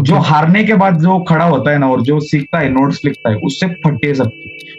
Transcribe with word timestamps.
जो। 0.00 0.16
हारने 0.16 0.64
के 0.64 0.74
बाद 0.74 0.98
जो 1.00 1.18
खड़ा 1.18 1.44
होता 1.44 1.70
है 1.70 1.78
ना 1.78 1.88
और 1.88 2.02
जो 2.02 2.20
सीखता 2.20 2.58
है 2.58 2.68
नोट्स 2.68 3.00
लिखता 3.04 3.30
है 3.30 3.36
उससे 3.36 3.66
फटे 3.66 4.14
सब 4.14 4.32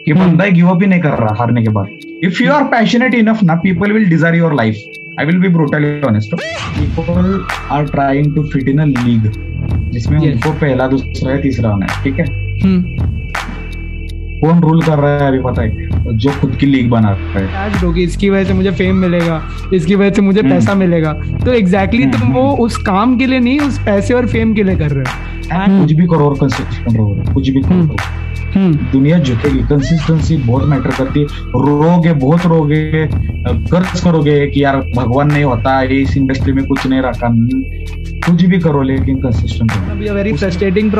ये 0.08 0.14
हम्म। 0.14 0.26
बंदा 0.26 0.46
गिव 0.46 0.68
अप 0.68 0.82
ही 0.82 0.88
नहीं 0.88 1.00
कर 1.00 1.18
रहा 1.18 1.34
हारने 1.38 1.62
के 1.62 1.68
बाद। 1.68 1.88
If 2.24 2.42
you 2.42 2.52
are 2.52 2.64
passionate 2.64 3.14
enough 3.14 3.42
ना 3.42 3.54
people 3.54 3.92
will 3.92 4.08
desire 4.08 4.34
your 4.34 4.54
life 4.54 4.76
I 5.20 5.26
will 5.26 5.38
be 5.38 5.48
brutally 5.48 6.00
honest 6.00 6.34
people 6.34 7.44
are 7.70 7.84
trying 7.84 8.34
to 8.34 8.42
fit 8.42 8.68
in 8.68 8.78
a 8.78 8.84
league 8.84 9.32
जिसमें 9.90 10.18
Yes. 10.18 10.32
उनको 10.32 10.50
पहला 10.50 10.86
दूसरा 10.86 11.32
या 11.32 11.40
तीसरा 11.40 11.70
होना 11.70 11.86
है 11.90 12.02
ठीक 12.04 12.18
है? 12.18 12.24
हम्म। 12.62 13.05
कौन 14.40 14.60
रूल 14.60 14.82
कर 14.82 14.98
रहा 14.98 15.10
है 15.10 15.28
अभी 15.28 15.38
पता 15.38 15.62
है? 15.62 16.16
जो 16.16 16.30
खुद 16.30 16.56
की 16.56 16.66
लीग 16.66 16.90
बना 16.90 17.10
रहा 17.10 17.38
है। 17.38 17.78
होगी 17.78 18.02
इसकी 18.02 18.30
वजह 18.30 18.44
से 18.44 18.54
मुझे 18.54 18.70
फेम 18.70 18.96
मिलेगा 18.96 19.42
इसकी 19.74 19.94
वजह 19.94 20.10
से 20.10 20.22
मुझे 20.22 20.40
हम्म। 20.40 20.50
पैसा 20.50 20.74
मिलेगा। 20.74 21.12
तो 21.12 21.52
एग्जैक्टली 21.52 22.02
exactly 22.02 22.20
तुम 22.20 22.28
हम्म। 22.28 22.40
वो 22.40 22.56
उस 22.56 22.76
काम 22.76 23.18
के 23.18 23.26
लिए 23.26 23.38
नहीं 23.38 23.60
उस 23.60 23.78
पैसे 23.78 24.14
और 24.14 24.26
फेम 24.26 24.54
के 24.54 24.62
लिए 24.62 24.76
कर 24.76 24.90
रहे 24.90 24.98
हो। 24.98 25.80
कुछ 25.80 25.92
भी 25.92 26.06
करो 26.06 26.18
और 26.18 26.34
कंसिस्टेंट 26.34 26.96
रहो 26.96 27.22
कुछ 27.34 27.48
भी 27.48 27.60
हम्म। 27.60 27.88
करो। 27.88 27.96
हम्म। 28.54 28.78
दुनिया 28.92 29.18
झुकेगी 29.18 29.58
कंसिस्टेंसी 29.58 30.36
बहुत 30.36 30.68
मैटर 30.68 30.90
करती 30.90 31.20
है। 31.20 31.26
रोगे 31.46 32.12
बहुत 32.12 32.46
रोगे 32.46 33.08
कर्ज 33.48 34.00
करोगे 34.00 34.46
कि 34.46 34.64
यार 34.64 34.76
भगवान 34.76 35.32
नहीं 35.32 35.44
होता 35.44 35.82
ये 35.82 35.88
इस 35.88 36.16
इंडस्ट्री 36.16 36.52
में 36.52 36.66
कुछ 36.66 36.86
नहीं 36.86 37.00
रखा। 37.00 37.28
कुछ 38.30 38.44
भी 38.44 38.58
करो 38.58 38.82
लेकिन 38.82 39.16
consistent 39.16 39.72
gonna 39.72 40.02
be 40.02 40.08
a 40.08 40.16
very 40.16 40.42
frustrating 40.42 40.94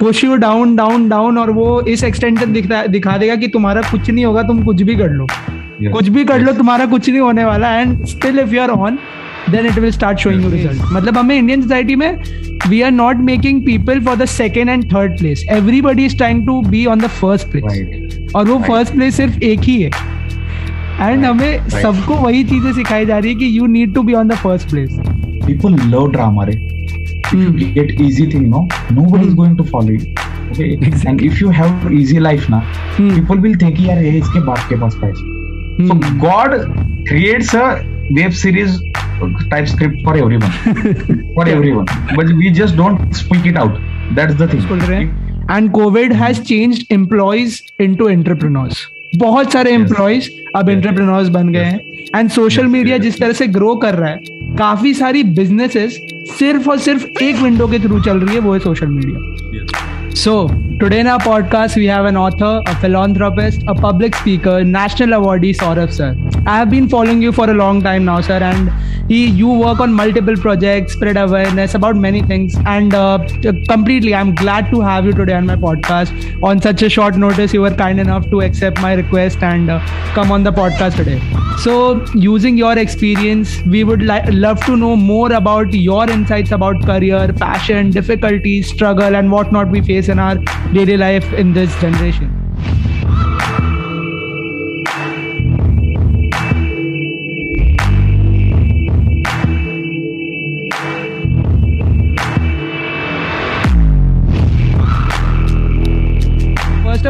push 0.00 0.22
you 0.24 0.36
down 0.42 0.74
down 0.78 1.06
down 1.12 1.38
और 1.38 1.50
वो 1.50 1.80
इस 1.88 2.04
एक्सटेंट 2.04 2.40
तक 2.40 2.48
दिखा 2.88 3.16
देगा 3.16 3.34
कि 3.36 3.48
तुम्हारा 3.48 3.82
कुछ 3.90 4.10
नहीं 4.10 4.24
होगा 4.24 4.42
तुम 4.42 4.62
कुछ 4.64 4.82
भी 4.82 4.96
कर 4.96 5.10
लो। 5.10 5.26
Yes. 5.26 5.92
कुछ 5.92 6.08
भी 6.08 6.24
कर 6.24 6.40
लो 6.40 6.52
तुम्हारा 6.52 6.86
कुछ 6.86 7.08
नहीं 7.08 7.20
होने 7.20 7.44
वाला 7.44 7.70
and 7.80 8.04
still 8.06 8.38
if 8.38 8.54
you 8.54 8.60
are 8.62 8.70
on 8.70 8.98
then 9.50 9.66
it 9.66 9.78
will 9.78 9.90
start 9.90 10.18
showing 10.18 10.42
you 10.44 10.50
result 10.50 10.82
मतलब 10.92 11.18
हमें 11.18 11.36
इंडियन 11.36 11.62
सोसाइटी 11.62 11.96
में 11.96 12.10
we 12.68 12.80
are 12.82 12.90
not 12.90 13.16
making 13.16 13.64
people 13.66 14.00
for 14.04 14.16
the 14.16 14.24
second 14.24 14.68
and 14.68 14.84
third 14.92 15.18
place 15.18 15.44
everybody 15.50 16.04
is 16.04 16.16
trying 16.16 16.46
to 16.46 16.60
be 16.60 16.84
on 16.86 17.00
the 17.00 17.06
first 17.20 17.50
place 17.52 18.32
और 18.36 18.48
वो 18.48 18.58
first 18.68 18.94
place 18.94 19.16
सिर्फ़ 19.16 19.38
एक 19.42 19.60
ही 19.60 19.80
है। 19.82 19.90
And 21.00 21.24
हमें 21.24 21.58
Right. 21.58 21.82
सबको 21.82 22.14
वही 22.14 22.44
चीज़ें 22.44 22.72
सिखाई 22.72 23.06
जा 23.06 23.18
रही 23.18 23.32
है 23.32 23.38
कि 23.38 23.58
you 23.58 23.66
need 23.66 23.94
to 23.94 24.02
be 24.02 24.14
on 24.14 24.28
the 24.28 24.34
first 24.34 24.70
place 24.70 24.98
people 25.48 25.76
love 25.92 26.08
drama 26.14 26.42
right? 26.48 26.77
if 27.28 27.40
you 27.44 27.50
hmm. 27.50 27.72
get 27.78 28.00
easy 28.00 28.30
thing 28.30 28.48
no? 28.50 28.66
Nobody 28.90 29.26
is 29.26 29.32
hmm. 29.32 29.40
going 29.40 29.56
to 29.58 29.64
follow 29.64 29.88
you 29.88 30.14
okay? 30.52 30.72
Exactly. 30.72 31.10
and 31.10 31.22
if 31.22 31.40
you 31.40 31.50
have 31.50 31.92
easy 31.92 32.20
life 32.20 32.48
now 32.48 32.60
hmm. 32.96 33.14
people 33.16 33.38
will 33.46 33.58
think 33.64 33.78
yaar 33.88 34.00
ye 34.06 34.14
iske 34.20 34.40
baap 34.50 34.64
ke 34.72 34.80
paas 34.84 34.98
so 35.88 35.98
god 36.26 36.56
creates 37.10 37.54
a 37.54 37.66
web 38.20 38.32
series 38.42 38.80
type 39.50 39.68
script 39.68 40.02
for 40.04 40.16
everyone 40.16 40.50
for 41.34 41.48
everyone. 41.48 41.86
But 42.14 42.26
we 42.26 42.50
just 42.50 42.76
don't 42.76 43.12
speak 43.14 43.46
it 43.46 43.56
out. 43.56 43.78
That's 44.14 44.34
the 44.34 44.48
thing. 44.48 45.14
And 45.48 45.72
covid 45.72 46.12
has 46.12 46.40
changed 46.46 46.86
employees 46.90 47.62
into 47.78 48.08
entrepreneurs. 48.08 48.88
बहुत 49.16 49.52
सारे 49.52 49.72
employees 49.72 50.28
अब 50.56 50.68
entrepreneurs 50.68 51.28
बन 51.28 51.48
गए 51.48 51.64
हैं। 51.64 51.80
And 52.16 52.30
social 52.30 52.66
media 52.66 52.98
जिस 52.98 53.18
तरह 53.20 53.32
से 53.32 53.46
grow 53.46 53.74
कर 53.76 53.94
रहा 53.94 54.10
है 54.10 54.20
काफ़ी 54.58 54.94
सारी 54.94 55.22
बिजनेसेस 55.22 56.00
सिर्फ़ 56.38 56.70
और 56.70 56.78
सिर्फ़ 56.78 57.22
एक 57.22 57.36
विंडो 57.36 57.68
के 57.68 57.78
थ्रू 57.78 58.00
चल 58.00 58.20
रही 58.20 58.34
है 58.34 58.40
वो 58.40 58.52
है 58.52 58.58
सोशल 58.58 58.86
मीडिया 58.86 60.10
सो 60.14 60.34
टुडे 60.80 61.02
ना 61.02 61.16
podcast 61.16 61.78
we 61.78 61.86
have 61.86 62.08
an 62.08 62.16
author 62.16 62.64
a 62.68 62.80
philanthropist 62.80 63.68
a 63.68 63.72
public 63.72 64.14
speaker 64.14 64.64
national 64.64 65.12
awardee 65.12 65.52
Saurabh 65.54 65.88
sir 65.88 66.44
I 66.48 66.58
have 66.58 66.68
been 66.68 66.88
following 66.88 67.24
you 67.24 67.32
for 67.32 67.48
a 67.48 67.52
long 67.52 67.84
time 67.84 68.02
now 68.02 68.22
sir 68.22 68.42
and 68.42 68.70
he, 69.08 69.26
you 69.26 69.48
work 69.48 69.80
on 69.80 69.92
multiple 69.92 70.36
projects, 70.36 70.92
spread 70.92 71.16
awareness 71.16 71.74
about 71.74 71.96
many 71.96 72.22
things, 72.22 72.56
and 72.66 72.94
uh, 72.94 73.18
completely, 73.68 74.14
I'm 74.14 74.34
glad 74.34 74.70
to 74.70 74.80
have 74.80 75.06
you 75.06 75.12
today 75.12 75.34
on 75.34 75.46
my 75.46 75.56
podcast. 75.56 76.42
On 76.42 76.60
such 76.60 76.82
a 76.82 76.90
short 76.90 77.16
notice, 77.16 77.54
you 77.54 77.62
were 77.62 77.74
kind 77.74 77.98
enough 77.98 78.28
to 78.30 78.42
accept 78.42 78.80
my 78.80 78.94
request 78.94 79.42
and 79.42 79.70
uh, 79.70 79.80
come 80.14 80.30
on 80.30 80.42
the 80.42 80.52
podcast 80.52 80.96
today. 80.96 81.20
So, 81.58 82.04
using 82.14 82.56
your 82.56 82.78
experience, 82.78 83.62
we 83.62 83.82
would 83.82 84.02
li- 84.02 84.30
love 84.30 84.64
to 84.66 84.76
know 84.76 84.94
more 84.94 85.32
about 85.32 85.72
your 85.72 86.08
insights 86.08 86.52
about 86.52 86.84
career, 86.84 87.32
passion, 87.32 87.90
difficulties, 87.90 88.68
struggle, 88.68 89.16
and 89.16 89.32
whatnot 89.32 89.68
we 89.68 89.80
face 89.80 90.08
in 90.08 90.18
our 90.18 90.36
daily 90.72 90.96
life 90.96 91.32
in 91.32 91.52
this 91.54 91.74
generation. 91.80 92.37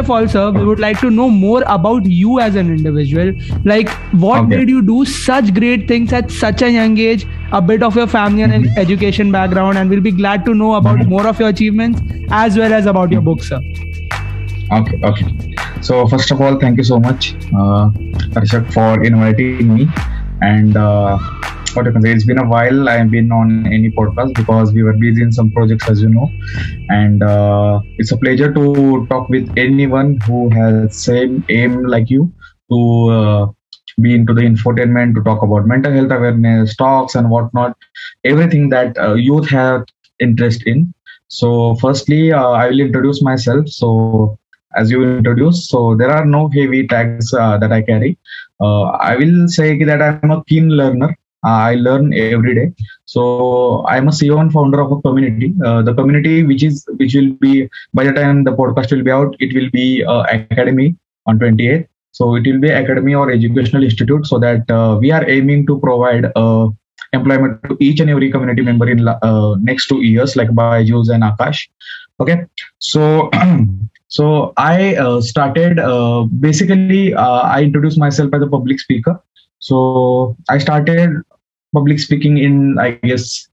All, 0.09 0.27
sir, 0.27 0.51
we 0.51 0.63
would 0.65 0.79
like 0.79 0.99
to 1.01 1.09
know 1.09 1.29
more 1.29 1.63
about 1.67 2.05
you 2.05 2.39
as 2.39 2.55
an 2.55 2.69
individual. 2.75 3.31
Like, 3.65 3.89
what 4.25 4.39
Okay. 4.41 4.57
made 4.57 4.69
you 4.69 4.81
do 4.81 5.05
such 5.05 5.53
great 5.53 5.87
things 5.87 6.13
at 6.13 6.31
such 6.31 6.61
a 6.61 6.71
young 6.71 6.97
age? 6.97 7.25
A 7.51 7.61
bit 7.61 7.83
of 7.83 7.95
your 7.95 8.07
family 8.07 8.43
and 8.43 8.67
education 8.77 9.31
background, 9.31 9.77
and 9.77 9.89
we'll 9.89 10.01
be 10.01 10.11
glad 10.11 10.45
to 10.45 10.53
know 10.53 10.73
about 10.75 11.05
more 11.07 11.25
of 11.27 11.39
your 11.39 11.49
achievements 11.49 12.01
as 12.31 12.57
well 12.57 12.73
as 12.73 12.85
about 12.85 13.11
your 13.11 13.21
book, 13.21 13.43
sir. 13.43 13.61
Okay, 14.71 14.99
okay. 15.03 15.27
So 15.81 16.07
first 16.07 16.31
of 16.31 16.41
all, 16.41 16.59
thank 16.59 16.77
you 16.77 16.83
so 16.83 16.99
much, 16.99 17.33
uh, 17.53 17.89
Arshak, 18.39 18.71
for 18.73 19.03
inviting 19.03 19.73
me. 19.75 19.87
And 20.41 20.77
uh, 20.77 21.17
what 21.75 21.87
I 21.87 21.91
can 21.91 22.01
say, 22.01 22.11
it's 22.11 22.25
been 22.25 22.39
a 22.39 22.47
while. 22.47 22.89
I 22.89 22.97
have 22.97 23.11
been 23.11 23.31
on 23.31 23.65
any 23.67 23.89
podcast 23.91 24.35
because 24.35 24.71
we 24.71 24.83
were 24.83 24.93
busy 24.93 25.21
in 25.21 25.31
some 25.31 25.51
projects, 25.51 25.89
as 25.89 26.01
you 26.01 26.09
know. 26.09 26.31
And 26.89 27.23
uh, 27.23 27.81
it's 27.97 28.11
a 28.11 28.17
pleasure 28.17 28.53
to 28.53 29.07
talk 29.07 29.29
with 29.29 29.51
anyone 29.57 30.19
who 30.21 30.49
has 30.49 30.97
same 30.97 31.45
aim 31.49 31.85
like 31.85 32.09
you 32.09 32.31
to 32.71 33.09
uh, 33.09 33.47
be 34.01 34.15
into 34.15 34.33
the 34.33 34.41
infotainment, 34.41 35.15
to 35.15 35.23
talk 35.23 35.41
about 35.41 35.65
mental 35.65 35.91
health 35.91 36.11
awareness, 36.11 36.75
talks 36.75 37.15
and 37.15 37.29
whatnot, 37.29 37.77
everything 38.23 38.69
that 38.69 38.97
uh, 38.97 39.13
youth 39.13 39.49
have 39.49 39.85
interest 40.19 40.63
in. 40.65 40.93
So, 41.27 41.75
firstly, 41.75 42.31
uh, 42.31 42.51
I 42.51 42.69
will 42.69 42.79
introduce 42.79 43.21
myself. 43.21 43.67
So, 43.67 44.39
as 44.75 44.91
you 44.91 45.03
introduced, 45.03 45.69
so 45.69 45.95
there 45.95 46.11
are 46.11 46.25
no 46.25 46.47
heavy 46.49 46.87
tags 46.87 47.33
uh, 47.33 47.57
that 47.57 47.71
I 47.71 47.81
carry. 47.81 48.17
Uh, 48.61 48.83
I 48.83 49.15
will 49.15 49.47
say 49.47 49.83
that 49.83 50.01
I'm 50.01 50.31
a 50.31 50.43
keen 50.45 50.69
learner. 50.69 51.15
Uh, 51.45 51.71
I 51.71 51.75
learn 51.75 52.13
every 52.13 52.53
day. 52.53 52.73
So 53.05 53.85
I'm 53.87 54.09
a 54.09 54.11
CEO 54.11 54.39
and 54.41 54.51
founder 54.51 54.81
of 54.81 54.91
a 54.91 55.01
community. 55.01 55.53
Uh, 55.65 55.81
the 55.81 55.93
community, 55.93 56.43
which 56.43 56.63
is 56.63 56.85
which 56.97 57.15
will 57.15 57.31
be 57.33 57.69
by 57.93 58.03
the 58.03 58.11
time 58.11 58.43
the 58.43 58.51
podcast 58.51 58.91
will 58.91 59.03
be 59.03 59.11
out, 59.11 59.35
it 59.39 59.53
will 59.53 59.69
be 59.71 60.03
uh, 60.03 60.23
academy 60.23 60.97
on 61.25 61.39
28th. 61.39 61.87
So 62.11 62.35
it 62.35 62.45
will 62.45 62.59
be 62.59 62.69
academy 62.69 63.15
or 63.15 63.31
educational 63.31 63.83
institute, 63.83 64.25
so 64.25 64.37
that 64.39 64.69
uh, 64.69 64.97
we 64.99 65.11
are 65.11 65.27
aiming 65.29 65.65
to 65.67 65.79
provide 65.79 66.25
uh, 66.35 66.67
employment 67.13 67.63
to 67.69 67.77
each 67.79 68.01
and 68.01 68.09
every 68.09 68.29
community 68.31 68.61
member 68.61 68.89
in 68.89 69.07
uh, 69.07 69.55
next 69.61 69.87
two 69.87 70.01
years, 70.01 70.35
like 70.35 70.49
Byju's 70.49 71.07
and 71.07 71.23
Akash. 71.23 71.69
Okay, 72.19 72.43
so 72.79 73.29
so 74.09 74.51
I 74.57 75.19
started 75.21 75.79
basically 76.41 77.15
I 77.15 77.61
introduced 77.61 77.97
myself 77.97 78.33
as 78.33 78.41
a 78.41 78.47
public 78.47 78.81
speaker. 78.81 79.21
So 79.59 80.37
I 80.49 80.57
started 80.57 81.21
public 81.73 81.99
speaking 81.99 82.37
in 82.37 82.77
I 82.79 82.91
guess 82.91 83.47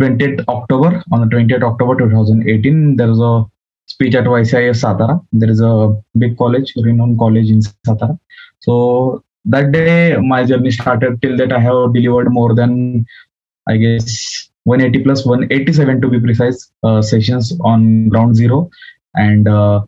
20th 0.00 0.44
October 0.48 1.02
on 1.12 1.20
the 1.20 1.36
20th 1.36 1.62
October 1.62 1.96
2018. 1.96 2.96
There 2.96 3.08
was 3.08 3.20
a 3.20 3.44
speech 3.86 4.14
at 4.14 4.24
YCIS 4.24 4.82
Satara. 4.84 5.24
There 5.32 5.50
is 5.50 5.60
a 5.60 5.94
big 6.18 6.36
college, 6.36 6.72
renowned 6.76 7.18
college 7.18 7.50
in 7.50 7.60
Satara. 7.60 8.18
So 8.60 9.24
that 9.44 9.72
day 9.72 10.16
my 10.16 10.44
journey 10.44 10.70
started. 10.70 11.22
Till 11.22 11.36
that 11.36 11.52
I 11.52 11.60
have 11.60 11.94
delivered 11.94 12.30
more 12.30 12.54
than 12.54 13.06
I 13.66 13.76
guess 13.76 14.50
180 14.64 15.04
plus 15.04 15.24
187 15.24 16.00
to 16.00 16.08
be 16.08 16.20
precise 16.20 16.72
uh, 16.82 17.00
sessions 17.00 17.56
on 17.60 18.08
ground 18.08 18.36
zero 18.36 18.68
and 19.14 19.48
uh, 19.48 19.80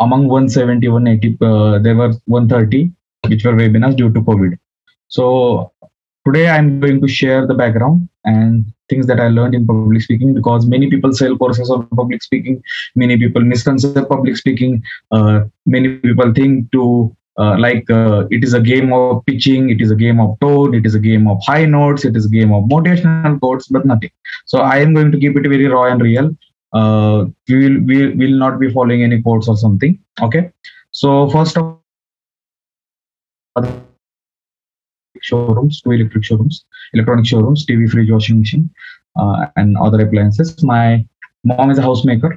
among 0.00 0.26
170 0.26 0.88
180 0.88 1.38
uh, 1.40 1.78
there 1.78 1.94
were 1.94 2.12
130 2.26 2.90
which 3.28 3.44
were 3.44 3.52
webinars 3.52 3.96
due 3.96 4.12
to 4.12 4.20
covid 4.20 4.58
so 5.06 5.72
today 6.28 6.48
i'm 6.48 6.80
going 6.80 7.00
to 7.04 7.08
share 7.18 7.46
the 7.50 7.54
background 7.54 8.08
and 8.24 8.64
things 8.90 9.06
that 9.10 9.20
i 9.20 9.28
learned 9.28 9.54
in 9.58 9.66
public 9.66 10.02
speaking 10.06 10.32
because 10.38 10.66
many 10.74 10.88
people 10.94 11.12
sell 11.20 11.36
courses 11.42 11.70
on 11.70 11.86
public 12.00 12.22
speaking 12.22 12.62
many 13.02 13.16
people 13.22 13.42
misconcept 13.52 14.08
public 14.08 14.36
speaking 14.36 14.82
uh, 15.12 15.40
many 15.66 15.96
people 16.08 16.32
think 16.40 16.70
to 16.72 16.84
uh, 17.38 17.56
like 17.58 17.88
uh, 17.90 18.26
it 18.30 18.42
is 18.42 18.52
a 18.54 18.60
game 18.60 18.92
of 18.92 19.24
pitching 19.26 19.70
it 19.70 19.80
is 19.80 19.90
a 19.92 19.96
game 20.04 20.20
of 20.24 20.38
tone 20.40 20.74
it 20.74 20.84
is 20.84 20.94
a 20.94 21.02
game 21.08 21.28
of 21.28 21.38
high 21.46 21.64
notes 21.64 22.04
it 22.04 22.16
is 22.16 22.26
a 22.26 22.28
game 22.28 22.52
of 22.52 22.64
motivational 22.64 23.38
quotes 23.40 23.68
but 23.68 23.86
nothing. 23.86 24.10
So 24.46 24.58
i 24.58 24.78
am 24.78 24.92
going 24.92 25.12
to 25.12 25.18
keep 25.18 25.36
it 25.36 25.48
very 25.48 25.66
raw 25.66 25.84
and 25.92 26.02
real. 26.02 26.36
Uh, 26.72 27.26
we 27.48 27.56
will 27.62 27.80
we 27.90 27.98
will 28.20 28.38
not 28.44 28.58
be 28.60 28.70
following 28.72 29.02
any 29.02 29.22
quotes 29.22 29.48
or 29.48 29.56
something 29.56 29.98
okay? 30.20 30.50
So 30.90 31.30
first 31.30 31.56
of 31.56 31.78
showrooms, 35.22 35.80
two 35.82 35.92
electric 35.92 36.24
showrooms, 36.24 36.64
electronic 36.94 37.26
showrooms, 37.26 37.66
TV, 37.66 37.88
fridge, 37.90 38.10
washing 38.10 38.38
machine, 38.40 38.70
uh, 39.16 39.46
and 39.56 39.76
other 39.78 40.00
appliances. 40.00 40.62
My 40.62 41.04
mom 41.44 41.70
is 41.70 41.78
a 41.78 41.82
housemaker. 41.82 42.36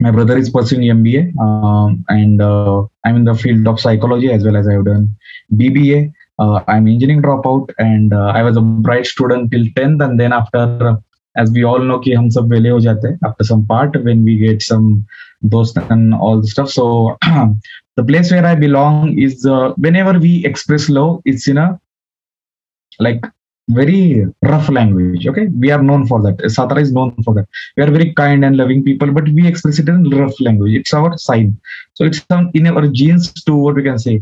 My 0.00 0.10
brother 0.10 0.36
is 0.38 0.48
pursuing 0.48 0.88
MBA, 0.88 1.38
um, 1.38 2.04
and 2.08 2.40
uh, 2.40 2.84
I'm 3.04 3.16
in 3.16 3.24
the 3.24 3.34
field 3.34 3.66
of 3.68 3.78
psychology 3.78 4.32
as 4.32 4.44
well 4.44 4.56
as 4.56 4.66
I've 4.66 4.84
done 4.86 5.14
BBA. 5.54 6.12
Uh, 6.38 6.64
I'm 6.68 6.88
engineering 6.88 7.20
dropout, 7.20 7.70
and 7.78 8.14
uh, 8.14 8.32
I 8.34 8.42
was 8.42 8.56
a 8.56 8.62
bright 8.62 9.04
student 9.04 9.50
till 9.50 9.66
10th, 9.76 10.02
and 10.02 10.18
then 10.18 10.32
after, 10.32 10.96
as 11.36 11.50
we 11.50 11.64
all 11.64 11.80
know, 11.80 11.98
ki 11.98 12.14
hum 12.14 12.30
sab 12.30 12.50
ho 12.50 12.80
jate 12.80 13.18
after 13.24 13.44
some 13.44 13.66
part 13.66 14.02
when 14.02 14.24
we 14.24 14.38
get 14.38 14.62
some 14.62 15.06
those 15.42 15.76
and 15.76 16.14
all 16.14 16.40
the 16.40 16.46
stuff. 16.46 16.70
So 16.70 17.18
the 17.96 18.04
place 18.04 18.30
where 18.30 18.46
I 18.46 18.54
belong 18.54 19.18
is 19.18 19.44
uh, 19.46 19.72
whenever 19.76 20.18
we 20.18 20.44
express 20.46 20.88
love, 20.88 21.20
it's 21.24 21.48
in 21.48 21.58
a 21.58 21.78
like 22.99 23.23
very 23.79 24.25
rough 24.43 24.69
language 24.69 25.25
okay 25.27 25.47
we 25.63 25.71
are 25.75 25.81
known 25.81 26.05
for 26.09 26.21
that 26.25 26.37
satara 26.55 26.81
is 26.85 26.91
known 26.97 27.11
for 27.25 27.33
that 27.33 27.47
we 27.75 27.83
are 27.83 27.91
very 27.97 28.13
kind 28.13 28.45
and 28.45 28.57
loving 28.61 28.83
people 28.83 29.11
but 29.11 29.27
we 29.37 29.47
express 29.51 29.79
it 29.79 29.89
in 29.89 30.03
rough 30.21 30.39
language 30.47 30.73
it's 30.79 30.93
our 30.93 31.17
sign 31.17 31.47
so 31.95 32.05
it's 32.05 32.21
some 32.31 32.51
in 32.53 32.67
our 32.67 32.85
genes 32.99 33.33
to 33.47 33.55
what 33.55 33.75
we 33.75 33.83
can 33.89 33.99
say 34.07 34.15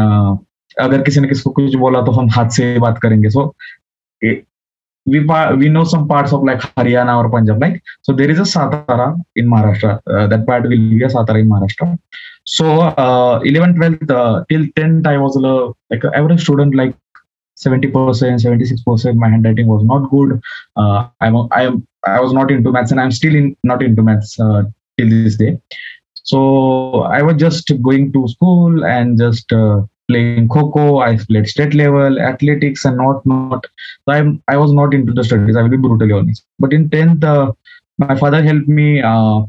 uh, 0.00 0.34
अगर 0.80 1.02
किसी 1.02 1.20
ने 1.20 1.28
किसको 1.28 1.50
कुछ 1.56 1.74
बोला 1.76 2.00
तो 2.02 2.12
हम 2.12 2.28
हाथ 2.34 2.50
से 2.56 2.78
बात 2.80 2.98
करेंगे 2.98 3.30
सो 3.30 3.42
we 5.06 5.20
we 5.60 5.68
know 5.68 5.84
some 5.84 6.06
parts 6.06 6.32
of 6.32 6.44
like 6.44 6.60
Haryana 6.76 7.16
or 7.18 7.28
Punjab, 7.28 7.60
like 7.60 7.82
so 8.02 8.12
there 8.12 8.30
is 8.30 8.38
a 8.38 8.42
Satara 8.42 9.20
in 9.36 9.48
Maharashtra. 9.48 10.00
Uh, 10.06 10.26
that 10.28 10.46
part 10.46 10.62
will 10.62 10.70
be 10.70 11.02
a 11.02 11.08
Satara 11.08 11.40
in 11.40 11.48
Maharashtra. 11.48 11.98
So 12.44 12.80
uh, 12.80 13.40
11, 13.44 13.76
12, 13.76 14.10
uh, 14.10 14.44
till 14.48 14.64
10th, 14.76 15.06
I 15.06 15.18
was 15.18 15.36
a 15.36 15.72
like 15.90 16.04
an 16.04 16.14
average 16.14 16.42
student, 16.42 16.74
like 16.74 16.94
70 17.56 17.88
percent, 17.88 18.40
76 18.40 18.82
percent. 18.82 19.16
My 19.16 19.28
handwriting 19.28 19.66
was 19.66 19.84
not 19.84 20.10
good. 20.10 20.40
Uh, 20.76 21.08
I'm 21.20 21.36
I 21.52 21.62
am 21.64 21.86
I 22.04 22.20
was 22.20 22.32
not 22.32 22.50
into 22.50 22.72
maths, 22.72 22.90
and 22.90 23.00
I'm 23.00 23.12
still 23.12 23.34
in 23.34 23.56
not 23.62 23.82
into 23.82 24.02
maths 24.02 24.38
uh, 24.40 24.62
till 24.98 25.08
this 25.08 25.36
day. 25.36 25.60
So 26.24 27.02
I 27.02 27.22
was 27.22 27.36
just 27.36 27.70
going 27.82 28.12
to 28.12 28.28
school 28.28 28.84
and 28.84 29.18
just 29.18 29.52
uh, 29.52 29.82
playing 30.08 30.48
kho 30.48 31.02
I 31.02 31.16
played 31.16 31.48
state 31.48 31.74
level, 31.74 32.20
athletics, 32.20 32.84
and 32.84 32.96
not 32.96 33.24
not. 33.26 33.66
So 34.04 34.12
I'm 34.12 34.42
I 34.48 34.56
was 34.56 34.72
not 34.72 34.94
into 34.94 35.12
the 35.12 35.24
studies. 35.24 35.56
I 35.56 35.62
will 35.62 35.70
be 35.70 35.76
brutally 35.76 36.12
honest. 36.12 36.44
But 36.58 36.72
in 36.72 36.90
tenth, 36.90 37.24
uh, 37.24 37.52
my 37.98 38.16
father 38.16 38.42
helped 38.42 38.68
me 38.68 39.02
uh, 39.02 39.42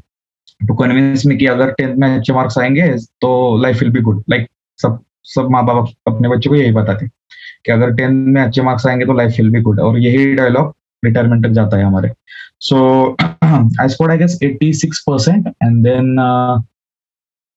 to 0.67 0.73
convince 0.75 1.25
me 1.25 1.37
कि 1.37 1.45
अगर 1.47 1.71
tenth 1.71 1.95
में 1.97 2.07
अच्छे 2.17 2.33
marks 2.33 2.57
आएंगे 2.57 2.87
तो 3.21 3.31
life 3.61 3.79
will 3.79 3.91
be 3.91 4.01
good 4.01 4.23
like 4.29 4.47
सब 4.81 5.03
सब 5.33 5.49
माँ 5.51 5.65
बाप 5.65 5.89
अपने 6.07 6.29
बच्चों 6.29 6.51
को 6.51 6.55
यही 6.55 6.71
बताते 6.71 7.07
कि 7.68 7.72
अगर 7.72 7.92
टेंथ 7.94 8.26
में 8.34 8.42
अच्छे 8.42 8.62
मार्क्स 8.62 8.86
आएँगे 8.86 9.06
तो 9.06 9.12
लाइफ 9.12 9.30
विल 9.38 9.50
बी 9.50 9.60
गुड 9.60 9.80
और 9.80 9.98
यही 9.98 10.34
डायलॉग 10.34 10.74
रिटायरमेंट 11.04 11.44
तक 11.46 11.52
जाता 11.52 11.76
है 11.76 11.84
हमारे। 11.84 12.12
So 12.60 12.78
I 13.80 13.88
scored 13.88 14.12
I 14.12 14.18
guess 14.18 14.38
86 14.44 14.98
percent 14.98 15.48
and 15.48 15.84
then 15.84 16.08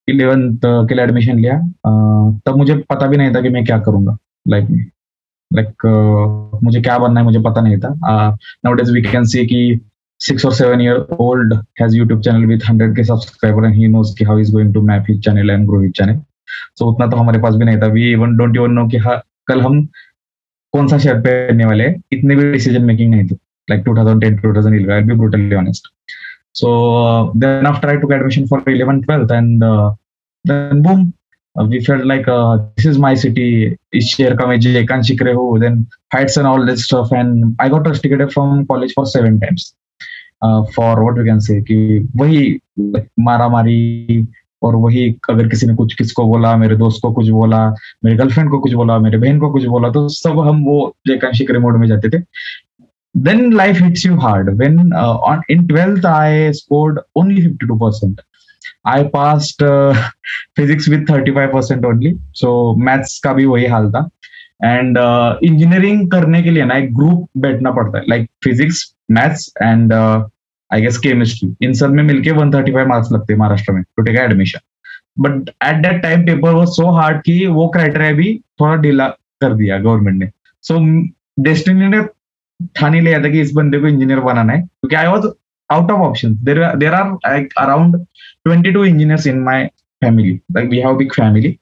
eleventh 0.07 0.59
के 0.65 0.95
लिए 0.95 1.03
एडमिशन 1.03 1.39
लिया। 1.39 1.59
Uh, 1.61 2.41
तब 2.45 2.57
मुझे 2.57 2.75
पता 2.89 3.07
भी 3.07 3.17
नहीं 3.17 3.35
था 3.35 3.41
कि 3.41 3.49
मैं 3.49 3.63
क्या 3.65 3.79
करूँगा 3.79 4.17
लाइफ 4.47 4.69
में। 4.69 4.85
लाइक 5.53 5.87
uh, 5.87 6.63
मुझे 6.63 6.81
क्या 6.81 6.97
बनना 6.97 7.19
है 7.19 7.25
मुझे 7.25 7.39
पता 7.39 7.61
नहीं 7.61 7.77
था। 7.77 7.95
Now 8.65 8.73
days 8.73 8.91
we 8.91 9.01
can 9.01 9.23
see 9.23 9.45
कि 9.45 9.79
six 10.21 10.43
or 10.45 10.51
seven 10.51 10.81
year 10.81 10.97
old 11.17 11.53
has 11.79 11.95
YouTube 11.99 12.19
channel 12.25 12.43
with 12.49 12.61
100k 12.61 13.05
subscriber 13.05 13.63
and 13.67 13.75
he 13.75 13.87
knows 13.93 14.09
कि 14.17 14.25
how 14.25 14.35
he's 14.37 14.51
going 14.55 14.73
to 14.73 14.83
map 14.89 15.07
his 15.07 15.19
channel 15.27 15.53
and 15.53 15.67
grow 15.69 15.79
his 15.81 15.93
channel. 15.99 16.19
So 16.79 16.85
उतना 16.85 17.07
तो 17.07 17.17
हमारे 17.17 17.39
पास 17.39 17.55
भी 17.55 17.65
नहीं 17.65 17.77
था. 17.77 17.89
We 17.93 18.03
even 18.15 18.37
don't 18.41 18.59
even 18.59 18.75
know 18.79 18.91
कि 18.91 18.97
हाँ 18.97 19.21
कल 19.51 19.62
हम 19.62 19.86
कौन 20.74 20.88
सा 20.88 20.98
शर्ट 21.06 21.24
पहनने 21.27 21.65
वाले 21.65 21.88
हैं 21.88 22.01
इतनी 22.13 22.36
भी 22.36 22.51
डिसीज़न 22.51 22.86
मेकिंग 22.92 23.13
नहीं 23.13 23.27
थी 23.27 23.39
like 23.69 23.83
2010 23.86 24.38
2011 24.44 24.92
I'll 24.92 25.09
be 25.09 25.15
brutally 25.15 25.56
honest 25.56 25.89
so 26.53 26.69
uh, 26.98 27.31
then 27.36 27.65
after 27.65 27.89
I 27.89 27.98
took 27.98 28.12
admission 28.12 28.48
for 28.48 28.62
11 28.68 29.03
12th 29.03 29.31
and 29.31 29.63
uh, 29.63 29.92
then 30.45 30.81
boom 30.81 31.13
uh, 31.56 31.65
we 31.65 31.83
felt 31.86 32.06
like 32.06 32.27
uh, 32.27 32.57
this 32.75 32.86
is 32.86 32.98
my 32.98 33.13
city 33.15 33.77
then 35.63 35.88
heights 36.13 36.38
and 36.38 36.48
all 36.48 36.65
that 36.65 36.80
stuff 36.80 37.12
and 37.12 37.56
I 37.59 37.69
got 37.69 37.88
rusticated 37.88 38.33
from 38.33 38.65
college 38.68 38.94
for 38.94 39.06
seven 39.06 39.39
times 39.39 39.74
for 40.75 41.00
what 41.00 41.18
we 41.18 41.24
can 41.25 41.39
say 41.39 41.62
कि 41.62 41.75
वही 42.15 42.59
मारा 43.19 43.48
मारी 43.50 43.75
और 44.63 44.75
वही 44.75 45.15
अगर 45.29 45.47
किसी 45.47 45.67
ने 45.67 45.75
कुछ 45.75 45.93
किसको 45.93 46.25
बोला 46.25 46.57
मेरे 46.57 46.75
दोस्त 46.75 47.01
को 47.01 47.11
कुछ 47.11 47.29
बोला 47.29 47.75
मेरे 48.03 48.17
गर्लफ्रेंड 48.17 48.51
को 48.51 48.59
कुछ 48.59 48.73
बोला 48.73 48.99
मेरे 48.99 49.17
बहन 49.17 49.39
को 49.39 49.51
कुछ 49.51 49.65
बोला 49.65 49.89
तो 49.89 50.09
सब 50.09 50.39
हम 50.39 50.63
वो 50.63 50.95
जयकांशी 51.07 51.57
मोड 51.57 51.77
में 51.77 51.87
जाते 51.87 52.09
थे। 52.09 52.23
Then 53.19 53.39
life 53.39 53.81
hits 53.81 54.05
you 54.05 54.15
hard. 54.15 54.57
When 54.57 54.79
uh, 54.93 55.31
on 55.31 55.41
in 55.49 55.67
12th 55.67 56.05
i 56.05 56.51
scored 56.51 56.97
only 57.15 57.41
52% 57.41 58.19
i 58.85 59.03
passed 59.15 59.63
uh, 59.63 60.09
physics 60.59 60.87
with 60.87 61.05
35% 61.07 61.85
only. 61.85 62.17
So 62.33 62.75
maths 62.87 63.19
का 63.19 63.33
भी 63.33 63.45
वही 63.45 63.65
हाल 63.65 63.91
था। 63.91 64.09
एंड 64.65 64.97
इंजीनियरिंग 65.43 66.03
uh, 66.03 66.11
करने 66.11 66.43
के 66.43 66.51
लिए 66.51 66.65
ना 66.65 66.75
एक 66.75 66.95
ग्रुप 66.95 67.29
बैठना 67.37 67.71
पड़ता 67.71 67.97
है। 67.97 68.03
Like 68.09 68.29
physics 68.43 68.95
maths 69.11 69.53
and 69.61 69.93
I 70.73 70.81
guess 70.81 70.97
chemistry 70.97 71.53
इन 71.65 71.73
सब 71.73 71.91
में 71.91 72.03
मिलके 72.03 72.31
135 72.31 72.88
मार्क्स 72.88 73.12
लगते 73.12 73.33
हैं 73.33 73.39
महाराष्ट्र 73.39 73.73
में 73.73 73.81
to 73.83 74.03
take 74.03 74.18
admission 74.19 74.59
but 75.19 75.50
at 75.50 75.81
that 75.83 76.01
time 76.03 76.25
paper 76.25 76.53
वो 76.53 76.65
सो 76.65 76.91
हार्ड 76.91 77.21
कि 77.21 77.45
वो 77.47 77.68
क्राइटेरिया 77.68 78.12
भी 78.13 78.33
थोड़ा 78.62 78.75
ढीला 78.81 79.07
कर 79.41 79.53
दिया 79.53 79.77
गवर्नमेंट 79.79 80.18
ने. 80.19 80.29
सो 80.63 80.79
डेस्टिनी 81.44 81.88
ने 81.88 82.01
ठान 82.75 82.95
लिया 82.95 83.23
था 83.23 83.29
कि 83.29 83.41
इस 83.41 83.53
बंदे 83.53 83.79
को 83.79 83.88
इंजीनियर 83.88 84.19
बनाना 84.19 84.53
है. 84.53 84.62
क्योंकि 84.62 84.95
I 84.95 85.07
was 85.07 85.27
out 85.69 85.91
of 85.91 86.01
option 86.01 86.35
there 86.44 86.62
are 86.63 87.47
around 87.57 87.95
twenty 88.45 88.71
two 88.71 88.83
engineers 88.85 89.27
in 89.27 89.39
my 89.44 89.65
family 90.01 90.39
like 90.51 90.69
we 90.69 90.79
have 90.79 90.95
big 90.97 91.12
family 91.13 91.57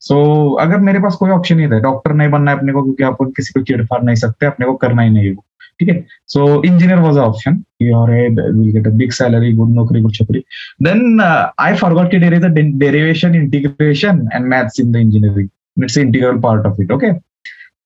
so 0.00 0.16
अगर 0.60 0.78
मेरे 0.80 0.98
पास 0.98 1.14
कोई 1.14 1.30
ऑप्शन 1.30 1.56
नहीं 1.56 1.68
था 1.68 1.78
डॉक्टर 1.80 2.12
नहीं 2.14 2.28
बनना 2.30 2.50
है 2.50 2.58
अपने 2.58 2.72
को, 2.72 2.82
क्योंकि 2.82 3.02
आप 3.02 3.16
किसी 3.36 3.52
को 3.52 3.62
चिड़फाड़ 3.62 4.02
नहीं 4.02 4.16
सकते, 4.16 4.46
अपने 4.46 4.66
को 4.66 4.74
करना 4.74 5.02
ही 5.02 5.10
नहीं 5.10 5.26
है 5.26 5.34
ठीक 5.79 5.89
है 5.89 6.05
so 6.27 6.45
engineer 6.65 6.99
was 6.99 7.17
option 7.17 7.63
will 7.81 8.71
get 8.71 8.87
a 8.87 8.91
big 8.97 9.11
salary 9.11 9.51
good 9.53 9.73
नौकरी 9.75 10.01
गुड 10.01 10.13
छपरी 10.13 10.43
देन 10.83 11.21
आई 11.21 11.75
फॉरगॉट 11.75 12.11
कि 12.11 12.19
there 12.19 12.33
is 12.33 12.45
a 12.45 12.49
derivation 12.57 13.35
integration 13.35 14.27
and 14.33 14.45
maths 14.45 14.79
in 14.79 14.91
the 14.91 14.95
engineering 14.95 15.83
it's 15.83 15.97
integral 15.97 16.39
part 16.39 16.65
of 16.65 16.79
it 16.81 16.91
okay 16.91 17.11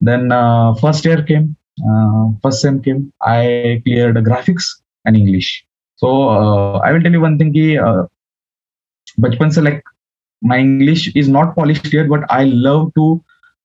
then 0.10 0.30
first 0.81 1.08
year 1.08 1.22
came 1.31 1.48
first 2.44 2.62
sem 2.62 2.80
came 2.80 3.06
I 3.28 3.75
clear 3.81 4.20
graphics 4.22 4.75
and 5.08 5.18
English 5.18 5.54
so 6.02 6.18
I 6.86 6.94
will 6.94 7.03
tell 7.03 7.13
you 7.13 7.22
one 7.22 7.39
thing 7.39 7.53
कि 7.53 7.77
बचपन 9.22 9.50
से 9.50 9.62
like 9.62 9.82
my 10.42 10.60
english 10.60 11.03
is 11.15 11.30
not 11.30 11.56
polished 11.56 11.92
yet 11.94 12.10
but 12.10 12.25
i 12.30 12.44
love 12.44 12.84
to 12.96 13.06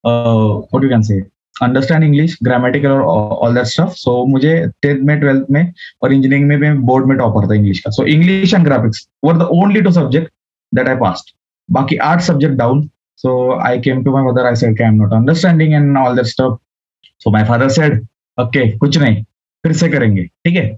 uh, 0.04 0.48
what 0.70 0.82
you 0.82 0.88
can 0.88 1.02
say 1.02 1.18
understand 1.61 2.03
English 2.03 2.37
grammatical 2.43 2.89
और 2.89 3.33
all 3.43 3.57
that 3.57 3.67
stuff. 3.71 3.91
So, 3.97 4.13
मुझे 4.27 4.53
tenth 4.81 5.01
में 5.05 5.19
twelfth 5.19 5.45
में 5.51 5.73
और 6.03 6.13
engineering 6.13 6.47
में 6.47 6.57
मैं 6.57 6.81
बोर्ड 6.85 7.05
में 7.07 7.17
टॉपर 7.17 7.47
था 7.49 7.55
इंग्लिश 7.55 7.79
का. 7.79 7.91
So 7.91 8.05
English 8.13 8.53
and 8.53 8.63
graphics 8.65 9.07
were 9.25 9.37
the 9.37 9.47
only 9.53 9.81
two 9.81 9.91
subject 9.91 10.31
that 10.71 10.87
I 10.89 10.95
passed 11.01 11.33
बाकी 11.69 11.95
आठ 12.05 12.21
subject 12.21 12.55
down 12.57 12.81
so 13.23 13.35
I 13.65 13.79
came 13.79 14.03
to 14.03 14.11
my 14.11 14.23
mother 14.23 14.45
I 14.45 14.55
said 14.55 14.81
I 14.81 14.87
am 14.87 14.95
not 15.01 15.13
understanding 15.13 15.73
and 15.73 15.97
all 15.97 16.15
that 16.15 16.25
stuff 16.25 16.55
so 17.23 17.31
my 17.31 17.43
father 17.43 17.69
said 17.69 17.99
okay 18.37 18.69
कुछ 18.77 18.97
नहीं, 18.97 19.23
फिर 19.63 19.73
से 19.73 19.89
करेंगे. 19.89 20.23
ठीक 20.23 20.55
है? 20.55 20.77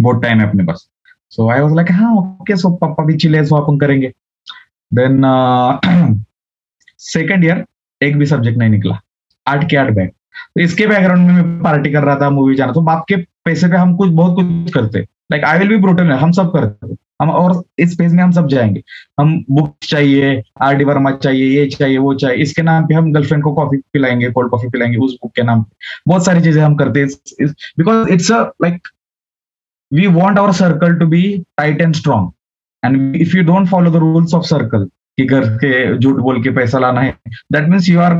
बहुत 0.00 0.22
टाइम 0.22 0.40
है 0.40 0.48
अपने 0.48 0.64
पास. 0.64 0.88
सो 1.30 1.48
आई 1.50 1.60
वॉज़ 1.60 1.74
लाइक 1.74 1.90
हाँ 1.92 2.14
ओके 2.16 2.56
सो 2.56 2.70
पापा 2.76 3.04
भी 3.04 3.16
चिले 3.16 3.44
सो 3.46 3.56
अपन 3.56 3.78
करेंगे. 3.78 4.12
देन 4.92 5.22
सेकेंड 7.00 7.44
ईयर 7.44 7.64
एक 8.00 8.18
भी 8.18 8.26
सब्जेक्ट 8.26 8.58
नहीं 8.58 8.70
निकला. 8.70 9.00
आठ 9.46 9.68
के 9.70 9.76
आठ 9.76 9.90
बैग 9.90 10.08
तो 10.08 10.60
इसके 10.60 10.86
बैकग्राउंड 10.86 11.26
में 11.26 11.34
मैं 11.34 11.62
पार्टी 11.62 11.90
कर 11.92 12.02
रहा 12.04 12.16
था 12.20 12.28
मूवी 12.30 12.54
जाना। 12.54 12.72
तो 12.72 12.80
बाप 12.80 13.04
के 13.08 13.16
पैसे 13.16 13.68
पे 13.68 13.76
हम 13.76 13.94
कुछ, 13.96 14.10
बहुत 14.10 14.34
कुछ 14.34 14.72
करते। 14.74 15.00
Like 15.32 15.44
I 15.44 15.58
will 15.58 15.68
be 15.68 15.76
brutal 15.76 16.10
हम 16.12 16.32
सब 16.32 16.52
करते। 16.52 16.94
हम 17.22 17.30
और 17.30 17.62
इस 17.78 17.94
पेज 17.96 18.12
में 18.12 18.22
हम 18.22 18.30
सब 18.32 18.46
जाएँगे। 18.48 18.82
हम 19.20 19.44
बुक्स 19.50 19.88
चाहिए 19.90 20.42
आर 20.62 20.74
डी 20.76 20.84
वर्मा 20.84 21.10
चाहिए, 21.12 21.44
ये 21.58 21.66
चाहिए, 21.66 21.98
वो 21.98 22.14
चाहिए। 22.14 22.42
इसके 22.42 22.62
नाम 22.62 22.86
पे 22.86 22.94
हम 22.94 23.12
गर्लफ्रेंड 23.12 23.42
को 23.44 23.52
कॉफ़ी 23.52 23.78
पिलाएँगे 23.92 24.30
कोल्ड 24.30 24.50
कॉफ़ी 24.50 24.68
पिलाएँगे, 24.68 24.96
उस 24.96 25.16
बुक 25.22 25.32
के 25.36 25.42
नाम 25.42 25.62
पे। 25.62 25.76
बहुत 26.08 26.24
सारी 26.24 26.40
चीज़ें 26.40 26.62
हम 26.62 26.74
करते 26.76 27.00
हैं 27.00 27.08
because 27.78 28.08
it's 28.08 28.32
a 28.32 28.40
like 28.62 28.88
we 29.92 30.06
want 30.06 30.38
our 30.38 30.52
circle 30.52 30.94
to 30.94 31.06
be 31.06 31.22
tight 31.56 31.80
and 31.80 31.94
strong 31.94 32.32
and 32.84 33.16
if 33.16 33.36
you 33.36 33.42
don't 33.44 33.68
follow 33.68 33.90
the 33.90 33.96
rules 33.96 34.34
of 34.34 34.44
circle 34.44 34.88
कि 35.18 35.24
घर 35.24 35.46
के 35.56 35.98
झूठ 35.98 36.20
बोल 36.20 36.42
के 36.42 36.50
पैसा 36.56 36.78
लाना 36.78 37.00
है। 37.00 37.16
दैट 37.52 37.68
मीन्स 37.68 37.88
यू 37.88 38.00
आर 38.00 38.14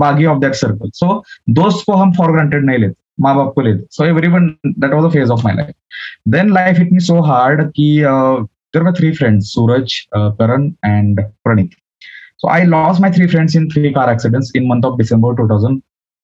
बागी 0.00 0.24
ऑफ़ 0.26 0.38
दैट 0.40 0.54
सर्कल 0.54 0.90
सो 0.94 1.22
दोस्त 1.58 1.84
को 1.86 1.94
हम 1.94 2.12
फॉर 2.12 2.32
ग्रांटेड 2.32 2.64
नहीं 2.66 2.78
लेते 2.78 2.94
माँ 3.22 3.34
बाप 3.36 3.52
को 3.54 3.60
लेते। 3.60 3.86
So 3.90 4.04
everyone 4.28 4.48
that 4.66 4.92
was 4.92 5.06
the 5.06 5.10
phase 5.12 5.30
of 5.30 5.44
my 5.44 5.54
life 5.56 5.74
then 6.28 6.52
life 6.54 6.80
it 6.80 6.92
me 6.92 7.00
so 7.00 7.20
hard 7.22 7.62
की 7.70 7.94
there 8.00 8.82
my 8.82 8.92
three 8.98 9.10
friends 9.12 9.52
Suraj 9.54 10.00
Karan 10.16 10.66
and 10.86 11.20
Praneet 11.44 11.70
so 12.38 12.48
I 12.50 12.64
lost 12.64 13.00
my 13.00 13.10
three 13.10 13.26
friends 13.26 13.56
in 13.56 13.68
three 13.70 13.90
car 13.92 14.12
accidents 14.12 14.52
in 14.56 14.66
month 14.68 14.84
of 14.84 14.98
December 14.98 15.34
two 15.36 15.48
thousand 15.48 15.80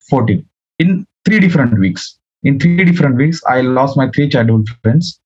fourteen 0.08 0.42
in 0.80 1.02
three 1.26 1.38
different 1.38 1.78
weeks 1.78 2.14
in 2.44 2.58
three 2.58 2.84
different 2.84 3.16
weeks 3.16 3.40
I 3.50 3.62
lost 3.62 3.94
my 3.98 4.08
three 4.08 4.28
childhood 4.28 4.68
friends 4.68 5.18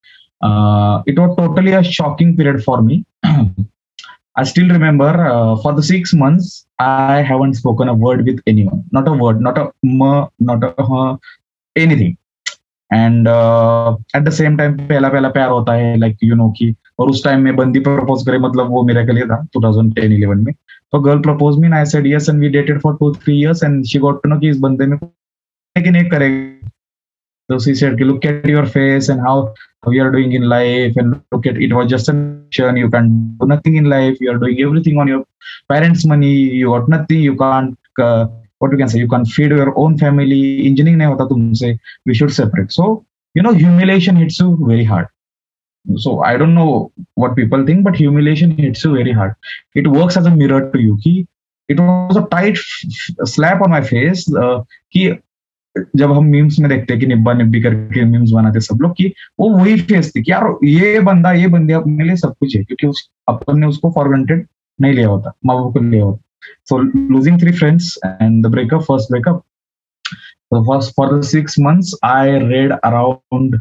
it 1.09 1.19
was 1.19 1.37
totally 1.37 1.73
a 1.73 1.81
shocking 1.91 2.37
period 2.37 2.61
for 2.63 2.81
me 2.81 3.03
i 4.37 4.45
still 4.45 4.69
remember 4.69 5.11
uh, 5.27 5.57
for 5.63 5.73
the 5.73 5.83
six 5.83 6.15
months 6.15 6.67
i 6.79 7.23
haven't 7.23 7.55
spoken 7.55 7.89
a 7.89 7.95
word 7.95 8.25
with 8.25 8.41
anyone. 8.47 8.85
Not 8.93 9.09
a 9.09 9.13
word 9.13 9.41
not 9.41 9.59
a 9.59 9.65
not 10.41 10.65
a 10.65 10.83
uh, 10.83 11.17
anything. 11.77 12.17
And 12.93 13.29
at 14.17 14.23
the 14.23 14.31
same 14.31 14.57
time 14.57 14.73
पहला 14.79 15.09
पहला 15.09 15.29
प्यार 15.29 15.51
होता 15.51 15.73
है 15.73 15.97
like 15.97 16.17
you 16.25 16.35
no 16.35 16.51
की 16.51 16.75
और 16.99 17.11
उस 17.11 17.25
time 17.25 17.41
में 17.41 17.57
बंदी 17.57 17.81
प्रपोज 17.81 18.27
करे 18.27 18.39
मतलब 18.39 18.67
वो 18.67 18.83
मेरे 18.83 19.07
के 19.07 19.13
लिए 19.13 19.27
था 19.27 19.47
2010 19.57 20.09
11 20.09 20.45
में। 20.45 20.55
तो 20.93 21.01
girl 21.01 21.21
propose 21.21 21.59
me 21.59 21.71
I 21.77 21.85
said 21.85 22.07
yes 22.07 22.29
and 22.29 22.41
we 22.41 22.49
dated 22.49 22.81
for 22.81 22.97
two 23.01 23.13
three 23.15 23.41
years 23.41 23.65
and 23.65 23.85
she 23.85 23.99
got 23.99 24.23
to 24.23 24.29
know 24.29 24.39
कि 24.39 24.49
इस 24.49 24.59
बंदे 24.59 24.87
में 24.87 24.97
लेकिन 24.97 25.97
एक 25.97 26.11
करेगा। 26.11 26.71
So 27.50 27.59
she 27.59 27.75
said, 27.75 28.00
look 28.00 28.25
at 28.25 28.47
your 28.47 28.64
face 28.64 29.09
and 29.09 29.21
how, 29.21 29.52
how 29.85 29.90
you 29.90 30.02
are 30.04 30.11
doing 30.12 30.33
in 30.33 30.49
life 30.49 30.95
and 30.97 31.21
look 31.33 31.47
at 31.47 31.57
it 31.57 31.73
was 31.73 31.90
just 31.90 32.09
a 32.09 32.12
mission. 32.12 32.76
You 32.76 32.88
can 32.88 33.37
do 33.40 33.47
nothing 33.47 33.76
in 33.76 33.87
life. 33.87 34.19
You 34.21 34.30
are 34.30 34.38
doing 34.38 34.61
everything 34.61 34.99
on 34.99 35.09
your 35.09 35.25
parents' 35.69 36.07
money. 36.07 36.33
You 36.33 36.69
got 36.69 36.88
nothing. 36.88 37.21
You 37.21 37.37
can't 37.37 37.76
uh, 37.99 38.26
what 38.61 38.73
you 38.73 38.78
can 38.78 38.88
say 38.88 38.99
you 38.99 39.09
can 39.09 39.25
feed 39.25 39.50
your 39.50 39.73
own 39.83 39.99
family 40.02 40.66
engineering 40.69 40.99
nahi 41.02 41.11
hota 41.12 41.26
tumse 41.30 41.69
we 42.07 42.14
should 42.19 42.33
separate 42.38 42.73
so 42.78 42.88
you 43.38 43.42
know 43.47 43.52
humiliation 43.61 44.21
hits 44.23 44.38
you 44.42 44.49
very 44.71 44.87
hard 44.92 45.09
so 46.04 46.23
i 46.30 46.33
don't 46.40 46.57
know 46.61 46.73
what 47.23 47.37
people 47.40 47.64
think 47.69 47.85
but 47.88 47.97
humiliation 48.02 48.50
hits 48.64 48.85
you 48.87 48.92
very 49.00 49.14
hard 49.21 49.35
it 49.83 49.88
works 49.99 50.19
as 50.21 50.26
a 50.33 50.35
mirror 50.40 50.61
to 50.75 50.83
you 50.87 50.97
it 51.75 51.80
was 51.87 52.21
a 52.23 52.26
tight 52.35 52.59
slap 53.35 53.62
on 53.66 53.71
my 53.76 53.83
face 53.92 54.23
uh, 54.45 54.59
जब 55.97 56.12
हम 56.12 56.25
memes 56.25 56.59
में 56.59 56.69
देखते 56.71 56.93
हैं 56.93 57.00
कि 57.00 57.07
निब्बा 57.07 57.33
निब्बी 57.33 57.62
करके 57.62 58.05
memes 58.05 58.31
बनाते 58.31 58.61
सब 58.61 58.79
लोग, 58.83 58.93
की 58.93 59.15
वो 59.41 59.50
वही 59.50 59.81
फेस 59.81 60.12
थी 60.17 60.23
कि 60.23 60.33
यार 60.33 60.59
ये 60.65 61.00
बंदा, 61.00 61.33
ये 61.33 61.47
बंदे 61.47 61.73
अपने 61.73 62.05
लिए 62.05 62.17
सब 62.17 62.35
कुछ 62.41 62.57
है, 62.57 62.65
क्योंकि 62.65 62.87
उस, 62.87 63.11
अपन 63.29 63.61
ने 63.61 63.67
उसको 63.67 63.91
फॉर 63.91 64.17
नहीं 64.81 64.93
लिया 64.93 65.09
होता 65.09 65.33
माँ 65.47 65.57
बाप 65.57 65.73
को 65.73 65.81
लिया 65.81 66.05
होता 66.05 66.21
so 66.69 66.79
losing 66.79 67.41
three 67.41 67.53
friends 67.53 67.99
and 68.07 68.47
the 68.47 68.50
breakup 68.50 68.81
first 68.81 69.11
breakup 69.11 69.43
for 70.99 71.19
the 71.19 71.23
six 71.23 71.59
months 71.61 71.95
I 72.05 72.31
read 72.31 72.73
around 72.73 73.61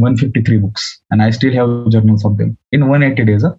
153 0.00 0.58
books 0.58 1.02
and 1.10 1.22
I 1.22 1.30
still 1.30 1.52
have 1.52 1.90
journals 1.90 2.24
of 2.24 2.38
them 2.38 2.56
in 2.72 2.80
180 2.80 3.24
days. 3.24 3.42
Huh? 3.42 3.54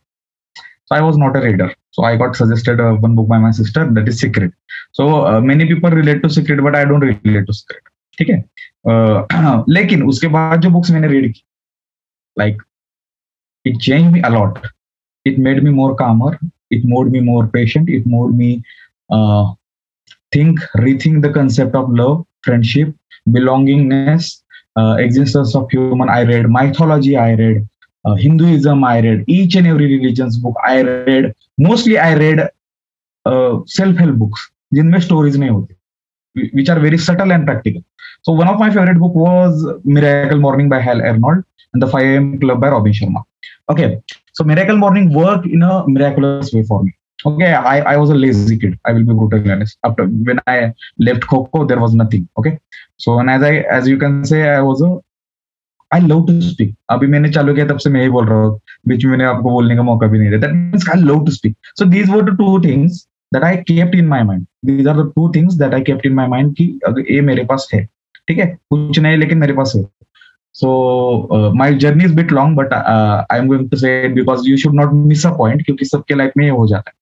So 0.92 0.97
I 0.97 1.00
was 1.00 1.18
not 1.18 1.37
a 1.37 1.40
reader. 1.40 1.73
So 1.90 2.04
I 2.04 2.16
got 2.16 2.37
suggested 2.37 2.80
uh, 2.80 2.95
one 2.95 3.14
book 3.14 3.28
by 3.28 3.38
my 3.38 3.50
sister 3.50 3.87
that 3.99 4.09
is 4.09 4.18
Secret. 4.21 4.52
So 4.92 5.26
uh, 5.26 5.40
many 5.40 5.66
people 5.66 5.90
relate 5.90 6.23
to 6.23 6.30
Secret, 6.30 6.62
but 6.62 6.76
I 6.76 6.85
don't 6.85 7.00
relate 7.00 7.47
to 7.47 7.52
Secret. 7.52 7.83
ठीक 8.18 8.28
है 8.28 8.45
uh, 8.90 9.64
लेकिन 9.68 10.02
उसके 10.02 10.28
बाद 10.28 10.61
जो 10.61 10.71
books 10.71 10.90
मैंने 10.90 11.09
read 11.09 11.33
की 11.33 11.42
like 12.38 12.62
it 13.66 13.76
change 13.83 14.12
me 14.12 14.21
a lot 14.28 14.59
it 15.26 15.38
made 15.38 15.62
me 15.64 15.71
more 15.71 15.92
calmer 16.00 16.38
it 16.71 16.85
made 16.85 17.11
me 17.12 17.21
more 17.21 17.47
patient 17.47 17.88
it 17.88 18.07
made 18.07 18.33
me 18.40 18.62
uh, 19.11 19.45
think 20.33 20.61
rethink 20.85 21.23
the 21.23 21.30
concept 21.37 21.75
of 21.75 21.92
love 22.00 22.16
friendship 22.47 22.95
belongingness 23.37 24.42
uh, 24.76 24.97
existence 25.07 25.54
of 25.61 25.71
human 25.71 26.11
i 26.16 26.23
read 26.30 26.50
mythology 26.57 27.16
i 27.16 27.30
read 27.42 27.62
uh, 28.04 28.14
hinduism 28.25 28.85
i 28.85 29.00
read 29.07 29.25
each 29.38 29.57
and 29.61 29.66
every 29.73 29.88
religion's 29.97 30.38
book 30.45 30.62
i 30.66 30.76
read 30.83 31.33
mostly 31.68 31.99
i 31.99 32.14
read 32.23 32.40
uh, 33.30 33.52
self-help 33.78 34.16
books 34.25 34.47
जिनमें 34.76 34.99
stories 35.00 35.37
नहीं 35.37 35.50
होती 35.50 35.75
which 36.57 36.68
are 36.73 36.80
very 36.80 36.99
subtle 37.04 37.33
and 37.35 37.47
practical 37.47 37.83
so 38.26 38.33
one 38.40 38.49
of 38.50 38.59
my 38.62 38.66
favorite 38.75 38.99
book 39.02 39.14
was 39.21 39.62
miracle 39.97 40.40
morning 40.42 40.68
by 40.73 40.78
hal 40.88 41.00
arnold 41.11 41.40
and 41.75 41.85
the 41.85 41.88
5 41.95 42.11
am 42.18 42.26
club 42.42 42.61
by 42.64 42.68
robin 42.75 42.95
sharma 42.99 43.23
okay 43.73 43.88
so 44.38 44.45
miracle 44.45 44.76
morning 44.76 45.12
worked 45.12 45.47
in 45.47 45.62
a 45.62 45.85
miraculous 45.88 46.52
way 46.52 46.62
for 46.62 46.85
me. 46.85 46.92
Okay, 47.26 47.52
I, 47.52 47.80
I 47.92 47.97
was 47.97 48.11
a 48.11 48.14
lazy 48.14 48.57
kid. 48.57 48.78
I 48.85 48.92
will 48.92 49.02
be 49.02 49.12
brutally 49.12 49.50
honest. 49.50 49.76
After 49.85 50.07
when 50.07 50.38
I 50.47 50.73
left 50.99 51.26
Coco, 51.26 51.64
there 51.66 51.80
was 51.80 51.92
nothing. 51.92 52.28
Okay. 52.38 52.61
So 52.99 53.18
and 53.18 53.28
as 53.28 53.42
I 53.42 53.54
as 53.78 53.88
you 53.88 53.99
can 53.99 54.25
say, 54.25 54.49
I 54.49 54.61
was 54.61 54.80
a 54.80 55.00
I 55.93 56.00
love 56.01 56.25
to 56.27 56.35
speak. 56.41 56.75
अभी 56.89 57.07
मैंने 57.07 57.29
चालू 57.31 57.53
किया 57.55 57.65
तब 57.67 57.77
से 57.77 57.89
मैं 57.89 58.01
ही 58.01 58.09
बोल 58.09 58.25
रहा 58.27 58.43
हूँ 58.43 58.59
बीच 58.88 59.05
में 59.05 59.12
मैंने 59.12 59.25
आपको 59.25 59.51
बोलने 59.51 59.75
का 59.75 59.83
मौका 59.83 60.07
भी 60.07 60.19
नहीं 60.19 60.29
दिया 60.29 60.51
means 60.53 60.88
I 60.89 61.00
love 61.01 61.25
to 61.25 61.31
speak. 61.31 61.55
So 61.79 61.85
these 61.85 62.09
were 62.09 62.23
the 62.23 62.35
two 62.39 62.59
things 62.62 63.07
that 63.31 63.43
I 63.43 63.55
kept 63.63 63.95
in 63.95 64.07
my 64.07 64.23
mind. 64.23 64.47
These 64.63 64.88
are 64.88 64.95
the 64.95 65.12
two 65.17 65.31
things 65.31 65.57
that 65.57 65.73
I 65.73 65.81
kept 65.81 66.05
in 66.05 66.15
my 66.15 66.27
mind 66.27 66.55
कि 66.57 66.65
ये 67.09 67.21
मेरे 67.21 67.43
पास 67.43 67.69
है 67.73 67.88
ठीक 68.27 68.38
है 68.38 68.47
कुछ 68.69 69.00
नहीं 69.00 69.17
लेकिन 69.17 69.38
मेरे 69.38 69.53
पास 69.53 69.73
है 69.75 69.83
uh, 70.53 71.71
journey 71.73 72.05
is 72.05 72.12
a 72.12 72.15
bit 72.15 72.31
long 72.31 72.55
but 72.55 72.73
uh, 72.73 73.25
i'm 73.29 73.47
going 73.47 73.69
to 73.69 73.77
say 73.77 73.93
it 74.05 74.15
because 74.15 74.45
you 74.45 74.57
should 74.57 74.75
not 74.75 74.93
miss 74.93 75.25
a 75.25 75.31
point 75.31 75.63
क्योंकि 75.65 75.85
सबके 75.85 76.15
लाइफ 76.15 76.33
में 76.38 76.45
ये 76.45 76.51
हो 76.51 76.67
जाता 76.67 76.91
है 76.91 77.01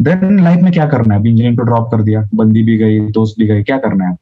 देन 0.00 0.44
लाइफ 0.44 0.62
में 0.62 0.72
क्या 0.72 0.86
करना 0.86 1.14
है 1.14 1.20
इंजीनियरिंग 1.20 1.56
को 1.56 1.64
ड्रॉप 1.64 1.90
कर 1.90 2.02
दिया 2.02 2.28
बंदी 2.34 2.62
भी 2.62 2.76
गई 2.78 3.00
दोस्त 3.10 3.38
भी 3.38 3.46
गई 3.46 3.62
क्या 3.62 3.78
करना 3.78 4.08
है 4.08 4.16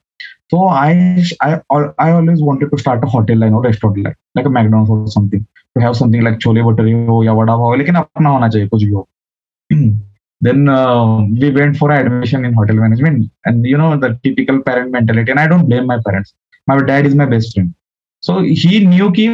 I 0.69 0.95
I 1.43 1.53
I 2.01 2.13
always 2.13 2.43
wanted 2.43 2.71
to 2.71 2.77
start 2.77 3.05
a 3.05 3.07
hotel 3.07 3.39
line 3.39 3.55
और 3.55 3.67
restaurant 3.67 4.05
line 4.05 4.15
like 4.37 4.47
a 4.47 4.51
McDonald's 4.51 4.91
और 4.91 5.07
something 5.09 5.45
to 5.45 5.81
have 5.81 5.93
something 5.93 6.23
like 6.23 6.41
chole 6.41 6.63
bhature 6.63 6.93
हो 6.93 7.25
या 7.25 7.33
वड़ा 7.33 7.57
पाव 7.57 7.75
लेकिन 7.75 7.95
अपना 7.95 8.31
होना 8.31 8.49
चाहिए 8.49 8.69
कुछ 8.69 8.85
भी 8.85 8.91
हो 8.91 9.09
then 10.45 10.69
uh, 10.69 11.21
we 11.43 11.51
went 11.51 11.77
for 11.77 11.91
admission 11.91 12.45
in 12.45 12.53
hotel 12.53 12.77
management 12.77 13.31
and 13.45 13.67
you 13.67 13.79
know 13.79 13.97
the 13.97 14.09
typical 14.25 14.59
parent 14.63 14.91
mentality 14.91 15.31
and 15.31 15.41
i 15.41 15.47
don't 15.47 15.67
blame 15.67 15.87
my 15.87 15.97
parents. 16.09 16.35
My 16.69 16.77
dad 16.83 17.07
is 17.07 17.15
my 17.15 17.27
best 17.27 17.55
friend. 17.55 17.73
So 18.23 18.39
he 18.41 18.87
knew 18.87 19.11
की 19.11 19.29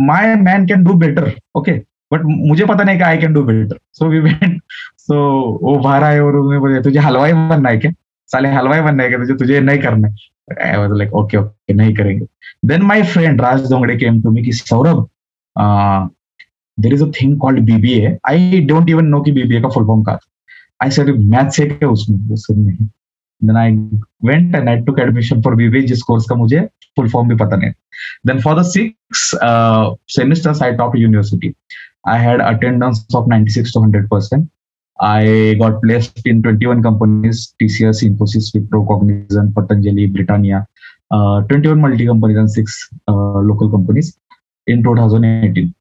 my 0.00 0.34
man 0.34 0.66
can 0.66 0.84
do 0.84 0.92
better 0.92 1.32
okay 1.56 1.72
but 2.12 2.20
मुझे 2.22 2.64
पता 2.64 2.84
नहीं 2.84 2.96
कि 2.98 3.04
I 3.04 3.18
can 3.18 3.32
do 3.32 3.42
better 3.42 3.78
so 3.92 4.06
we 4.06 4.20
went 4.20 4.62
so 4.98 5.18
वो 5.62 5.78
बाहर 5.78 6.04
आए 6.04 6.18
और 6.18 6.36
उन्होंने 6.36 6.58
बोले 6.58 6.82
तुझे 6.82 6.98
हलवाई 6.98 7.32
बनना 7.32 7.68
है 7.68 7.78
क्या? 7.78 7.92
साले 8.26 8.48
हलवाई 8.48 8.80
बनना 8.80 9.02
है 9.02 9.08
क्या? 9.08 9.18
तुझे 9.18 9.34
तुझे 9.34 9.60
नहीं 9.60 9.78
करना 9.78 10.08
है. 10.08 10.14
I 10.62 10.76
was 10.78 10.98
like 10.98 11.14
okay 11.14 11.36
okay 11.36 11.74
नहीं 11.74 11.94
करेंगे 11.94 12.26
then 12.66 12.82
my 12.82 13.02
friend 13.12 13.40
Raj 13.40 13.68
Dongade 13.70 13.96
came 13.96 14.20
to 14.22 14.30
me 14.30 14.42
कि 14.42 14.52
Saurabh 14.52 15.08
there 16.80 16.94
is 16.94 17.04
a 17.04 17.10
thing 17.22 17.38
called 17.40 17.64
BBA 17.66 18.16
I 18.28 18.60
don't 18.66 18.90
even 18.90 19.06
know 19.14 19.20
कि 19.22 19.32
बीबीए 19.32 19.60
का 19.60 19.68
फुल 19.74 19.86
फॉर्म 19.86 20.02
का 20.02 20.18
आई 20.82 20.90
सेड 20.90 21.16
मैथ 21.34 21.50
से 21.50 21.66
क्या 21.66 21.88
उसमें 21.88 22.34
उसमें 22.34 22.64
नहीं 22.66 22.88
then 23.42 23.56
I 23.56 23.78
went 24.20 24.54
and 24.54 24.68
I 24.68 24.80
took 24.80 24.98
admission 24.98 25.42
for 25.42 25.54
BBA 25.56 25.86
जिस 25.86 26.02
कोर्स 26.02 26.24
का 26.28 26.34
मुझे 26.34 26.68
full 26.96 27.10
form 27.10 27.28
भी 27.28 27.36
पता 27.42 27.56
नहीं 27.56 27.72
then 28.26 28.40
for 28.42 28.54
the 28.54 28.64
six 28.64 29.34
uh, 29.42 29.94
semesters 30.06 30.62
I 30.62 30.74
topped 30.74 30.98
university 30.98 31.54
I 32.04 32.18
had 32.18 32.40
attendance 32.40 33.04
of 33.14 33.28
96 33.28 33.72
to 33.72 33.80
100 33.80 34.08
percent 34.10 34.48
I 35.00 35.54
got 35.58 35.80
placed 35.82 36.26
in 36.26 36.42
21 36.42 36.82
companies 36.82 37.54
TCS 37.60 38.02
Infosys 38.02 38.52
Wipro 38.54 38.86
Cognizant 38.86 39.54
Patanjali 39.54 40.06
Britannia 40.06 40.66
uh, 41.10 41.40
21 41.42 41.80
multi 41.80 42.06
companies 42.06 42.36
and 42.36 42.50
six 42.50 42.88
uh, 43.08 43.38
local 43.40 43.70
companies 43.70 44.18
in 44.66 44.82
2018 44.82 45.74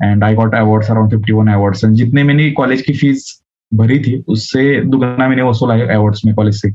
and 0.00 0.24
I 0.24 0.34
got 0.34 0.54
awards 0.54 0.90
around 0.90 1.10
51 1.10 1.48
awards 1.48 1.82
and 1.84 1.96
जितने 1.96 2.22
मैंने 2.24 2.50
college 2.50 2.82
की 2.82 2.92
fees 2.92 3.42
भरी 3.74 3.98
थी 4.04 4.18
उससे 4.28 4.80
दुगना 4.90 5.28
मैंने 5.28 5.42
वसूला 5.42 5.74
है 5.74 5.86
अवार्ड्स 5.94 6.24
में 6.24 6.34
कॉलेज 6.34 6.60
से 6.62 6.70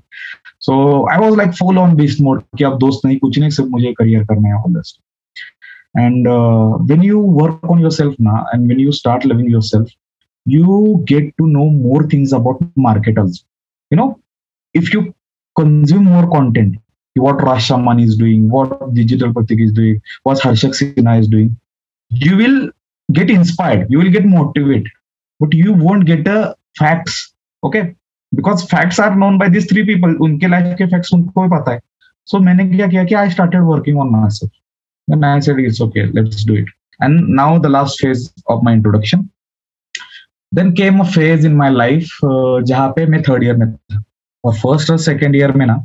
so 0.67 0.75
I 1.11 1.17
was 1.19 1.37
like 1.37 1.51
full 1.59 1.77
on 1.77 1.95
beast 1.95 2.21
mode 2.21 2.41
कि 2.57 2.63
अब 2.63 2.77
दोस्त 2.79 3.05
नहीं 3.05 3.17
कुछ 3.19 3.39
नहीं 3.39 3.49
सिर्फ़ 3.49 3.69
मुझे 3.71 3.93
करियर 3.99 4.23
करना 4.31 4.47
है 4.47 4.55
all 4.55 4.81
uh, 6.27 6.77
when 6.89 7.01
you 7.01 7.19
work 7.19 7.63
on 7.73 7.79
yourself 7.79 8.17
now 8.19 8.45
and 8.53 8.67
when 8.71 8.79
you 8.79 8.91
start 8.91 9.23
loving 9.25 9.49
yourself 9.49 9.87
you 10.46 11.02
get 11.06 11.36
to 11.38 11.46
know 11.46 11.70
more 11.70 12.02
things 12.12 12.32
about 12.32 12.60
market 12.76 13.18
also 13.18 13.42
you 13.90 13.96
know 13.96 14.08
if 14.74 14.92
you 14.92 15.14
consume 15.56 16.04
more 16.04 16.28
content 16.30 16.78
what 17.16 17.42
Rash 17.42 17.66
Shaman 17.66 18.00
is 18.00 18.16
doing 18.16 18.48
what 18.48 18.94
digital 18.94 19.32
Pratik 19.32 19.62
is 19.62 19.72
doing 19.72 20.00
what 20.22 20.38
Harshak 20.38 20.74
Sinha 20.78 21.20
is 21.20 21.28
doing 21.28 21.56
you 22.10 22.36
will 22.36 22.70
get 23.12 23.30
inspired 23.30 23.90
you 23.90 23.98
will 23.98 24.10
get 24.10 24.24
motivated 24.24 24.88
but 25.40 25.52
you 25.52 25.74
won't 25.74 26.06
get 26.06 26.24
the 26.24 26.38
facts 26.78 27.18
okay 27.62 27.84
because 28.34 28.62
facts 28.66 29.00
are 29.00 29.14
known 29.16 29.36
by 29.38 29.48
this 29.50 29.68
three 29.70 29.82
people 29.84 30.14
उनके 30.24 30.48
life 30.48 30.76
के 30.78 30.84
facts 30.90 31.12
उनको 31.14 31.42
भी 31.42 31.48
पता 31.48 31.72
है 31.72 31.78
सो 31.78 32.36
so, 32.36 32.44
मैंने 32.44 32.64
क्या 32.76 32.86
किया 32.88 33.04
कि 33.04 33.14
I 33.14 33.30
started 33.30 33.62
working 33.62 33.98
on 34.00 34.08
myself 34.36 34.50
then 35.08 35.24
I 35.24 35.40
said 35.40 35.58
it's 35.58 35.80
okay, 35.80 36.06
let's 36.06 36.44
do 36.44 36.54
it. 36.54 36.66
And 37.00 37.28
now 37.28 37.58
the 37.58 37.68
last 37.68 38.00
phase 38.00 38.32
of 38.48 38.62
my 38.62 38.72
introduction. 38.72 39.30
Came 40.57 41.01
a 41.01 41.05
phase 41.05 41.43
in 41.45 41.55
my 41.55 41.69
life 41.69 42.11
uh, 42.25 42.61
जहाँ 42.65 42.89
पे 42.89 43.05
मैं 43.05 43.21
थर्ड 43.23 43.43
ईयर 43.43 43.55
में 43.55 43.71
था। 43.71 44.03
और 44.43 44.53
फ़र्स्ट 44.55 44.91
और 44.91 44.97
second 44.97 45.35
year 45.35 45.51
में 45.51 45.65
ना 45.65 45.75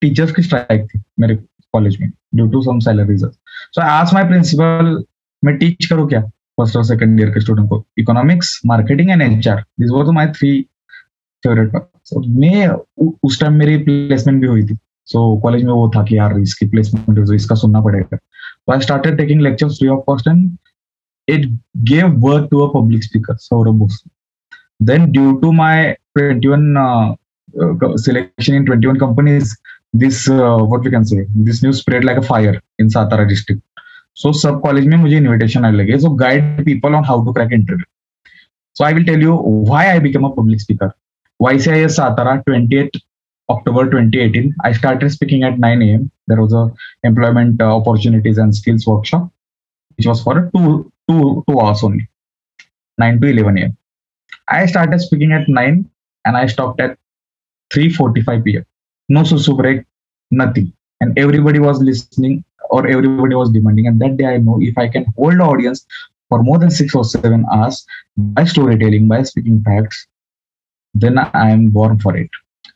teachers 0.00 0.32
की 0.32 0.42
स्ट्राइक 0.42 0.86
थी 0.90 1.00
मेरे 1.20 1.34
कॉलेज 1.72 1.96
में 2.00 2.08
due 2.34 2.46
to 2.50 2.62
some 2.62 2.78
salaries 2.78 3.24
so 3.24 3.80
I 3.82 3.88
ask 3.88 4.14
my 4.14 4.24
principal 4.28 5.04
मैं 5.44 5.56
टीच 5.58 5.86
करूँ 5.86 6.08
क्या? 6.08 6.20
फ़र्स्ट 6.20 6.76
और 6.76 6.84
सेकेंड 6.84 7.20
ईयर 7.20 7.30
के 7.30 7.40
स्टूडेंट 7.40 7.68
को। 7.68 7.84
Economics 7.98 8.60
marketing 8.66 9.10
and 9.10 9.22
HR 9.22 9.60
this 9.80 9.90
were 9.90 10.12
my 10.12 10.26
three 10.38 10.60
favourite 11.44 11.72
मैं 12.26 12.68
उस 13.24 13.40
टाइम 13.40 13.52
मेरी 13.54 13.76
प्लेसमेंट 13.78 14.40
भी 14.40 14.46
हुई 14.46 14.62
थी। 14.66 14.74
सो 15.06 15.34
so, 15.34 15.42
कॉलेज 15.42 15.64
में 15.64 15.72
वो 15.72 15.90
था 15.96 16.02
कि 16.04 16.16
यार 16.18 16.38
इसकी 16.40 16.66
प्लेसमेंट 16.68 17.34
इसका 17.34 17.54
सुनना 17.54 17.80
पड़ेगा। 17.80 18.16
तो 18.16 18.72
I 18.72 18.80
started 18.80 19.16
taking 19.18 19.40
lectures 19.42 19.78
free 19.78 19.88
of 19.88 20.00
cost 20.06 20.28
and 20.28 20.56
it 21.28 21.46
gave 21.84 22.16
birth 22.26 22.50
to 22.50 22.62
a 22.64 22.72
public 22.72 23.02
speaker, 23.02 23.34
Saurabh 23.34 23.78
Bose. 23.78 24.02
Then, 24.80 25.12
due 25.12 25.40
to 25.40 25.52
my 25.52 25.96
21 26.16 26.76
uh, 26.76 27.14
uh, 27.60 27.96
selection 27.96 28.54
in 28.54 28.66
21 28.66 28.98
companies, 28.98 29.56
this 29.92 30.28
uh, 30.28 30.58
what 30.58 30.82
we 30.82 30.90
can 30.90 31.04
say, 31.04 31.26
this 31.34 31.62
news 31.62 31.78
spread 31.78 32.04
like 32.04 32.16
a 32.16 32.22
fire 32.22 32.60
in 32.78 32.88
Satara 32.88 33.28
district. 33.28 33.62
So, 34.14 34.32
sub 34.32 34.62
college 34.62 34.86
mein 34.86 35.02
mujhe 35.04 35.18
invitation 35.24 35.64
aane 35.68 35.76
lage. 35.80 36.00
So, 36.00 36.10
guide 36.22 36.64
people 36.64 36.96
on 37.00 37.04
how 37.04 37.22
to 37.24 37.32
crack 37.32 37.52
interview. 37.52 37.84
So, 38.72 38.84
I 38.84 38.92
will 38.92 39.04
tell 39.04 39.20
you 39.28 39.36
why 39.72 39.84
I 39.94 39.98
became 39.98 40.24
a 40.24 40.30
public 40.30 40.60
speaker. 40.60 40.94
YCIS 41.42 41.98
Satara, 41.98 42.42
28th 42.44 43.00
October 43.50 43.84
2018, 43.84 44.54
I 44.64 44.72
started 44.72 45.10
speaking 45.10 45.42
at 45.42 45.58
9 45.58 45.82
a.m. 45.82 46.10
There 46.26 46.40
was 46.40 46.52
a 46.52 46.70
employment 47.04 47.62
uh, 47.62 47.76
opportunities 47.76 48.38
and 48.38 48.54
skills 48.54 48.86
workshop, 48.86 49.30
which 49.96 50.06
was 50.06 50.22
for 50.22 50.38
a 50.38 50.50
two 50.52 50.92
two 51.08 51.44
two 51.48 51.60
hours 51.60 51.82
only, 51.82 52.08
9 52.98 53.20
to 53.20 53.28
11 53.28 53.58
a.m. 53.58 53.76
I 54.48 54.66
started 54.66 55.00
speaking 55.00 55.32
at 55.32 55.48
9 55.48 55.90
and 56.24 56.36
I 56.36 56.46
stopped 56.46 56.80
at 56.80 56.98
3:45 57.74 58.44
p.m. 58.44 58.64
No 59.08 59.22
susu 59.22 59.56
break, 59.56 59.84
nothing, 60.30 60.72
and 61.00 61.18
everybody 61.18 61.58
was 61.58 61.82
listening 61.82 62.44
or 62.70 62.86
everybody 62.86 63.34
was 63.34 63.50
demanding. 63.50 63.86
And 63.86 64.00
that 64.00 64.16
day 64.16 64.26
I 64.26 64.38
know 64.38 64.58
if 64.60 64.76
I 64.76 64.88
can 64.88 65.06
hold 65.16 65.38
the 65.38 65.44
audience 65.44 65.86
for 66.28 66.42
more 66.42 66.58
than 66.58 66.70
six 66.70 66.94
or 66.94 67.04
seven 67.04 67.46
hours 67.52 67.86
by 68.16 68.44
storytelling, 68.44 69.08
by 69.08 69.22
speaking 69.22 69.62
facts, 69.64 70.06
then 70.94 71.18
I 71.18 71.50
am 71.50 71.68
born 71.68 71.98
for 71.98 72.16
it. 72.16 72.30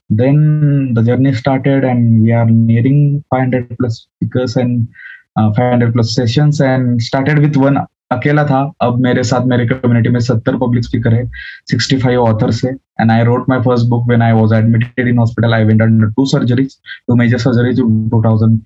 Then 0.09 0.93
the 0.95 1.03
journey 1.03 1.33
started, 1.35 1.85
and 1.85 2.23
we 2.23 2.33
are 2.33 2.45
nearing 2.45 3.25
500 3.31 3.77
plus 3.79 4.07
speakers 4.17 4.57
and 4.57 4.89
uh, 5.37 5.53
500 5.53 5.95
plus 5.95 6.15
sessions, 6.15 6.61
and 6.61 7.03
started 7.03 7.39
with 7.39 7.57
one 7.57 7.79
अकेला 8.15 8.45
था 8.47 8.61
अब 8.83 8.99
मेरे 9.03 9.23
साथ 9.25 9.47
मेरे 9.47 9.67
community 9.67 10.09
में 10.11 10.19
सत्तर 10.21 10.57
public 10.59 10.85
speaker 10.85 11.15
है 11.15 11.25
sixty 11.71 11.97
five 12.01 12.23
authors 12.23 12.65
है 12.65 12.73
and 12.73 13.11
I 13.11 13.25
wrote 13.25 13.49
my 13.49 13.61
first 13.63 13.87
book 13.89 14.07
when 14.09 14.23
I 14.23 14.33
was 14.41 14.53
admitted 14.59 15.09
in 15.09 15.19
hospital 15.19 15.55
I 15.55 15.65
went 15.65 15.83
under 15.83 16.11
two 16.17 16.27
surgeries 16.33 16.77
two 17.09 17.17
major 17.17 17.39
surgeries 17.39 17.81
two 17.81 18.23
thousand 18.25 18.61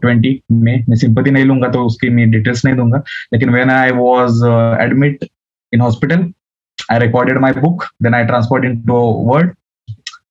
twenty 0.00 0.40
में 0.52 0.84
मैं 0.88 0.96
सिंपति 0.96 1.30
नहीं 1.30 1.44
लूँगा 1.44 1.68
तो 1.68 1.84
उसकी 1.86 2.10
मैं 2.10 2.30
डिटेल्स 2.30 2.64
नहीं 2.64 2.76
दूँगा 2.76 3.02
लेकिन 3.32 3.50
when 3.54 3.70
I 3.70 3.90
was 4.00 4.44
admit 4.82 5.24
in 5.72 5.80
hospital 5.80 6.32
I 6.88 6.98
recorded 6.98 7.40
my 7.40 7.52
book, 7.52 7.88
then 7.98 8.14
I 8.14 8.24
transferred 8.24 8.64
into 8.64 8.94
Word, 8.94 9.56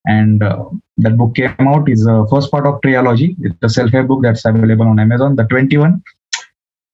and 0.06 0.42
uh, 0.42 0.66
that 0.98 1.18
book 1.18 1.36
came 1.36 1.54
out. 1.60 1.90
is 1.90 2.06
the 2.06 2.26
first 2.32 2.50
part 2.50 2.66
of 2.66 2.80
Triology. 2.82 3.36
It's 3.40 3.58
a 3.62 3.70
self-help 3.70 4.08
book 4.08 4.22
that's 4.24 4.46
available 4.46 4.88
on 4.88 5.00
Amazon. 5.00 5.36
The 5.36 5.44
21, 5.44 6.02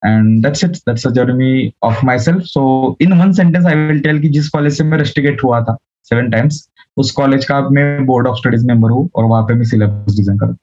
and 0.03 0.43
that's 0.43 0.63
it. 0.63 0.81
That's 0.85 1.03
the 1.03 1.11
journey 1.11 1.75
of 1.81 2.01
myself. 2.03 2.45
So 2.45 2.95
in 2.99 3.17
one 3.17 3.33
sentence, 3.33 3.65
I 3.65 3.75
will 3.75 4.01
tell 4.01 4.19
कि 4.19 4.29
जिस 4.29 4.49
college 4.49 4.77
से 4.77 4.83
मैं 4.83 4.97
rusticate 4.97 5.43
हुआ 5.43 5.61
था 5.61 5.77
seven 6.09 6.29
times 6.29 6.67
उस 6.97 7.11
college 7.11 7.45
का 7.45 7.61
मैं 7.69 8.05
board 8.05 8.27
of 8.27 8.37
studies 8.37 8.65
member 8.67 8.91
हूँ 8.91 9.09
और 9.15 9.25
वहाँ 9.25 9.43
पे 9.43 9.53
मैं 9.53 9.65
सिलेबस 9.65 10.15
डिज़ाइन 10.17 10.37
कर 10.37 10.55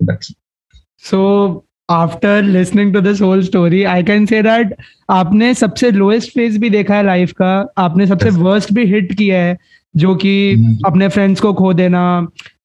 that's 0.00 0.32
So 1.04 1.64
after 1.88 2.30
listening 2.42 2.92
to 2.92 3.00
this 3.00 3.18
whole 3.18 3.42
story, 3.42 3.86
I 3.86 4.02
can 4.02 4.26
say 4.26 4.42
that 4.42 4.70
आपने 5.10 5.52
सबसे 5.54 5.90
लोएस्ट 5.90 6.32
फ़ेज़ 6.34 6.58
भी 6.58 6.70
देखा 6.70 6.94
है 6.96 7.04
लाइफ 7.04 7.32
का 7.32 7.50
आपने 7.78 8.06
सबसे. 8.06 8.30
वर्स्ट 8.42 8.72
भी 8.72 8.84
हिट 8.86 9.12
किया 9.18 9.42
है 9.42 9.58
जो 9.94 10.14
कि 10.14 10.32
हम्म। 10.54 10.76
अपने 10.86 11.08
फ्रेंड्स 11.08 11.40
को 11.40 11.52
खो 11.54 11.72
देना 11.72 12.04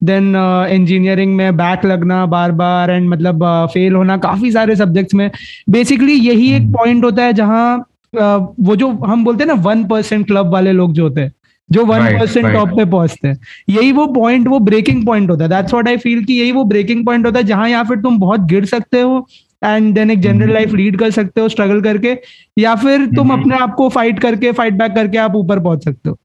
देन 0.02 0.36
इंजीनियरिंग 0.72 1.36
में 1.36 1.58
बैक 1.58 1.86
लगना 1.86 2.26
बार 2.28 2.52
बार 2.54 2.92
एंड 2.92 3.10
मतलब 3.10 3.44
फेल 3.74 3.96
होना 3.96 4.18
काफ़ी 4.20 4.52
सारे 4.52 4.76
सब्जेक्ट्स 4.76 5.14
में 5.14 5.30
बेसिकली 5.70 6.14
यही 6.14 6.52
एक 6.52 6.62
हम्म। 6.62 6.74
पॉइंट 6.74 7.04
होता 7.04 7.24
है 7.24 7.34
जहाँ 7.34 7.78
uh, 7.78 8.48
वो 8.60 8.76
जो 8.76 8.90
हम 9.06 9.24
बोलते 9.24 9.44
हैं 9.44 9.48
ना 9.48 9.62
वन 9.62 9.84
परसेंट 9.88 10.26
क्लब 10.28 10.54
वाले 10.54 10.72
लोग 10.74 10.94
जो 10.94 11.04
होते 11.04 11.22
हैं 11.22 11.34
जो 11.70 11.86
वन 11.86 12.06
परसेंट 12.20 12.46
टॉप 12.48 12.70
पे 12.70 12.86
पहुँचते 12.86 13.28
हैं 13.28 13.38
यही 13.70 13.92
वो 13.92 14.06
पॉइंट 14.14 14.48
वो 14.48 14.60
ब्रेकिंग 14.62 15.06
पॉइंट 15.06 15.30
होता 15.30 15.44
है 15.44 15.50
दैट्स 15.50 15.74
व्हाट 15.74 15.88
आई 15.88 15.98
फील 15.98 16.24
कि 16.26 16.34
यही 16.34 16.52
वो 16.52 16.64
ब्रेकिंग 16.66 17.06
पॉइंट 17.06 17.26
होता 17.26 17.40
है 17.40 17.46
जहाँ 17.46 17.70
या 17.70 17.84
फिर 17.84 17.98
तुम 18.00 18.18
बहुत 18.20 18.48
गिर 18.50 18.66
सकते 18.68 19.02
हो 19.02 19.28
एंड 19.62 19.94
देन 19.96 20.12
एक 20.12 20.20
जनरल 20.20 20.42
हम्म। 20.42 20.54
लाइफ 20.54 20.74
लीड 20.74 20.98
कर 21.00 21.12
सकते 21.12 21.42
हो 21.42 21.50
स्ट्रगल 21.50 21.82
करके 21.82 22.18
या 22.58 22.76
फिर 22.78 23.06
तुम 23.08 23.32
हम्म। 23.32 23.42
अपने 23.42 23.58
आप 23.58 23.74
को 23.76 23.90
फाइट 23.90 24.20
करके 24.20 24.52
फाइट 24.54 24.74
बैक 24.74 24.96
करके 24.96 25.18
आप 25.20 25.36
ऊपर 25.36 25.60
पहुँच 25.60 25.84
सकते 25.86 26.10
हो 26.10 26.18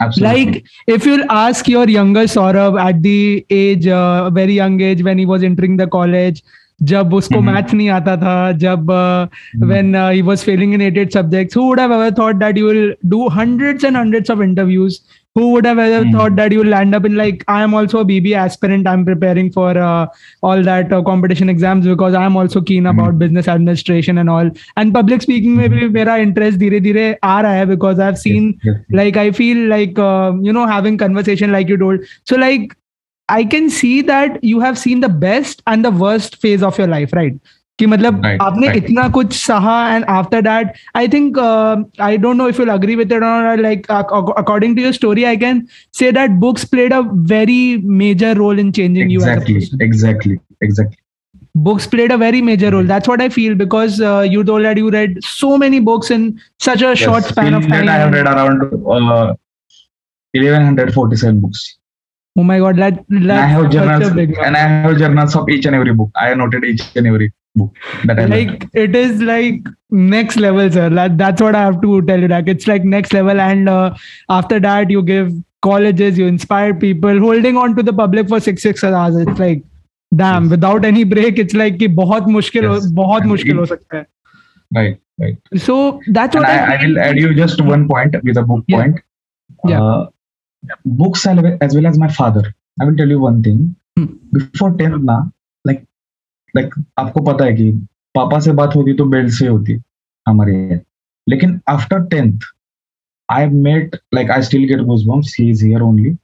Absolutely. 0.00 0.44
like 0.44 0.64
if 0.86 1.04
you'll 1.04 1.30
ask 1.30 1.66
your 1.66 1.88
younger 1.88 2.24
Saurabh 2.24 2.80
at 2.80 3.02
the 3.02 3.44
age 3.50 3.86
uh, 3.88 4.30
very 4.30 4.52
young 4.52 4.80
age 4.80 5.02
when 5.02 5.18
he 5.18 5.26
was 5.26 5.42
entering 5.42 5.76
the 5.76 5.88
college 5.88 6.42
जब 6.80 7.14
उसको 7.14 7.40
मैथ 7.40 7.74
नहीं 7.74 7.88
आता 7.90 8.16
था 8.16 8.52
जब 8.58 8.90
when 9.64 9.94
he 9.96 10.22
was 10.22 10.44
failing 10.44 10.74
in 10.74 10.82
eighted 10.82 11.10
subjects 11.10 11.56
who 11.56 11.62
would 11.62 11.80
have 11.80 12.10
thought 12.18 12.36
that 12.36 12.58
you 12.58 12.66
will 12.66 12.94
do 13.06 13.28
hundreds 13.28 13.84
and 13.84 13.96
hundreds 13.96 14.30
of 14.30 14.42
interviews 14.42 14.98
who 15.36 15.42
would 15.44 15.66
have 15.66 16.12
thought 16.14 16.32
that 16.32 16.52
you 16.52 16.62
will 16.62 16.70
land 16.70 16.94
up 16.94 17.06
in 17.06 17.16
like 17.16 17.42
I 17.48 17.62
am 17.62 17.74
also 17.74 18.04
B 18.04 18.20
B 18.20 18.32
aspirant 18.44 18.88
I 18.88 18.94
am 18.94 19.04
preparing 19.04 19.50
for 19.52 19.78
all 20.44 20.64
that 20.64 20.94
competition 21.06 21.50
exams 21.50 21.86
because 21.86 22.16
I 22.16 22.26
am 22.26 22.38
also 22.38 22.60
keen 22.62 22.86
about 22.86 23.14
business 23.14 23.48
administration 23.48 24.18
and 24.18 24.30
all 24.30 24.52
and 24.78 24.94
public 24.94 25.22
speaking 25.22 25.56
में 25.56 25.68
भी 25.70 25.88
मेरा 25.90 26.16
interest 26.18 26.58
धीरे 26.58 26.80
धीरे 26.80 27.14
आ 27.24 27.40
रहा 27.40 27.52
है 27.52 27.66
because 27.66 28.00
I 28.00 28.06
have 28.06 28.14
seen 28.16 28.54
like 28.94 29.18
I 29.18 29.30
feel 29.32 29.68
like 29.68 29.98
you 30.44 30.52
know 30.52 30.66
having 30.66 30.98
conversation 30.98 31.52
like 31.52 31.70
you 31.70 31.76
told 31.76 32.04
so 32.30 32.36
like 32.36 32.72
i 33.29 33.43
can 33.51 33.69
see 33.69 33.95
that 34.07 34.39
you 34.43 34.59
have 34.59 34.77
seen 34.79 35.03
the 35.03 35.09
best 35.25 35.61
and 35.73 35.85
the 35.85 35.91
worst 36.05 36.39
phase 36.41 36.63
of 36.69 36.79
your 36.81 36.87
life 36.95 37.13
right 37.19 37.37
कि 37.79 37.85
मतलब 37.85 38.21
Right, 38.23 38.41
आपने 38.41 38.67
right. 38.67 38.83
इतना 38.83 39.07
कुछ 39.09 39.33
सहा 39.35 39.95
and 39.95 40.03
after 40.15 40.41
that 40.41 40.73
I 40.95 41.07
think 41.13 41.37
I 42.01 42.17
don't 42.25 42.37
know 42.37 42.47
if 42.49 42.59
you 42.59 42.65
agree 42.71 42.95
with 42.95 43.11
it 43.11 43.23
और 43.23 43.61
like 43.61 43.87
according 43.91 44.75
to 44.77 44.81
your 44.83 44.93
story 44.93 45.23
I 45.29 45.37
can 45.37 45.61
say 45.99 46.11
that 46.17 46.31
books 46.43 46.65
played 46.73 46.93
a 46.93 46.99
very 47.31 47.77
major 48.01 48.35
role 48.37 48.59
in 48.59 48.71
changing 48.79 49.11
you 49.11 49.21
as 49.21 49.27
a 49.27 49.33
exactly 49.33 49.55
person. 49.61 49.81
exactly 49.87 50.37
exactly 50.67 51.01
books 51.65 51.85
played 51.95 52.11
a 52.13 52.17
very 52.25 52.41
major 52.45 52.69
role 52.75 52.87
that's 52.91 53.09
what 53.09 53.21
i 53.23 53.29
feel 53.33 53.55
because 53.57 53.97
uh, 54.11 54.21
you 54.35 54.43
told 54.51 54.65
that 54.67 54.79
you 54.83 54.93
read 54.95 55.17
so 55.31 55.49
many 55.63 55.79
books 55.89 56.13
in 56.15 56.23
such 56.67 56.85
a 56.91 56.93
short 57.01 57.27
Yes, 57.27 57.33
span 57.33 57.51
till 57.51 57.57
of 57.59 57.67
time 57.73 57.85
date 57.85 57.91
I 57.95 57.97
have 58.03 58.15
read 58.17 58.29
around 58.31 58.63
uh, 58.63 59.35
1147 60.33 61.39
books. 61.41 61.77
oh 62.37 62.43
my 62.43 62.57
god 62.59 62.77
that 62.77 62.99
And 63.09 63.31
I 63.31 63.35
that's 63.35 63.51
have 63.51 63.63
such 63.63 63.73
a 63.73 63.77
journals 63.77 64.13
big 64.19 64.37
and 64.49 64.57
I 64.57 64.59
have 64.67 64.97
journals 64.97 65.35
of 65.35 65.49
each 65.49 65.65
and 65.65 65.75
every 65.75 65.93
book. 65.93 66.09
I 66.15 66.27
have 66.29 66.37
noted 66.37 66.63
each 66.65 66.83
and 66.95 67.05
every 67.07 67.31
book 67.55 67.75
that 68.05 68.19
I 68.19 68.23
read. 68.25 68.31
like 68.51 68.67
it 68.73 68.95
is 68.95 69.21
like 69.21 69.67
next 69.91 70.37
level 70.37 70.71
sir 70.71 70.89
that, 70.89 71.17
that's 71.19 71.41
what 71.41 71.55
i 71.55 71.59
have 71.61 71.79
to 71.83 72.01
tell 72.07 72.19
you 72.19 72.27
that 72.31 72.47
it's 72.53 72.65
like 72.67 72.83
next 72.93 73.13
level 73.13 73.39
and 73.39 73.69
uh, 73.69 73.93
after 74.37 74.59
that 74.59 74.89
you 74.89 75.03
give 75.03 75.29
colleges 75.61 76.17
you 76.17 76.25
inspire 76.25 76.73
people 76.73 77.19
holding 77.19 77.55
on 77.65 77.75
to 77.75 77.83
the 77.83 77.93
public 77.99 78.27
for 78.33 78.39
six 78.39 78.63
six 78.63 78.83
hours 78.83 79.15
it's 79.25 79.39
like 79.43 79.61
damn 80.15 80.43
Yes. 80.45 80.51
without 80.55 80.83
any 80.91 81.03
break 81.11 81.37
it's 81.45 81.53
like 81.61 81.77
कि 81.83 81.87
बहुत 82.01 82.27
मुश्किल 82.37 82.65
हो 82.65 82.73
Yes. 82.79 82.89
बहुत 83.01 83.21
And 83.21 83.31
मुश्किल 83.31 83.53
it- 83.53 83.59
हो 83.59 83.65
सकता 83.75 83.97
है 83.97 84.05
Right, 84.79 84.97
right. 85.21 85.37
so 85.67 85.77
that's 86.17 86.35
And 86.35 86.43
what 86.45 86.49
I, 86.49 86.73
I 86.73 86.77
feel. 86.79 86.89
will 86.89 86.99
add 87.05 87.19
you 87.25 87.33
just 87.43 87.61
one 87.69 87.87
point 87.93 88.15
with 88.31 88.37
a 88.37 88.45
book 88.51 88.63
Yeah. 88.67 88.81
point. 88.81 88.99
Yeah. 89.71 89.81
Uh, 89.81 90.05
books 90.88 91.26
as 91.26 91.76
well- 91.76 91.86
as 91.86 91.98
my 91.98 92.08
father. 92.08 92.52
I 92.82 92.86
will 92.86 92.96
tell 92.96 93.10
you 93.10 93.20
one 93.20 93.42
thing. 93.42 93.60
Hmm. 93.98 94.38
Before 94.38 94.78
10th 94.78 95.04
ना, 95.04 95.30
like, 95.68 95.86
like 96.56 96.84
आपको 96.98 97.20
पता 97.20 97.44
है 97.44 97.54
कि 97.54 97.72
पापा 98.14 98.40
से 98.40 98.52
बात 98.52 98.76
होती 98.76 98.94
तो 98.94 99.04
बेल्ट 99.04 99.30
से 99.30 99.46
होती 99.46 99.82
हमारे. 100.28 100.80
लेकिन 101.28 101.60
after 101.70 101.98
10th, 101.98 102.38
I 103.32 103.48
met 103.48 103.96
like 104.14 104.30
I 104.30 104.40
still 104.40 104.68
get 104.70 104.80
goosebumps. 104.80 105.26
He 105.40 105.50
is 105.50 105.64
here 105.64 105.82
only. 105.82 106.16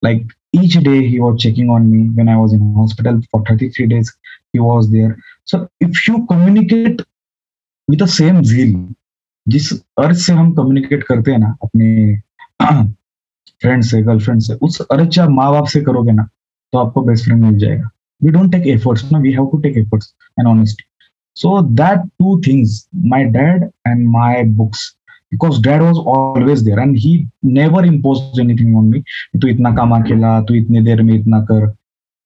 Like 0.06 0.26
each 0.54 0.76
day 0.84 1.08
he 1.08 1.20
was 1.20 1.42
checking 1.42 1.70
on 1.70 1.92
me 1.92 2.10
when 2.10 2.30
I 2.30 2.38
was 2.38 2.54
in 2.54 2.74
hospital 2.76 3.22
for 3.32 3.44
33 3.46 3.88
days. 3.88 4.16
He 4.54 4.60
was 4.60 4.92
there. 4.92 5.18
So 5.46 5.68
if 5.80 6.08
you 6.08 6.26
communicate 6.28 7.02
with 7.88 8.00
the 8.00 8.08
same 8.08 8.44
zeal, 8.44 8.76
जिस 9.48 9.72
अर्थ 10.00 10.18
से 10.18 10.34
हम 10.34 10.54
communicate 10.56 11.04
करते 11.04 11.32
हैं 11.32 11.40
ना 11.40 11.48
अपने 11.64 12.16
friend 13.62 13.84
से 13.84 14.02
girlfriend 14.02 14.42
से 14.42 14.54
उस 14.68 14.80
अर्थ 14.82 15.10
जब 15.16 15.30
माँ 15.30 15.50
बाप 15.52 15.66
से 15.74 15.82
करोगे 15.82 16.12
ना 16.12 16.24
तो 16.74 16.78
आपको 16.80 17.02
बेस्ट 17.06 17.26
फ्रेंड 17.26 17.44
मिल 17.44 17.58
जाएगा 17.60 17.90
वी 18.24 18.32
डोंट 18.32 18.52
टेक 18.52 18.68
एफर्ट्स 18.76 19.12
ना 19.12 19.20
we 19.26 19.32
have 19.32 19.50
to 19.52 19.58
take 19.62 19.78
efforts 19.78 20.14
and 20.40 20.48
honesty 20.48 20.84
so 21.38 21.62
that 21.78 22.04
two 22.20 22.40
things 22.42 22.88
my 22.94 23.24
dad 23.24 23.72
and 23.86 24.08
my 24.08 24.44
books 24.44 24.96
because 25.34 25.60
dad 25.68 25.84
was 25.84 26.00
always 26.16 26.64
there 26.66 26.80
and 26.86 26.98
he 27.04 27.14
never 27.60 27.86
imposed 27.92 28.42
anything 28.44 28.76
on 28.82 28.90
me. 28.90 29.04
तू 29.42 29.48
इतना 29.48 29.76
काम 29.76 29.96
अकेला 29.96 30.42
तू 30.48 30.54
इतनी 30.56 30.82
देर 30.82 31.02
में 31.02 31.14
इतना 31.14 31.42
कर. 31.52 31.66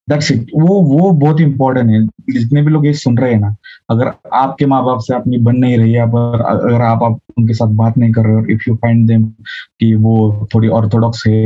दैट्स 0.07 0.31
इट 0.31 0.51
वो 0.55 0.81
वो 0.89 1.11
बहुत 1.11 1.41
इंपॉर्टेंट 1.41 1.89
है। 1.89 2.01
जितने 2.33 2.61
भी 2.61 2.71
लोग 2.71 2.85
ये 2.85 2.93
सुन 2.93 3.17
रहे 3.17 3.31
हैं 3.33 3.39
ना 3.39 3.55
अगर 3.89 4.11
आपके 4.33 4.65
माँ 4.65 4.83
बाप 4.85 4.99
से 5.07 5.13
अपनी 5.15 5.37
बन 5.47 5.55
नहीं 5.55 5.77
रही 5.77 5.93
है 5.93 6.05
पर 6.11 6.41
अगर 6.41 6.81
आप, 6.81 7.03
आप 7.03 7.19
उनके 7.37 7.53
साथ 7.53 7.73
बात 7.81 7.97
नहीं 7.97 8.11
कर 8.11 8.25
रहे 8.25 8.35
हो 8.35 8.45
इफ़ 8.51 8.63
यू 8.67 8.75
फाइंड 8.75 9.07
देम 9.07 9.23
कि 9.79 9.93
वो 9.95 10.47
थोड़ी 10.53 10.67
ऑर्थोडॉक्स 10.79 11.23
है 11.27 11.43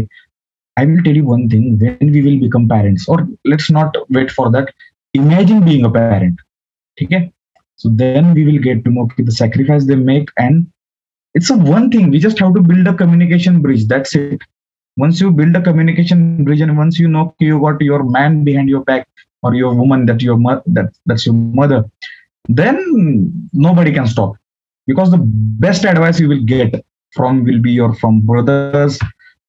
I 0.79 0.85
will 0.85 1.01
tell 1.03 1.17
you 1.17 1.25
one 1.25 1.47
thing 1.53 1.79
when 1.79 2.11
we 2.11 2.21
will 2.21 2.39
become 2.41 2.67
parents 2.69 3.09
और 3.09 3.23
let's 3.47 3.71
not 3.71 3.97
wait 4.11 4.31
for 4.31 4.49
that 4.55 4.71
imagine 5.15 5.63
being 5.65 5.85
a 5.85 5.89
parent 5.89 6.41
ठीक 6.97 7.11
है? 7.11 7.29
So 7.77 7.89
then 7.89 8.31
we 8.33 8.45
will 8.45 8.61
get 8.63 8.83
to 8.85 8.91
know 8.91 9.09
the 9.21 9.29
sacrifice 9.29 9.83
they 9.83 9.95
make 9.95 10.31
and 10.39 10.65
it's 11.33 11.49
a 11.49 11.57
one 11.57 11.89
thing 11.89 12.09
we 12.09 12.19
just 12.19 12.39
have 12.39 12.53
to 12.53 12.61
build 12.61 12.87
a 12.87 12.93
communication 12.93 13.61
bridge 13.61 13.87
that's 13.87 14.15
it. 14.15 14.41
Once 14.97 15.21
you 15.21 15.31
build 15.31 15.55
a 15.55 15.61
communication 15.61 16.43
bridge 16.43 16.61
and 16.61 16.77
once 16.77 16.99
you 16.99 17.07
know 17.07 17.33
you 17.39 17.59
got 17.59 17.81
your 17.81 18.03
man 18.03 18.43
behind 18.43 18.69
your 18.69 18.83
back 18.83 19.07
or 19.41 19.53
your 19.55 19.73
woman 19.73 20.05
that 20.05 20.21
your 20.21 20.37
that 20.67 20.91
that's 21.05 21.25
your 21.25 21.35
mother 21.35 21.85
then 22.49 23.49
nobody 23.53 23.91
can 23.91 24.07
stop. 24.07 24.35
Because 24.87 25.11
the 25.11 25.19
best 25.19 25.85
advice 25.85 26.19
you 26.19 26.27
will 26.27 26.43
get 26.43 26.83
from 27.11 27.45
will 27.45 27.59
be 27.59 27.71
your 27.71 27.93
from 27.95 28.21
brothers 28.21 28.99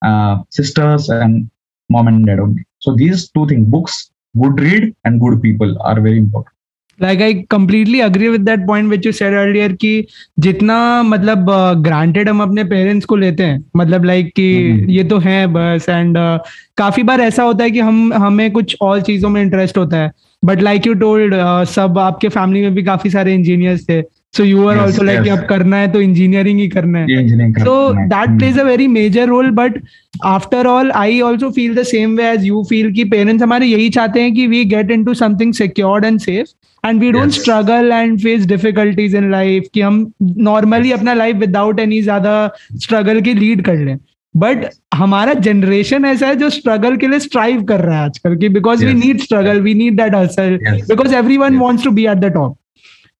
uh, 0.05 0.37
sisters 0.49 1.09
and 1.09 1.49
mom 1.89 2.07
and 2.07 2.25
dad 2.25 2.39
only. 2.39 2.65
So 2.79 2.95
these 2.95 3.29
two 3.31 3.47
things 3.47 3.67
books 3.67 4.11
good 4.39 4.59
read 4.59 4.95
and 5.03 5.19
good 5.19 5.41
people 5.41 5.77
are 5.81 5.99
very 5.99 6.17
important 6.17 6.52
like 7.01 7.21
I 7.21 7.33
completely 7.33 7.99
agree 7.99 8.29
with 8.29 8.41
that 8.41 8.59
point 8.67 8.89
which 8.89 9.05
you 9.05 9.11
said 9.11 9.33
earlier 9.33 9.73
कि 9.73 10.05
जितना 10.39 11.03
मतलब 11.03 11.45
granted 11.83 12.23
uh, 12.23 12.29
हम 12.29 12.41
अपने 12.41 12.63
parents 12.63 13.05
को 13.05 13.15
लेते 13.15 13.43
हैं 13.43 13.65
मतलब 13.77 14.05
like 14.05 14.25
like, 14.25 14.35
कि. 14.35 14.85
ये 14.89 15.03
तो 15.03 15.17
है 15.17 15.47
बस 15.47 15.85
एंड 15.89 16.17
uh, 16.17 16.39
काफ़ी 16.77 17.03
बार 17.03 17.21
ऐसा 17.21 17.43
होता 17.43 17.63
है 17.63 17.71
कि 17.71 17.79
हम 17.79 18.13
हमें 18.13 18.51
कुछ 18.51 18.77
और 18.81 19.01
चीज़ों 19.01 19.29
में 19.29 19.41
इंटरेस्ट 19.41 19.77
होता 19.77 19.97
है 19.97 20.11
बट 20.45 20.61
लाइक 20.61 20.87
यू 20.87 20.93
टोल्ड 20.93 21.35
सब 21.65 21.97
आपके 21.97 22.29
फैमिली 22.29 22.61
में 22.61 22.75
भी 22.75 22.83
काफ़ी 22.83 23.09
सारे 23.09 23.33
इंजीनियर्स 23.33 23.89
थे 23.89 24.01
so 24.33 24.43
you 24.43 24.67
are 24.67 24.77
also 24.79 25.03
like 25.03 25.27
अब 25.29 25.45
करना 25.49 25.77
है 25.77 25.91
तो 25.91 26.01
इंजीनियरिंग 26.01 26.59
ही 26.59 26.67
करना 26.67 26.99
है. 26.99 27.51
So 27.53 27.73
that 27.93 28.37
plays 28.37 28.59
a 28.59 28.63
very 28.63 28.87
major 28.87 29.27
role 29.27 29.49
but 29.59 29.79
after 30.25 30.67
all 30.67 30.91
I 30.91 31.19
also 31.21 31.49
feel 31.51 31.75
the 31.75 31.83
same 31.85 32.15
way 32.17 32.29
as 32.29 32.45
you 32.45 32.63
feel 32.69 32.91
की 32.93 33.03
पेरेंट्स 33.11 33.43
हमारे 33.43 33.65
यही 33.65 33.89
चाहते 33.89 34.21
हैं 34.21 34.33
कि 34.35 34.47
we 34.47 34.63
get 34.65 34.91
into 35.05 35.13
something 35.13 35.53
secured 35.53 36.05
and 36.05 36.19
safe 36.19 36.87
and 36.87 36.99
we 37.01 37.11
don't 37.11 37.31
struggle 37.31 37.91
and 37.91 38.19
face 38.21 38.45
difficulties 38.45 39.15
in 39.15 39.29
life 39.31 39.67
कि 39.73 39.81
हम 39.81 40.05
normally 40.21 40.91
अपना 40.91 41.13
life 41.13 41.35
without 41.37 41.79
any 41.79 42.01
ज़्यादा 42.01 42.33
स्ट्रगल 42.75 43.21
की 43.21 43.33
लीड 43.33 43.63
कर 43.65 43.77
लें। 43.77 43.97
बट 44.35 44.65
हमारा 44.93 45.33
जनरेशन 45.45 46.05
ऐसा 46.05 46.27
है 46.27 46.35
जो 46.35 46.49
स्ट्रगल 46.49 46.95
के 46.97 47.07
लिए 47.07 47.19
स्ट्राइव 47.19 47.63
कर 47.63 47.79
रहा 47.79 47.97
है 47.97 48.05
आजकल 48.05 48.35
की 48.37 48.49
because 48.49 48.85
we 48.85 48.93
need 48.93 49.19
struggle 49.21 49.61
we 49.61 49.73
need 49.73 50.01
that 50.01 50.15
hustle 50.15 50.57
because 50.89 51.15
everyone 51.37 51.57
wants 51.57 51.83
to 51.83 51.91
be 51.91 52.05
at 52.05 52.17
the 52.17 52.33
top 52.33 52.57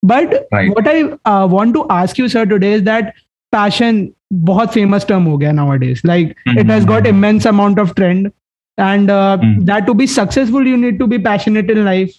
But 0.04 0.35
what 0.54 0.88
I 0.88 1.02
want 1.54 1.74
to 1.74 1.81
ask 1.90 2.20
you 2.20 2.28
sir 2.28 2.44
today 2.48 2.74
is 2.74 2.83
that 2.83 3.12
passion 3.52 4.09
बहुत 4.48 4.72
फेमस 4.72 5.07
टर्म 5.07 5.24
हो 5.24 5.37
गया 5.38 5.52
nowadays 5.76 6.02
like 6.07 6.35
it 6.59 6.70
has 6.70 6.87
got 6.87 7.07
immense 7.07 7.46
amount 7.46 7.78
of 7.78 7.94
trend 7.94 8.31
and 8.78 9.11
uh, 9.11 9.37
mm. 9.42 9.66
that 9.66 9.87
to 9.87 9.94
be 10.00 10.07
successful 10.07 10.66
you 10.66 10.76
need 10.76 10.98
to 10.98 11.07
be 11.07 11.18
passionate 11.18 11.70
in 11.70 11.85
life 11.85 12.14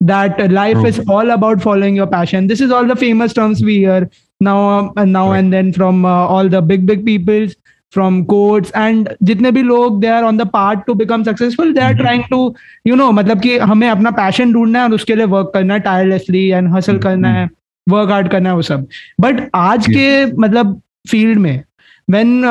that 0.00 0.40
life 0.52 0.74
True. 0.74 0.86
is 0.86 1.00
all 1.08 1.30
about 1.30 1.62
following 1.62 1.96
your 1.96 2.06
passion 2.06 2.46
this 2.46 2.60
is 2.60 2.70
all 2.70 2.86
the 2.86 2.96
famous 2.96 3.32
terms 3.32 3.62
we 3.64 3.76
hear 3.78 4.10
now 4.40 4.58
um, 4.68 4.92
and 4.96 5.12
now 5.12 5.30
right. 5.30 5.38
and 5.38 5.52
then 5.52 5.72
from 5.72 6.04
uh, 6.04 6.08
all 6.08 6.48
the 6.48 6.60
big 6.60 6.86
big 6.86 7.06
peoples 7.06 7.56
From 7.93 8.15
codes 8.25 8.71
and 8.77 9.09
जितने 9.23 9.51
भी 9.51 9.61
लोग 9.63 9.99
they 10.01 10.07
are 10.07 10.23
on 10.23 10.37
the 10.37 10.47
part 10.53 10.79
to 10.87 10.93
become 10.95 11.23
successful 11.23 11.73
they 11.73 11.81
are 11.81 11.93
trying 11.97 12.23
to 12.29 12.39
you 12.87 12.95
know 12.95 13.11
मतलब 13.11 13.41
कि 13.41 13.57
हमें 13.59 13.87
अपना 13.89 14.11
passion 14.17 14.51
ढूंढना 14.53 14.79
है 14.79 14.85
और 14.85 14.93
उसके 14.95 15.15
लिए 15.15 15.25
वर्क 15.27 15.51
करना 15.53 15.73
है 15.73 15.79
टायरलेसली 15.81 16.47
एंड 16.47 16.73
हसल 16.75 16.97
करना 16.99 17.29
है 17.33 17.47
वर्क 17.87 18.11
हार्ड 18.11 18.29
करना 18.31 18.49
है 18.49 18.55
वो 18.55 18.61
सब। 18.61 18.87
बट 19.21 19.49
आज 19.55 19.87
के 19.87 20.25
मतलब 20.35 20.81
फ़ील्ड 21.09 21.39
में 21.39 21.63
when 22.07 22.41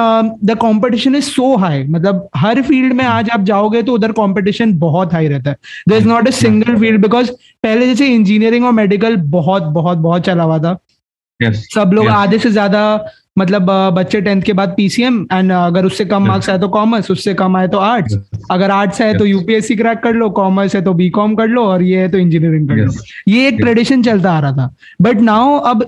the 0.45 0.57
competition 0.61 1.15
is 1.17 1.25
so 1.25 1.55
high 1.57 1.85
मतलब 1.85 2.29
हर 2.37 2.63
फ़ील्ड 2.63 2.93
में 2.93 3.05
आज 3.05 3.31
आप 3.31 3.43
जाओगे 3.45 3.83
तो 3.83 3.93
उधर 3.95 4.13
कॉम्पिटिशन 4.13 4.73
बहुत 4.79 5.13
हाई 5.13 5.29
रहता 5.29 5.51
है। 5.51 5.57
There 5.89 5.97
is 5.97 6.09
not 6.09 6.29
a 6.29 6.31
single 6.33 6.77
field 6.81 7.01
because 7.03 7.31
पहले 7.63 7.87
जैसे 7.87 8.09
इंजीनियरिंग 8.15 8.65
और 8.65 8.73
मेडिकल 8.73 9.17
बहुत 9.37 9.63
बहुत 9.79 9.99
बहुत 9.99 10.25
चला 10.25 10.43
हुआ 10.43 10.59
था। 10.59 10.79
Yes, 11.41 11.57
सब 11.75 11.91
लोग 11.95 12.07
yes. 12.07 12.15
आधे 12.15 12.39
से 12.39 12.51
ज़्यादा 12.51 12.83
मतलब 13.39 13.71
बच्चे 13.95 14.21
टेंथ 14.21 14.43
के 14.43 14.53
बाद 14.53 14.75
पीसीएम 14.77 15.21
एंड 15.33 15.53
अगर 15.53 15.87
उससे 15.87 16.05
कम 16.05 16.27
मार्क्स 16.27 16.51
आए 16.51 16.59
तो 16.59 16.69
कॉमर्स 16.69 17.11
उससे 17.11 17.35
कम 17.35 17.57
आए 17.57 17.69
तो 17.69 17.79
आर्ट्स 17.79 18.17
अगर 18.51 18.71
आर्ट्स 18.71 19.01
है 19.01 19.13
तो 19.19 19.25
यूपीएससी 19.25 19.77
क्रैक 19.77 19.99
कर 19.99 20.15
लो 20.15 20.29
कॉमर्स 20.31 20.75
है 20.75 20.83
तो 20.83 20.93
बी 20.95 21.09
कॉम 21.11 21.35
कर 21.35 21.49
लो 21.49 21.65
और 21.65 21.83
ये 21.83 22.01
है 22.01 22.09
तो 22.09 22.19
इंजीनियरिंग 22.19 22.69
कर 22.69 22.75
लो. 22.77 22.93
ये 23.29 23.47
एक 23.49 23.61
ट्रेडिशन 23.61 24.03
चलता 24.03 24.33
आ 24.33 24.41
रहा 24.41 24.53
था. 24.53 24.75
बट 25.03 25.21
नाउ 25.21 25.59
अब 25.71 25.83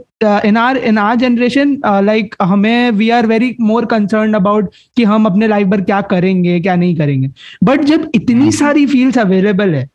in 0.44 0.56
our 0.56 0.76
in 0.76 0.98
our 0.98 1.16
generation 1.16 1.76
like 2.04 2.34
हमें 2.42 2.90
we 2.90 3.10
are 3.10 3.26
very 3.26 3.54
more 3.60 3.84
concern 3.86 4.34
about 4.34 4.70
कि 4.96 5.04
हम 5.04 5.26
अपने 5.26 5.48
लाइफ 5.48 5.68
पर 5.68 5.80
क्या 5.80 6.00
करेंगे 6.10 6.58
क्या 6.60 6.76
नहीं 6.76 6.96
करेंगे. 6.96 7.30
बट 7.64 7.84
जब 7.84 8.10
इतनी 8.14 8.44
hmm. 8.44 8.58
सारी 8.58 8.86
फील्ड्स 8.86 9.18
अवेलेबल 9.18 9.74
है 9.74 9.88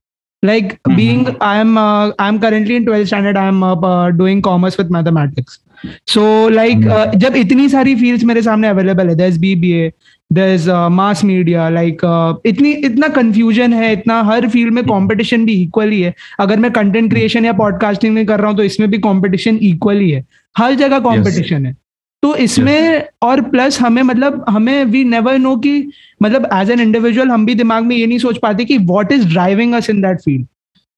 like 0.44 0.72
mm-hmm. 0.72 0.96
being 0.96 1.22
i'm 1.42 1.78
uh, 1.78 2.12
i'm 2.20 2.40
currently 2.40 2.76
in 2.76 2.86
12th 2.86 3.08
standard 3.08 3.38
i'm 3.38 3.64
uh, 3.64 4.12
doing 4.22 4.42
commerce 4.42 4.82
with 4.82 4.98
mathematics. 4.98 5.60
So 6.08 6.50
like 6.50 6.80
जब 7.16 7.36
इतनी 7.36 7.68
सारी 7.70 7.96
फील्ड्स 7.96 8.24
मेरे 8.24 8.42
सामने 8.42 8.68
अवेलेबल 8.68 9.10
है 9.10 9.16
दस 9.16 9.38
बी 9.38 9.56
बी 9.56 9.72
ए 9.72 9.92
दस 10.34 10.68
मास 10.92 11.24
मीडिया 11.24 11.68
लाइक 11.70 12.02
इतनी 12.46 12.72
इतना 12.90 13.08
कंफ्यूजन 13.18 13.74
है 13.74 13.92
इतना 13.94 14.22
हर 14.24 14.48
फ़ील्ड 14.50 14.74
में 14.74 14.84
कंपटीशन 14.84 15.46
भी 15.46 15.54
इक्वली 15.62 16.02
है। 16.02 16.14
अगर 16.40 16.60
मैं 16.60 16.72
कंटेंट 16.72 17.10
क्रिएशन 17.12 17.46
या 17.46 17.54
पॉडकास्टिंग 17.54 18.14
में 18.16 18.26
कर 18.26 18.40
रहा 18.40 18.50
हूँ 18.50 18.58
तो 18.58 18.64
इसमें 18.64 18.90
भी 18.92 18.98
कंपटीशन 19.08 19.58
इक्वली 19.62 20.10
है। 20.12 20.24
हर 20.58 20.74
जगह 20.76 21.00
कंपटीशन 21.00 21.58
yes. 21.58 21.66
है। 21.66 21.76
तो 22.24 22.36
इसमें 22.36 23.04
और 23.22 23.42
प्लस 23.42 23.80
हमें 23.82 24.02
मतलब 24.04 24.46
हमें 24.50 24.84
वी 24.86 25.04
नेवर 25.04 25.38
नो 25.38 25.56
कि 25.58 25.92
मतलब 26.24 26.48
एज 26.54 26.70
एन 26.72 26.80
इंडिविजुअल 26.80 27.30
हम 27.30 27.46
भी 27.46 27.56
दिमाग 27.56 27.84
में 27.84 27.96
ये 27.96 28.06
नहीं 28.08 28.18
सोच 28.20 28.38
पाते 28.38 28.66
कि 28.66 28.78
what 28.92 29.12
is 29.12 29.28
driving 29.30 29.74
us 29.76 29.90
in 29.90 30.02
that 30.02 30.22
field 30.22 30.46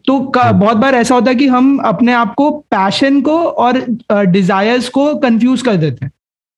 तो 0.05 0.19
बहुत 0.37 0.77
बार 0.77 0.95
ऐसा 0.95 1.15
होता 1.15 1.31
है 1.31 1.35
कि 1.35 1.47
हम 1.47 1.77
अपने 1.85 2.13
आप 2.13 2.33
को 2.37 2.49
पैशन 2.71 3.19
को 3.21 3.37
और 3.37 3.79
डिजायर्स 4.27 4.89
को 4.89 5.13
कंफ्यूज 5.19 5.61
कर 5.61 5.75
देते 5.75 6.05
हैं। 6.05 6.11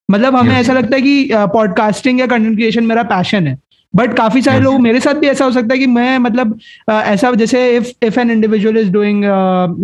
मतलब 0.10 0.36
हमें 0.36 0.56
ऐसा 0.56 0.73
लगता 0.73 0.95
है 0.95 1.01
कि 1.01 1.30
पॉडकास्टिंग 1.53 2.19
या 2.19 2.25
कंटेंट 2.27 2.56
क्रिएशन 2.56 2.86
मेरा 2.86 3.03
पैशन 3.03 3.47
है। 3.47 3.58
बट 3.95 4.13
काफ़ी 4.13 4.41
सारे 4.41 4.60
लोग 4.60 4.80
मेरे 4.80 5.00
साथ 5.00 5.13
भी 5.13 5.28
ऐसा 5.28 5.45
हो 5.45 5.52
सकता 5.52 5.73
है 5.73 5.80
कि 5.80 5.86
मैं 5.88 6.17
मतलब 6.17 6.60
ऐसा 6.89 7.32
जैसे 7.32 7.78
if 7.78 7.88
if 8.04 8.19
an 8.19 8.32
individual 8.32 8.78
is 8.78 8.91
doing 8.91 9.23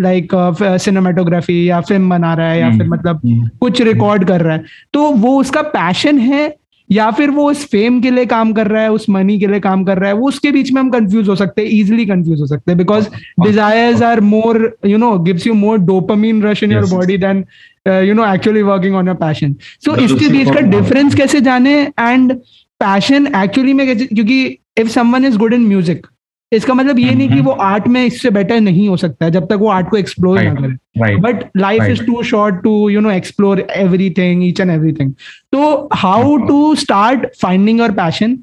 like 0.01 0.27
cinematography 0.61 1.69
या 1.69 1.81
फ़िल्म 1.81 2.09
बना 2.09 2.33
रहा 2.33 2.51
है 2.51 2.59
या 2.59 2.69
फिर 2.69 2.79
hmm. 2.79 2.91
मतलब 2.91 3.21
hmm. 3.21 3.57
कुछ 3.59 3.81
रिकॉर्ड 3.81 4.27
कर 4.27 4.41
रहा 4.41 4.55
है 4.55 4.63
तो 4.93 5.11
वो 5.11 5.39
उसका 5.39 5.61
पैशन 5.61 6.19
है 6.19 6.55
या 6.91 7.11
फिर 7.11 7.29
वो 7.29 7.51
उस 7.51 7.65
फेम 7.65 8.01
के 8.01 8.11
लिए 8.11 8.25
काम 8.25 8.53
कर 8.53 8.67
रहा 8.67 8.81
है 8.81 8.91
उस 8.91 9.09
मनी 9.09 9.39
के 9.39 9.47
लिए 9.47 9.59
काम 9.59 9.83
कर 9.83 9.97
रहा 9.97 10.09
है 10.09 10.15
वो 10.15 10.27
उसके 10.27 10.51
बीच 10.51 10.71
में 10.71 10.81
हम 10.81 10.89
कंफ्यूज 10.89 11.29
हो 11.29 11.35
सकते 11.35 11.61
हैं 11.61 11.69
इजिली 11.69 12.05
कंफ्यूज 12.05 12.41
हो 12.41 12.45
सकते 12.45 12.71
हैं 12.71 12.77
because 12.77 13.07
desires 13.43 14.01
are 14.01 14.21
more 14.21 14.77
you 14.85 14.97
know 14.97 15.17
gives 15.19 15.47
you 15.47 15.53
more 15.53 15.77
dopamine 15.77 16.43
rush 16.43 16.63
in 16.63 16.71
your 16.71 16.85
body 16.85 17.17
then 17.17 17.45
you 17.87 18.13
know 18.13 18.33
actually 18.33 18.61
working 18.61 18.95
on 18.95 19.07
your 19.07 19.15
passion 19.15 19.55
so 19.85 19.95
इसके 19.95 20.29
बीच 20.29 20.51
का 20.51 20.59
डिफरेंस 20.59 21.15
कैसे 21.15 21.41
जाने? 21.41 21.81
एंड 21.99 22.39
पैशन 22.83 23.27
एक्चुअली 23.35 23.73
में 23.73 23.85
क्योंकि 23.97 24.43
if 24.79 24.87
someone 24.89 25.25
is 25.25 25.37
good 25.37 25.53
in 25.53 25.67
music 25.67 26.07
इसका 26.51 26.73
मतलब 26.73 26.99
ये 26.99 27.11
नहीं 27.11 27.27
कि 27.29 27.39
वो 27.41 27.51
आर्ट 27.63 27.87
में 27.87 28.03
इससे 28.05 28.29
बेटर 28.29 28.59
नहीं 28.61 28.87
हो 28.89 28.97
सकता 28.97 29.25
है 29.25 29.31
जब 29.31 29.45
तक 29.45 29.57
वो 29.59 29.69
आर्ट 29.69 29.89
को 29.89 29.97
एक्सप्लोर 29.97 30.41
ना 30.41 30.53
करे। 30.53 31.15
But 31.17 31.43
life 31.57 31.83
is 31.83 32.03
too 32.05 32.23
short 32.23 32.61
to 32.63 32.73
you 32.89 33.01
know 33.01 33.11
explore 33.11 33.59
everything 33.75 34.43
each 34.45 34.59
and 34.59 34.71
everything 34.71 35.13
तो 35.53 35.89
how 35.93 36.37
to 36.47 36.75
start 36.75 37.25
finding 37.41 37.79
your 37.79 37.91
passion 37.91 38.37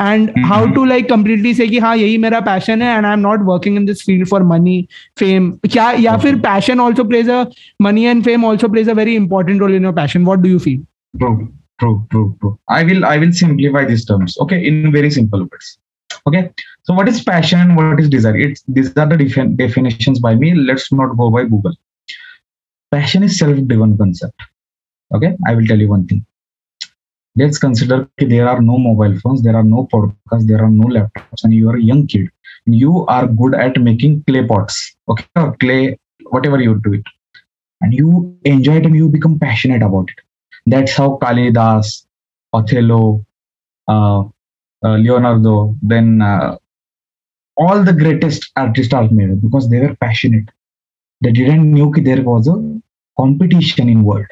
and 0.00 0.30
how 0.44 0.70
to 0.70 0.84
like 0.84 1.08
completely 1.08 1.54
say 1.54 1.66
कि 1.66 1.78
हाँ 1.78 1.96
यही 1.96 2.16
मेरा 2.18 2.40
पैशन 2.40 2.82
है 2.82 2.96
and 2.96 3.06
I 3.06 3.12
am 3.12 3.20
not 3.20 3.40
working 3.44 3.76
in 3.76 3.84
this 3.86 4.04
field 4.06 4.28
for 4.28 4.42
money 4.44 4.86
fame 5.18 5.50
क्या 5.66 5.90
या 6.00 6.16
फिर 6.16 6.38
passion 6.40 6.80
also 6.80 7.04
plays 7.04 7.28
a 7.30 7.44
money 7.82 8.04
and 8.04 8.22
fame 8.24 8.44
also 8.44 8.68
plays 8.68 8.88
a 8.88 8.94
very 8.94 9.14
important 9.16 9.60
role 9.60 9.74
in 9.74 9.84
your 9.84 9.94
passion 9.94 10.24
what 10.24 10.38
do 10.38 10.48
you 10.48 10.58
feel 10.58 10.80
True, 11.82 12.06
true, 12.12 12.36
true. 12.40 12.58
I 12.68 12.84
will, 12.84 13.04
I 13.04 13.18
will 13.18 13.32
simplify 13.32 13.84
these 13.84 14.06
terms. 14.06 14.38
Okay, 14.38 14.66
in 14.66 14.92
very 14.92 15.10
simple 15.10 15.40
words. 15.50 15.78
Okay, 16.26 16.50
So 16.84 16.94
what 16.94 17.08
is 17.08 17.22
passion? 17.24 17.74
What 17.76 18.00
is 18.00 18.08
desire? 18.10 18.36
It's 18.38 18.62
these 18.68 18.96
are 18.96 19.06
the 19.08 19.16
defi- 19.16 19.56
definitions 19.56 20.20
by 20.20 20.34
me. 20.36 20.54
Let's 20.54 20.92
not 20.92 21.16
go 21.16 21.30
by 21.30 21.44
Google. 21.44 21.74
Passion 22.92 23.24
is 23.24 23.38
self-driven 23.38 23.98
concept. 23.98 24.40
Okay, 25.14 25.36
I 25.46 25.54
will 25.54 25.66
tell 25.66 25.78
you 25.78 25.88
one 25.88 26.06
thing. 26.06 26.24
Let's 27.36 27.58
consider 27.58 28.08
there 28.18 28.48
are 28.48 28.60
no 28.62 28.78
mobile 28.78 29.18
phones, 29.20 29.42
there 29.42 29.56
are 29.56 29.64
no 29.64 29.88
podcasts, 29.92 30.46
there 30.46 30.62
are 30.62 30.70
no 30.70 30.84
laptops, 30.84 31.44
and 31.44 31.54
you 31.54 31.70
are 31.70 31.76
a 31.76 31.82
young 31.82 32.06
kid. 32.06 32.30
You 32.66 33.06
are 33.06 33.26
good 33.26 33.54
at 33.54 33.80
making 33.80 34.24
clay 34.26 34.46
pots, 34.46 34.94
okay, 35.08 35.26
or 35.36 35.56
clay, 35.56 35.98
whatever 36.30 36.60
you 36.60 36.80
do 36.84 36.94
it, 36.94 37.04
and 37.80 37.92
you 37.94 38.38
enjoy 38.44 38.76
it 38.76 38.86
and 38.86 38.94
you 38.94 39.08
become 39.08 39.38
passionate 39.38 39.82
about 39.82 40.10
it. 40.10 40.31
That's 40.65 40.93
how 40.93 41.17
Kalidas, 41.21 42.05
Othello, 42.53 43.25
uh, 43.87 44.23
uh, 44.83 44.97
Leonardo, 44.97 45.75
then 45.81 46.21
uh, 46.21 46.57
all 47.57 47.83
the 47.83 47.93
greatest 47.93 48.51
artists 48.55 48.93
are 48.93 49.09
made 49.09 49.41
because 49.41 49.69
they 49.69 49.79
were 49.79 49.95
passionate. 49.95 50.49
They 51.21 51.31
didn't 51.31 51.71
knew 51.71 51.91
that 51.93 52.03
there 52.03 52.21
was 52.21 52.47
a 52.47 52.81
competition 53.17 53.89
in 53.89 54.03
world. 54.03 54.27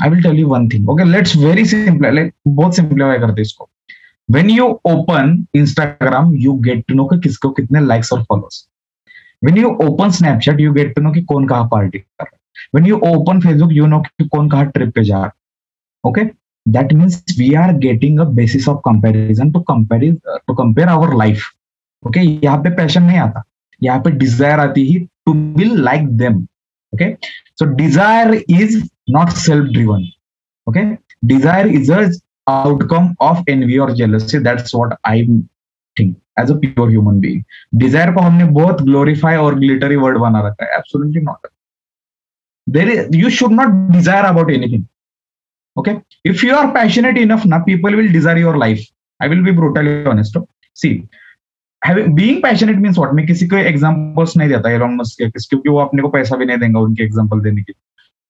I 0.00 0.08
will 0.08 0.22
tell 0.22 0.34
you 0.34 0.48
one 0.48 0.68
thing. 0.68 0.88
Okay, 0.88 1.04
let's 1.04 1.32
very 1.32 1.64
simple, 1.64 2.12
like 2.12 2.34
बहुत 2.46 2.74
simplify 2.74 3.18
करते 3.18 3.42
इसको. 3.42 3.68
When 4.28 4.48
you 4.48 4.80
open 4.84 5.48
Instagram, 5.54 6.32
you 6.40 6.60
get 6.62 6.86
to 6.88 6.94
know 6.94 7.08
कि 7.08 7.20
किसको 7.20 7.50
कितने 7.50 7.80
likes 7.86 8.12
और 8.12 8.24
follows. 8.24 8.68
When 9.40 9.56
you 9.56 9.76
open 9.80 10.10
Snapchat, 10.10 10.60
you 10.60 10.72
get 10.74 10.94
to 10.96 11.02
know 11.02 11.14
कि 11.14 11.22
कौन 11.22 11.48
कहाँ 11.48 11.68
party 11.70 11.98
कर 11.98 12.24
रहा 12.24 12.30
है. 12.32 12.38
When 12.74 12.86
you 12.86 13.00
open 13.00 13.40
Facebook, 13.40 13.72
you 13.72 13.86
know 13.86 14.02
कि 14.06 14.28
कौन 14.28 14.50
कहाँ 14.50 14.72
trip 14.72 14.92
पे 14.94 15.04
जा 15.04 15.16
रहा 15.16 15.26
है. 15.26 15.32
Okay, 16.07 16.33
that 16.65 16.91
means 16.93 17.23
we 17.37 17.55
are 17.55 17.73
getting 17.73 18.19
a 18.19 18.25
basis 18.25 18.67
of 18.67 18.81
comparison 18.83 19.51
to 19.53 19.61
compare 19.63 20.03
uh, 20.03 20.39
to 20.47 20.55
compare 20.55 20.89
our 20.89 21.15
life. 21.15 21.47
Okay, 22.07 22.25
यहाँ 22.43 22.63
पे 22.63 22.75
passion 22.77 23.03
नहीं 23.07 23.19
आता. 23.19 23.43
यहाँ 23.83 24.03
पे 24.03 24.11
desire 24.19 24.59
आती 24.59 24.85
ही 24.91 24.99
to 25.27 25.33
be 25.33 25.65
like 25.89 26.07
them. 26.17 26.47
Okay, 26.93 27.17
so 27.55 27.65
desire 27.65 28.41
is 28.47 28.89
not 29.09 29.33
self-driven. 29.33 30.07
Okay, 30.69 30.97
desire 31.25 31.67
is 31.67 31.89
a 31.89 32.09
outcome 32.47 33.15
of 33.19 33.43
envy 33.47 33.77
or 33.79 33.93
jealousy. 33.93 34.37
That's 34.39 34.73
what 34.73 34.97
I 35.03 35.27
think 35.97 36.17
as 36.37 36.49
a 36.49 36.55
pure 36.55 36.89
human 36.89 37.19
being. 37.19 37.43
Desire 37.75 38.13
को 38.13 38.21
हमने 38.21 38.45
बहुत 38.59 38.81
glorify 38.81 39.37
और 39.37 39.59
glittery 39.59 39.97
word 39.97 40.19
बना 40.19 40.47
रखा 40.47 40.65
है. 40.65 40.77
Absolutely 40.77 41.21
not. 41.21 41.39
There 42.67 42.89
is, 42.89 43.09
you 43.11 43.29
should 43.29 43.51
not 43.51 43.91
desire 43.91 44.25
about 44.25 44.51
anything. 44.51 44.87
Okay, 45.77 46.01
if 46.25 46.43
you 46.43 46.53
are 46.55 46.71
passionate 46.73 47.17
enough, 47.17 47.45
now 47.45 47.59
people 47.63 47.91
will 47.91 48.11
desire 48.11 48.37
your 48.37 48.57
life. 48.57 48.83
I 49.19 49.27
will 49.27 49.43
be 49.43 49.51
brutally 49.51 50.05
honest. 50.05 50.37
See, 50.73 51.07
having 51.81 52.15
being 52.15 52.41
passionate 52.41 52.79
means 52.85 52.97
what? 52.97 53.13
मैं 53.13 53.25
किसी 53.27 53.47
को 53.47 53.57
examples 53.57 54.37
नहीं 54.37 54.49
देता 54.49 54.71
Elon 54.75 54.95
Musk 54.95 55.21
के 55.21 55.29
क्योंकि 55.29 55.69
वो 55.69 55.79
अपने 55.79 56.01
को 56.01 56.09
पैसा 56.15 56.35
भी 56.37 56.45
नहीं 56.45 56.57
देंगे 56.57 56.79
उनके 56.79 57.03
एग्जांपल 57.03 57.41
देने 57.41 57.61
के 57.61 57.73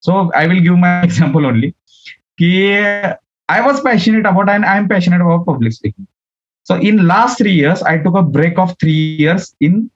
so 0.03 0.19
I 0.37 0.47
will 0.47 0.59
give 0.63 0.75
my 0.77 1.01
example 1.05 1.45
only 1.45 1.69
कि 2.41 2.51
I 3.49 3.61
was 3.61 3.79
passionate 3.81 4.25
about 4.25 4.49
and 4.49 4.65
I 4.65 4.77
am 4.77 4.87
passionate 4.89 5.21
about 5.21 5.45
public 5.45 5.73
speaking. 5.73 6.07
So 6.63 6.75
in 6.75 7.07
last 7.07 7.37
three 7.37 7.53
years, 7.53 7.81
I 7.81 7.97
took 7.97 8.15
a 8.15 8.21
break 8.21 8.57
of 8.59 8.75
three 8.77 9.17
years 9.17 9.55
in 9.61 9.89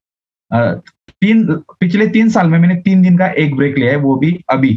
uh, 0.52 0.76
तीन 1.22 1.44
पिछले 1.80 2.08
तीन 2.08 2.30
साल 2.30 2.48
में 2.50 2.58
मैंने 2.60 2.76
तीन 2.86 3.02
दिन 3.02 3.18
का 3.18 3.28
एक 3.42 3.56
ब्रेक 3.56 3.78
लिया 3.78 3.92
है 3.92 3.98
वो 4.06 4.16
भी 4.20 4.32
अभी 4.50 4.72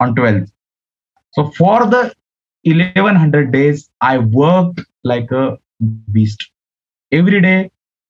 on 0.00 0.14
twelfth 0.14 0.52
so 1.35 1.47
for 1.57 1.85
the 1.89 2.09
eleven 2.65 3.17
hundred 3.17 3.49
days 3.51 3.87
I 4.03 4.17
work 4.35 4.83
like 5.05 5.33
a 5.33 5.45
beast 6.17 6.51
every 7.11 7.39
day 7.39 7.55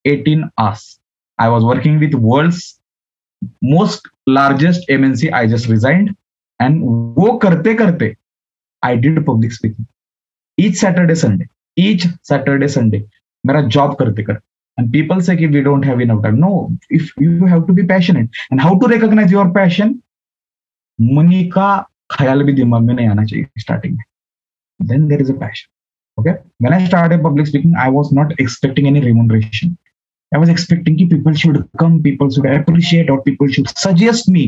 18 0.05 0.41
hours 0.61 0.81
i 1.39 1.45
was 1.51 1.63
working 1.67 1.95
with 2.01 2.15
world's 2.25 2.59
most 3.71 4.09
largest 4.37 4.91
mnc 4.95 5.31
i 5.39 5.47
just 5.53 5.69
resigned 5.71 6.11
and 6.59 6.83
वो 7.17 7.37
करते 7.37 7.73
करते 7.75 8.15
I 8.83 8.95
did 8.95 9.25
public 9.25 9.51
speaking 9.51 9.87
each 10.57 10.75
Saturday 10.75 11.15
Sunday 11.15 11.47
each 11.77 12.03
Saturday 12.21 12.67
Sunday 12.67 13.01
मेरा 13.43 13.61
job 13.75 13.95
करते 13.99 14.23
कर 14.23 14.39
and 14.77 14.91
people 14.91 15.21
say 15.27 15.35
कि 15.37 15.47
we 15.53 15.63
don't 15.67 15.87
have 15.89 16.01
enough 16.05 16.21
time 16.23 16.39
no 16.39 16.51
if 16.99 17.09
you 17.23 17.49
have 17.53 17.65
to 17.67 17.75
be 17.79 17.85
passionate 17.91 18.41
and 18.51 18.63
how 18.65 18.73
to 18.79 18.91
recognize 18.93 19.35
your 19.35 19.47
passion 19.57 19.93
money 20.99 21.43
का 21.55 21.69
ख्याल 22.10 22.42
भी 22.42 22.52
दिमाग 22.52 22.82
में 22.82 22.94
नहीं 22.94 23.08
आना 23.08 23.24
चाहिए 23.24 23.46
स्टार्टिंग 23.58 23.96
में। 23.96 24.04
Then 24.80 25.06
there 25.08 25.20
is 25.20 25.32
a 25.32 25.36
passion 25.36 25.68
okay 26.18 26.30
when 26.30 26.72
I 26.72 26.86
start 26.86 27.22
public 27.22 27.46
speaking 27.46 27.76
I 27.76 27.90
was 27.90 28.14
not 28.14 28.40
expecting 28.40 28.86
any 28.88 29.00
remuneration 29.00 29.76
I 30.32 30.38
was 30.38 30.50
expecting 30.50 30.98
की 30.98 31.04
people 31.04 31.32
should 31.32 31.62
come 31.80 32.00
people 32.02 32.28
should 32.28 32.46
appreciate 32.46 33.10
और 33.10 33.20
पीपल 33.20 33.48
शुड 33.48 33.66
सजेस्ट 33.66 34.28
मी 34.28 34.42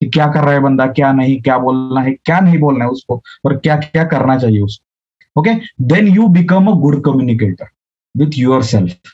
कि 0.00 0.06
क्या 0.10 0.26
कर 0.26 0.40
रहा 0.40 0.52
है 0.52 0.60
बंदा, 0.60 0.86
क्या 0.86 1.12
नहीं, 1.12 1.40
क्या 1.42 1.58
बोलना 1.58 2.00
है, 2.00 2.12
क्या 2.12 2.40
नहीं 2.40 2.58
बोलना 2.58 2.84
है 2.84 2.90
उसको 2.90 3.22
और 3.44 3.56
क्या 3.56 3.76
क्या 3.76 4.04
करना 4.04 4.38
चाहिए 4.38 4.60
उसको 4.60 5.40
okay 5.40 5.54
then 5.84 6.08
you 6.08 6.28
become 6.28 6.66
a 6.66 6.74
good 6.74 7.02
communicator 7.04 7.68
with 8.16 8.38
yourself 8.62 9.12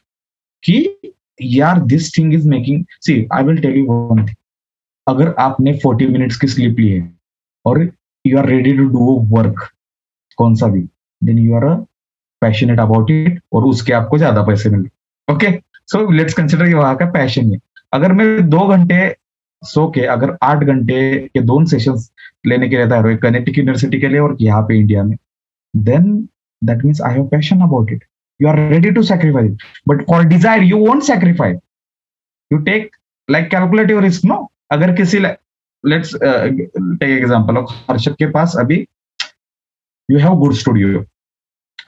कि 0.62 1.12
यार 1.42 1.80
this 1.80 2.18
thing 2.18 2.34
is 2.34 2.48
making 2.48 2.84
see 3.00 3.26
I 3.32 3.44
will 3.44 3.58
tell 3.58 3.76
you 3.76 3.84
one 3.86 4.24
thing 4.26 4.36
अगर 5.06 5.34
आपने 5.38 5.72
फोर्टी 5.72 6.06
मिनट्स 6.06 6.36
की 6.36 6.46
स्लीप 6.46 6.78
ली 6.78 6.88
है 6.88 7.00
और 7.66 7.82
you 8.24 8.38
are 8.38 8.46
ready 8.46 8.76
to 8.76 8.84
do 8.88 9.18
work 9.30 9.68
कौन 10.38 10.54
सा 10.54 10.66
भी 10.66 10.80
then 11.22 11.38
you 11.38 11.54
are 11.56 11.74
passionate 12.42 12.80
about 12.80 13.10
it 13.10 13.40
और 13.52 13.64
उसके 13.64 13.92
आपको 13.92 14.18
ज़्यादा 14.18 14.42
पैसे 14.42 14.70
मिले 14.70 15.32
ओके 15.32 15.50
सो 15.92 16.10
लेट्स 16.10 16.34
कंसिडर 16.34 16.66
ये 16.66 16.74
वहाँ 16.74 16.96
का 16.96 17.06
पैशन 17.10 17.52
है। 17.52 17.58
अगर 17.92 18.12
मैं 18.12 18.48
दो 18.48 18.66
घंटे 18.68 19.14
सो 19.62 19.86
के, 19.90 20.00
अगर 20.00 20.36
आठ 20.42 20.64
घंटे 20.64 21.18
के 21.34 21.40
दोन 21.40 21.64
सेशन 21.64 21.98
लेने 22.46 22.68
के 22.68 22.76
तैयार 22.76 23.04
हुए 23.04 23.16
कनेक्टिक 23.16 23.58
यूनिवर्सिटी 23.58 24.00
के 24.00 24.08
लिए 24.08 24.18
और 24.18 24.36
यहाँ 24.40 24.62
पे 24.62 24.78
इंडिया 24.78 25.02
में 25.04 25.16
then 25.74 26.16
that 26.62 26.84
means 26.84 27.02
I 27.02 27.14
have 27.14 27.26
passion 27.26 27.60
about 27.62 27.92
it 27.92 28.04
you 28.40 28.48
are 28.48 28.58
ready 28.70 28.90
to 28.90 29.02
sacrifice 29.02 29.52
but 29.88 30.04
for 30.06 30.24
desire 30.24 30.62
you 30.62 30.78
won't 30.86 31.02
sacrifice 31.02 31.58
you 32.50 32.58
take 32.70 32.96
like 33.28 33.50
calculative 33.50 34.00
risk 34.00 34.24
no 34.24 34.46
अगर 34.72 34.94
किसी 34.96 35.18
let's 35.84 36.14
take 36.14 37.10
example 37.10 37.56
of 37.56 37.72
Harshad 37.90 38.16
के 38.18 38.30
पास 38.30 38.54
अभी 38.60 38.84
you 40.08 40.18
have 40.18 40.34
good 40.38 40.54
studio 40.54 41.00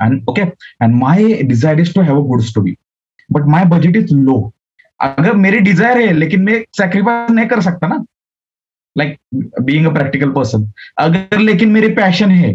and 0.03 0.29
okay 0.31 0.43
and 0.43 0.95
my 0.95 1.43
desire 1.43 1.81
is 1.81 1.95
to 1.95 2.03
have 2.03 2.17
a 2.17 2.27
good 2.29 2.43
studio 2.43 2.75
but 3.31 3.47
my 3.51 3.65
budget 3.69 3.97
is 3.97 4.15
low 4.15 4.53
अगर 5.01 5.35
मेरी 5.37 5.59
desire 5.61 5.99
है, 5.99 6.13
लेकिन 6.13 6.43
मैं 6.43 6.65
सेक्रीफाइस 6.77 7.31
नहीं 7.31 7.47
कर 7.47 7.61
सकता 7.61 7.87
ना। 7.87 8.05
Like 8.97 9.17
being 9.63 9.87
a 9.87 9.91
practical 9.93 10.31
person 10.33 10.71
अगर 10.99 11.39
लेकिन 11.39 11.71
मेरे 11.73 11.89
पैशन 11.95 12.31
है 12.31 12.53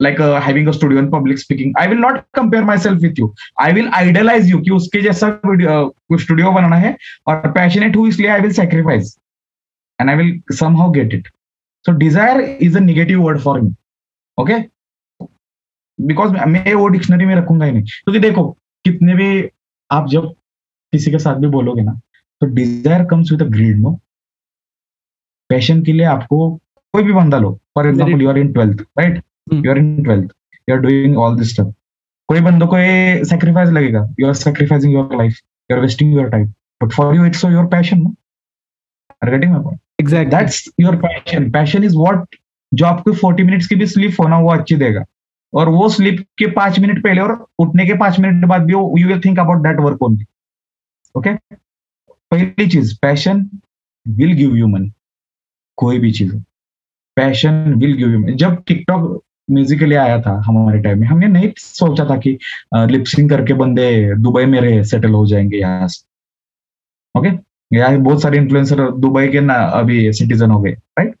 like 0.00 0.20
having 0.44 0.68
a 0.68 0.72
studio 0.72 1.00
in 1.00 1.10
public 1.10 1.38
speaking 1.38 1.74
I 1.80 1.86
will 1.88 1.98
not 1.98 2.18
compare 2.34 2.64
myself 2.78 3.00
with 3.02 3.18
you 3.18 3.34
I 3.62 3.72
will 3.72 3.88
idealise 3.94 4.50
you 4.50 4.58
कि 4.60 4.70
उसके 4.70 5.02
जैसा 5.02 5.28
स्टूडियो 5.40 6.50
बनाना 6.52 6.76
है, 6.76 6.96
और 7.28 7.50
पैशनेट 7.52 7.96
हूँ, 7.96 8.08
इसलिए 8.08 8.30
I 8.30 8.40
will 8.40 8.52
sacrifice 8.54 9.16
I 9.98 10.16
will 10.16 10.40
somehow 10.76 10.90
get 10.92 11.14
it 11.14 11.28
so 11.84 11.92
desire 11.98 12.40
is 12.40 12.76
a 12.76 12.80
negative 12.80 13.22
word 13.22 13.40
for 13.40 13.60
me 13.60 13.74
okay 14.38 14.58
because 15.98 16.32
मैं 16.48 16.72
वो 16.74 16.88
dictionary 16.88 17.26
में 17.26 17.34
रखूँगा 17.36 17.66
ही 17.66 17.72
नहीं। 17.72 17.82
क्योंकि 17.82 18.18
देखो 18.20 18.44
कितने 18.84 19.14
भी 19.14 19.28
आप 19.90 20.08
जब 20.08 20.32
किसी 20.92 21.10
के 21.10 21.18
साथ 21.18 21.36
भी 21.40 21.46
बोलोगे 21.48 21.82
ना 21.82 21.92
तो 22.42 22.46
desire 22.54 23.04
comes 23.10 23.32
with 23.32 23.42
greed 23.50 23.78
no 23.80 23.90
passion 25.50 25.82
के 25.84 25.92
लिए 25.92 26.04
आपको 26.06 26.48
कोई 26.94 27.02
भी 27.02 27.12
बंदा 27.12 27.38
लो। 27.38 27.52
For 27.74 27.86
example 27.86 28.22
you 28.22 28.28
are 28.30 28.38
in 28.38 28.52
twelfth 28.52 28.80
right 28.98 29.22
you 29.54 29.70
are 29.70 29.78
in 29.78 30.02
twelfth 30.04 30.30
you 30.68 30.74
are 30.74 30.80
doing 30.82 31.16
all 31.18 31.36
this 31.38 31.52
stuff 31.54 31.72
कोई 32.28 32.40
बंदों 32.40 32.66
को 32.66 32.78
ये 32.78 33.24
सेक्रीफाइस 33.24 33.70
लगेगा। 33.70 34.06
You 34.20 34.26
are 34.26 34.34
sacrificing 34.34 34.94
your 34.94 35.16
life 35.16 35.40
you 35.70 35.76
are 35.76 35.82
wasting 35.82 36.14
your 36.14 36.28
time 36.30 36.46
but 36.82 36.92
for 36.92 37.14
you 37.16 37.24
it's 37.26 37.44
your 37.44 37.66
passion 37.74 38.02
no 38.02 38.14
getting 39.22 39.52
my 39.52 39.62
point 39.62 39.80
exactly 39.98 40.36
that's 40.36 40.68
your 40.80 40.96
passion 40.96 41.50
passion 41.50 41.84
is 41.84 41.96
what 41.96 42.36
जो 42.72 42.86
आपको 42.86 43.12
40 43.16 43.44
minutes 43.46 43.66
की 43.66 43.74
भी 43.76 43.86
sleep 43.86 44.16
होना, 44.20 44.38
वो 44.38 44.50
अच्छी 44.52 44.76
देगा। 44.76 45.04
और 45.52 45.68
वो 45.68 45.88
स्लीप 45.88 46.24
के 46.38 46.46
पाँच 46.52 46.78
मिनट 46.80 47.02
पहले 47.02 47.20
और 47.20 47.32
उठने 47.58 47.86
के 47.86 47.94
पाँच 47.98 48.18
मिनट 48.20 48.44
बाद 48.46 48.62
भी 48.62 48.72
you 48.72 49.06
will 49.08 49.20
think 49.24 49.38
about 49.40 49.62
that 49.62 49.80
work 49.80 50.02
only 50.02 50.24
okay 51.14 51.34
पहली 52.30 52.66
चीज़ 52.68 52.94
passion 53.02 53.48
will 54.06 54.32
give 54.36 54.56
you 54.56 54.66
money 54.68 54.92
कोई 55.78 55.98
भी 55.98 56.10
चीज़ 56.12 56.34
passion 57.16 57.74
will 57.78 57.96
give 57.96 58.10
you 58.10 58.18
money 58.18 58.32
जब 58.34 58.62
टिकटॉक 58.66 59.22
म्यूज़िक 59.50 59.78
के 59.78 59.86
लिए 59.86 59.98
आया 59.98 60.20
था 60.22 60.30
हमारे 60.46 60.78
टाइम 60.82 61.00
में, 61.00 61.06
हमने 61.08 61.26
नहीं 61.28 61.50
सोचा 61.56 62.04
था 62.04 62.16
कि 62.16 62.38
लिपसिंग 62.74 63.28
करके 63.30 63.54
बंदे 63.54 64.14
दुबई 64.22 64.44
में 64.46 64.60
रहे 64.60 64.82
सेटल 64.84 65.10
हो 65.10 65.26
जाएँगे 65.26 65.58
यहाँ 65.58 65.88
से। 65.88 66.04
ओके 67.14 67.30
यहाँ 67.70 67.96
बहुत 67.98 68.22
सारे 68.22 68.38
इन्फ्लुएंसर 68.38 68.90
दुबई 69.00 69.28
के 69.28 69.40
ना 69.40 69.54
अभी 69.78 70.12
सिटीजन 70.12 70.50
हो 70.50 70.60
गए 70.60 70.70
राइट 70.70 71.14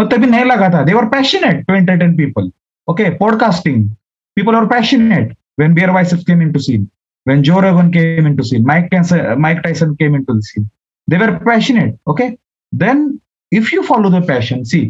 मतलब 0.00 0.12
तभी 0.12 0.26
नहीं 0.26 0.44
लगा 0.44 0.68
था। 0.68 0.82
They 0.84 0.92
were 0.94 1.06
passionate 1.08 1.64
to 1.66 1.74
entertain 1.74 2.16
people 2.16 2.50
okay 2.88 3.08
podcasting 3.16 3.90
people 4.36 4.56
are 4.56 4.66
passionate 4.66 5.36
when 5.60 5.74
BeerBiceps 5.90 6.14
came 6.26 6.42
into 6.52 6.60
scene 6.60 6.88
when 7.26 7.42
Joe 7.42 7.60
Rogan 7.60 7.90
came 7.90 8.26
into 8.36 8.42
scene 8.42 8.66
Mike 8.66 8.94
Mike 9.38 9.58
Tyson 9.58 9.94
came 9.94 10.16
into 10.24 10.40
scene 10.40 10.68
they 11.08 11.16
are 11.16 11.34
passionate 11.44 11.96
okay 12.10 12.28
then 12.72 13.18
if 13.52 13.74
you 13.74 13.82
follow 13.82 14.10
the 14.10 14.22
passion 14.28 14.62
see 14.62 14.80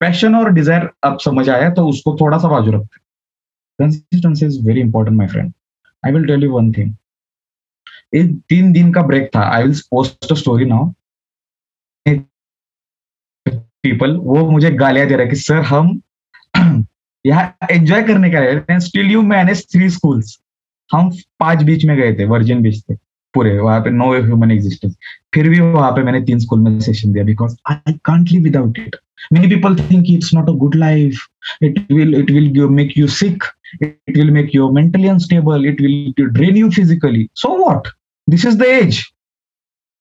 passion 0.00 0.34
और 0.34 0.52
desire 0.52 0.88
अब 1.04 1.18
समझ 1.18 1.48
आया 1.50 1.70
तो 1.70 1.86
उसको 1.88 2.16
थोड़ा 2.20 2.38
सा 2.38 2.48
बाजू 2.48 2.72
रखते 2.72 3.00
consistency 3.78 4.46
is 4.46 4.60
very 4.66 4.80
important 4.80 5.16
my 5.18 5.26
friend 5.26 5.52
I 6.04 6.12
will 6.12 6.26
tell 6.26 6.44
you 6.44 6.50
one 6.52 6.72
thing 6.72 6.94
एक 8.14 8.32
तीन 8.48 8.72
दिन 8.72 8.92
का 8.92 9.02
ब्रेक 9.02 9.30
था। 9.36 9.40
I 9.54 9.62
will 9.62 9.74
post 9.90 10.34
story 10.34 10.64
now 10.64 10.92
people 13.82 14.16
वो 14.16 14.50
मुझे 14.50 14.70
गालियाँ 14.70 15.06
दे 15.08 15.16
रहे 15.16 15.26
कि, 15.26 15.36
सर, 15.36 15.60
हम 15.62 16.00
यहाँ 17.26 17.56
एंजॉय 17.70 18.02
करने 18.02 18.30
के 18.30 18.36
है 18.72 18.78
still 18.80 19.10
you 19.10 19.22
manage 19.22 19.64
three 19.72 19.88
schools 19.90 20.38
हम 20.92 21.10
पाँच 21.40 21.62
बीच 21.62 21.84
में 21.84 21.96
गए 21.96 22.12
थे 22.14 22.24
वर्जिन 22.24 22.62
बीच 22.62 22.82
थे 22.90 22.94
पूरे, 23.34 23.58
वहाँ 23.58 23.80
पे 23.80 23.90
नो 23.90 24.12
ह्यूमन 24.14 24.50
एग्जिस्टेंस 24.50 24.96
फिर 25.34 25.48
भी 25.48 25.60
वहाँ 25.60 25.90
पे 25.92 26.02
मैंने 26.02 26.20
तीन 26.24 26.38
स्कूल 26.38 26.60
में 26.60 26.80
सेशन 26.80 27.12
दिया 27.12 27.24
because 27.24 27.56
I 27.70 27.92
can't 28.04 28.28
live 28.28 28.42
without 28.42 28.78
it 28.78 28.96
many 29.32 29.54
people 29.54 29.76
think 29.90 30.10
it's 30.10 30.34
not 30.34 30.48
a 30.48 30.52
good 30.52 30.74
life 30.74 31.26
it 31.62 31.78
will 31.92 32.14
it 32.14 32.30
will 32.30 32.68
make 32.80 32.98
you 32.98 33.06
sick 33.06 33.44
it 33.74 34.16
will 34.16 34.30
make 34.30 34.50
you 34.54 34.66
mentally 34.76 35.08
unstable 35.10 35.62
it 35.68 35.78
will 35.80 36.30
drain 36.32 36.56
you 36.56 36.70
physically 36.70 37.20
so 37.34 37.52
what? 37.60 37.86
This 38.32 38.48
is 38.48 38.58
the 38.62 38.72
age. 38.72 39.04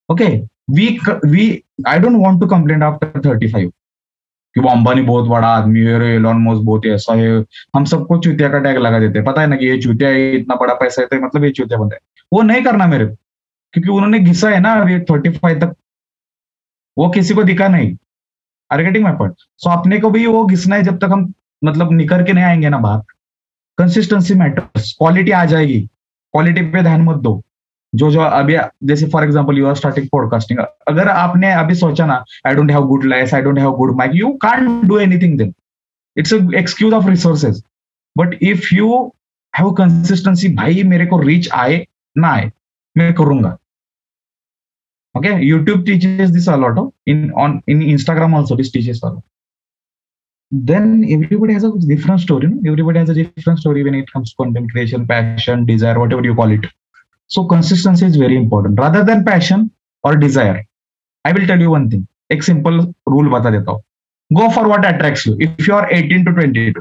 Okay. 0.09 0.33
We 0.71 0.87
we, 1.31 1.45
i 1.85 1.99
don't 1.99 2.19
want 2.23 2.41
to 2.41 2.47
complain 2.49 2.83
after 2.87 3.07
35 3.21 3.71
कि 4.55 4.61
वो 4.61 4.69
अंबानी 4.69 5.01
बहुत 5.01 5.27
बड़ा 5.29 5.47
आदमी 5.47 5.79
है 5.79 6.09
Elon 6.15 6.37
moss 6.37 6.59
बहुत 6.63 6.85
ही 6.85 6.89
ऐसा 6.89 7.13
है। 7.15 7.29
हम 7.75 7.85
सबको 7.85 8.17
चूतिया 8.17 8.49
का 8.49 8.59
टैग 8.59 8.77
लगा 8.77 8.99
देते 8.99 9.19
हैं। 9.19 9.25
पता 9.25 9.41
है 9.41 9.47
ना 9.47 9.55
कि 9.55 9.65
ये 9.65 9.77
चूतिया 9.81 10.09
है 10.09 10.35
इतना 10.35 10.55
बड़ा 10.55 10.73
पैसा 10.73 11.01
है 11.01 11.07
तो 11.07 11.25
मतलब 11.25 11.43
ये 11.43 11.51
चूतिया 11.51 11.79
बंदा 11.79 11.95
है। 11.95 11.99
वो 12.33 12.41
नहीं 12.41 12.63
करना 12.63 12.87
मेरे 12.87 13.05
को, 13.05 13.15
क्योंकि 13.73 13.89
उन्होंने 13.89 14.19
घिसा 14.19 14.49
है 14.49 14.59
ना 14.59 14.73
अभी 14.81 14.99
थर्टी 15.11 15.29
फाइव 15.29 15.59
तक। 15.59 15.75
वो 16.97 17.09
किसी 17.09 17.33
को 17.33 17.43
दिखा 17.43 17.67
नहीं। 17.67 17.95
Are 18.71 18.83
getting 18.83 19.03
my 19.03 19.13
point 19.13 19.35
so 19.57 19.69
अपने 19.69 19.99
को 19.99 20.09
भी 20.09 20.25
वो 20.25 20.45
घिसना 20.45 20.75
है 20.75 20.83
जब 20.83 20.97
तक 20.99 21.09
हम 21.11 21.33
मतलब 21.63 21.91
निकल 21.93 22.23
के 22.23 22.33
नहीं 22.33 22.45
आएँगे 22.45 22.69
ना 22.69 22.77
बाहर। 22.77 23.01
कंसिस्टेंसी 23.77 24.33
मैटर्स 24.33 24.91
क्वालिटी 24.97 25.31
आ 25.31 25.45
जाएगी। 25.45 25.79
क्वालिटी 26.31 26.61
पे 26.61 26.81
ध्यान 26.81 27.01
मत 27.01 27.17
दो। 27.17 27.41
जो 27.95 28.09
जो 28.11 28.19
अभी, 28.21 28.55
जैसे 28.83 29.07
for 29.09 29.23
example 29.23 29.57
you 29.57 29.67
are 29.67 29.75
starting 29.75 30.07
podcasting 30.11 30.59
अगर 30.87 31.07
आपने 31.07 31.51
अभी 31.53 31.75
सोचा 31.75 32.05
ना 32.05 32.23
I 32.47 32.55
don't 32.55 32.71
have 32.71 32.85
good 32.87 33.05
lights 33.05 33.33
I 33.33 33.41
don't 33.41 33.59
have 33.59 33.71
good 33.77 33.95
mic 33.97 34.11
you 34.15 34.31
can't 34.45 34.85
do 34.87 34.97
anything 34.99 35.37
then 35.37 35.53
it's 36.17 36.33
excuse 36.33 36.93
of 36.93 37.07
resources 37.09 37.63
but 38.17 38.37
if 38.41 38.73
you 38.75 38.91
have 39.53 39.71
consistency 39.71 40.49
भाई, 40.55 40.83
मेरे 40.83 41.05
को 41.05 41.19
रीच 41.21 41.49
आए, 41.51 41.85
ना 42.17 42.27
आए, 42.27 42.51
मैं 42.97 43.13
करूँगा। 43.13 43.57
Okay 45.15 45.29
YouTube 45.45 45.83
teaches 45.85 46.29
this 46.29 46.49
a lot 46.49 46.89
in 47.07 47.31
on 47.31 47.61
in 47.69 47.81
Instagram 47.81 48.35
also 48.35 48.55
this 48.55 48.73
teaches 48.73 49.01
a lot 49.05 49.21
then 50.51 50.87
everybody 51.15 51.53
has 51.53 51.63
a 51.63 51.69
different 51.89 52.19
story, 52.19 52.47
no? 52.47 52.71
everybody 52.71 52.99
has 52.99 53.09
a 53.09 53.13
different 53.13 53.59
story 53.59 53.83
when 53.83 53.95
it 53.95 54.09
comes 54.11 54.31
to 54.31 54.35
content 54.39 54.71
creation, 54.71 55.05
passion, 55.07 55.61
desire, 55.65 55.97
whatever 55.97 56.25
you 56.29 56.33
call 56.35 56.51
it. 56.51 56.65
So 57.31 57.45
consistency 57.45 58.05
is 58.05 58.15
very 58.17 58.35
important. 58.35 58.79
Rather 58.79 59.03
than 59.03 59.23
passion 59.23 59.71
or 60.03 60.15
desire 60.17 60.65
i 61.25 61.31
will 61.31 61.45
tell 61.47 61.59
you 61.59 61.71
one 61.71 61.89
thing. 61.89 62.07
एक 62.31 62.43
simple 62.43 62.79
rule 63.09 63.29
बता 63.29 63.49
देता 63.49 63.71
हूँ 63.71 63.81
go 64.31 64.47
for 64.55 64.67
what 64.67 64.85
attracts 64.85 65.27
you 65.27 65.33
if 65.41 65.69
you 65.69 65.75
are 65.75 65.87
18 65.93 66.25
to 66.25 66.31
22 66.33 66.77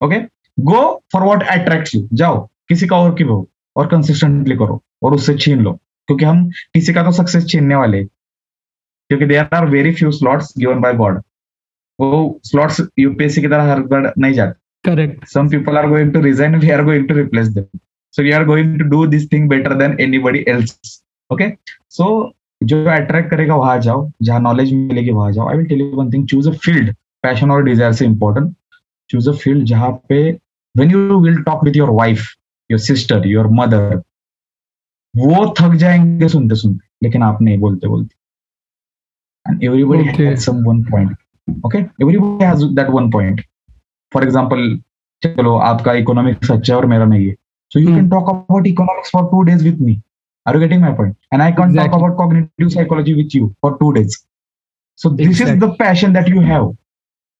okay 0.00 0.20
go 0.58 0.80
for 1.12 1.22
what 1.22 1.42
attracts 1.54 1.94
you 1.94 2.00
जाओ 2.20 2.38
किसी 2.68 2.86
का 2.86 2.96
और 2.98 3.14
की 3.14 3.24
हो 3.30 3.36
और 3.76 3.86
कंसिस्टेंटली 3.86 4.56
करो 4.56 4.80
और 5.04 5.14
उससे 5.14 5.34
छीन 5.36 5.60
लो 5.62 5.72
क्योंकि 6.08 6.24
हम 6.24 6.44
किसी 6.74 6.94
का 6.94 7.02
तो 7.04 7.12
सक्सेस 7.12 7.46
छीनने 7.48 7.74
वाले 7.74 8.02
क्योंकि 8.04 9.26
there 9.26 9.48
are 9.54 9.66
very 9.70 9.92
few 9.94 10.10
slots 10.12 10.52
given 10.58 10.80
by 10.80 10.94
God 10.96 11.20
वो 11.98 12.22
स्लॉट्स 12.44 12.80
यूपीएससी 12.98 13.42
की 13.42 13.48
तरह 13.48 13.70
हर 13.72 13.80
बार 13.92 14.12
नहीं 14.18 14.34
जाते 14.34 14.90
correct 14.90 15.26
some 15.28 15.48
people 15.50 15.78
are 15.78 15.88
going 15.88 16.12
to 16.14 16.20
resign 16.30 16.56
we 16.60 16.70
are 16.70 16.84
going 16.84 17.08
to 17.08 17.14
replace 17.14 17.48
them 17.48 17.78
so 18.16 18.22
we 18.22 18.30
are 18.32 18.44
going 18.44 18.78
to 18.78 18.84
do 18.88 19.06
this 19.06 19.30
thing 19.32 19.48
better 19.48 19.74
than 19.78 19.96
anybody 20.00 20.44
else 20.48 21.00
okay 21.30 21.50
so 21.90 22.06
जो 22.60 22.84
attract 22.90 23.30
करेगा 23.30 23.56
वहाँ 23.56 23.78
जाओ। 23.80 24.10
जहाँ 24.22 24.40
नॉलेज 24.40 24.72
मिलेगी 24.72 25.10
वहाँ 25.10 25.32
जाओ। 25.32 25.48
I 25.48 25.56
will 25.56 25.66
tell 25.66 25.80
you 25.80 25.90
one 25.96 26.10
thing 26.12 26.26
choose 26.28 26.48
a 26.48 26.52
field 26.64 26.94
passion 27.24 27.50
और 27.50 27.64
desire 27.64 27.92
से 27.92 28.04
इंपॉर्टेंट 28.04 28.54
चूज़ 29.10 29.28
अ 29.30 29.32
फ़ील्ड 29.42 29.64
जहाँ 29.66 29.90
पे 30.08 30.20
when 30.74 30.90
you 30.90 31.18
will 31.20 31.42
talk 31.42 31.64
with 31.64 31.76
your 31.76 31.90
wife 32.00 32.22
your 32.70 32.80
sister 32.80 33.26
your 33.26 33.48
mother 33.60 33.96
वो 35.14 35.46
थक 35.60 35.74
जाएँगे 35.78 36.28
सुनते 36.28 36.54
सुनते 36.54 37.06
लेकिन 37.06 37.22
आप 37.22 37.42
नहीं 37.42 37.58
बोलते 37.58 37.88
बोलते। 37.88 38.14
And 39.46 39.62
everybody 39.64 40.08
Okay. 40.08 40.26
Has 40.26 40.40
some 40.40 40.64
one 40.66 40.82
point 40.84 41.16
okay 41.66 41.78
everybody 41.78 42.44
has 42.44 42.64
that 42.76 42.90
one 42.90 43.10
point 43.10 43.40
for 44.12 44.24
example 44.24 44.76
चलो 45.22 45.56
आपका 45.70 45.92
इकोनॉमिक्स 46.02 46.50
अच्छा 46.50 46.72
है 46.72 46.78
और 46.78 46.86
मेरा 46.86 47.04
नहीं 47.04 47.26
है। 47.26 47.34
So 47.76 47.80
you 47.80 47.90
mm. 47.90 47.96
can 47.96 48.04
hmm. 48.04 48.10
talk 48.10 48.28
about 48.28 48.66
economics 48.66 49.10
for 49.10 49.30
two 49.30 49.44
days 49.44 49.62
with 49.62 49.78
me. 49.78 50.00
Are 50.46 50.54
you 50.54 50.60
getting 50.60 50.80
my 50.80 50.92
point? 50.92 51.14
And 51.30 51.42
I 51.42 51.52
can 51.52 51.68
exactly. 51.68 51.90
talk 51.90 51.98
about 51.98 52.16
cognitive 52.16 52.72
psychology 52.72 53.12
with 53.12 53.34
you 53.34 53.54
for 53.60 53.76
two 53.78 53.92
days. 53.92 54.24
So 54.94 55.10
this 55.10 55.26
exactly. 55.26 55.54
is 55.54 55.60
the 55.60 55.74
passion 55.76 56.14
that 56.14 56.26
you 56.26 56.40
have. 56.40 56.70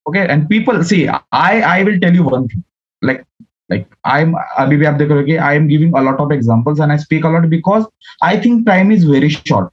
Okay. 0.07 0.27
And 0.29 0.47
people 0.47 0.85
see, 0.85 1.09
I 1.09 1.63
I 1.63 1.85
will 1.85 1.99
tell 2.01 2.13
you 2.13 2.25
one 2.25 2.49
thing. 2.49 2.63
Like 3.01 3.25
like 3.71 3.89
I'm 4.05 4.35
Abhibi 4.59 4.91
Abdekarage, 4.91 5.41
I 5.41 5.55
am 5.55 5.69
giving 5.69 5.97
a 5.97 6.03
lot 6.03 6.21
of 6.21 6.31
examples 6.31 6.81
and 6.81 6.93
I 6.93 6.99
speak 6.99 7.25
a 7.25 7.31
lot 7.31 7.49
because 7.49 7.87
I 8.21 8.39
think 8.39 8.67
time 8.67 8.91
is 8.91 9.05
very 9.05 9.31
short. 9.31 9.73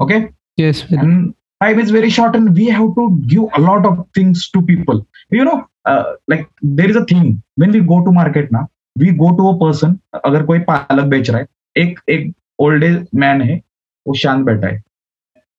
Okay. 0.00 0.30
Yes. 0.56 0.84
And 0.90 1.36
time 1.62 1.78
is 1.78 1.92
very 1.92 2.10
short 2.10 2.34
and 2.34 2.52
we 2.52 2.66
have 2.66 2.96
to 2.96 3.10
give 3.26 3.44
a 3.54 3.60
lot 3.60 3.86
of 3.86 4.06
things 4.12 4.50
to 4.50 4.60
people. 4.60 5.06
You 5.30 5.44
know, 5.44 5.66
uh, 5.84 6.14
like 6.26 6.50
there 6.62 6.90
is 6.90 6.96
a 6.96 7.04
thing 7.04 7.44
when 7.54 7.70
we 7.70 7.78
go 7.92 8.04
to 8.04 8.10
market 8.10 8.50
now, 8.50 8.68
we 8.96 9.10
go 9.14 9.30
to 9.36 9.46
a 9.48 9.56
person 9.60 9.98
अगर 10.24 10.42
कोई 10.46 10.58
पालक 10.60 11.04
बेच 11.06 11.30
रहा 11.30 11.40
है, 11.40 11.46
एक 11.76 12.00
एक 12.10 12.32
old 12.58 12.84
age 12.84 13.06
man 13.14 13.42
है, 13.42 13.60
वो 14.06 14.14
शांत 14.14 14.44
बैठा 14.46 14.68
है। 14.68 14.82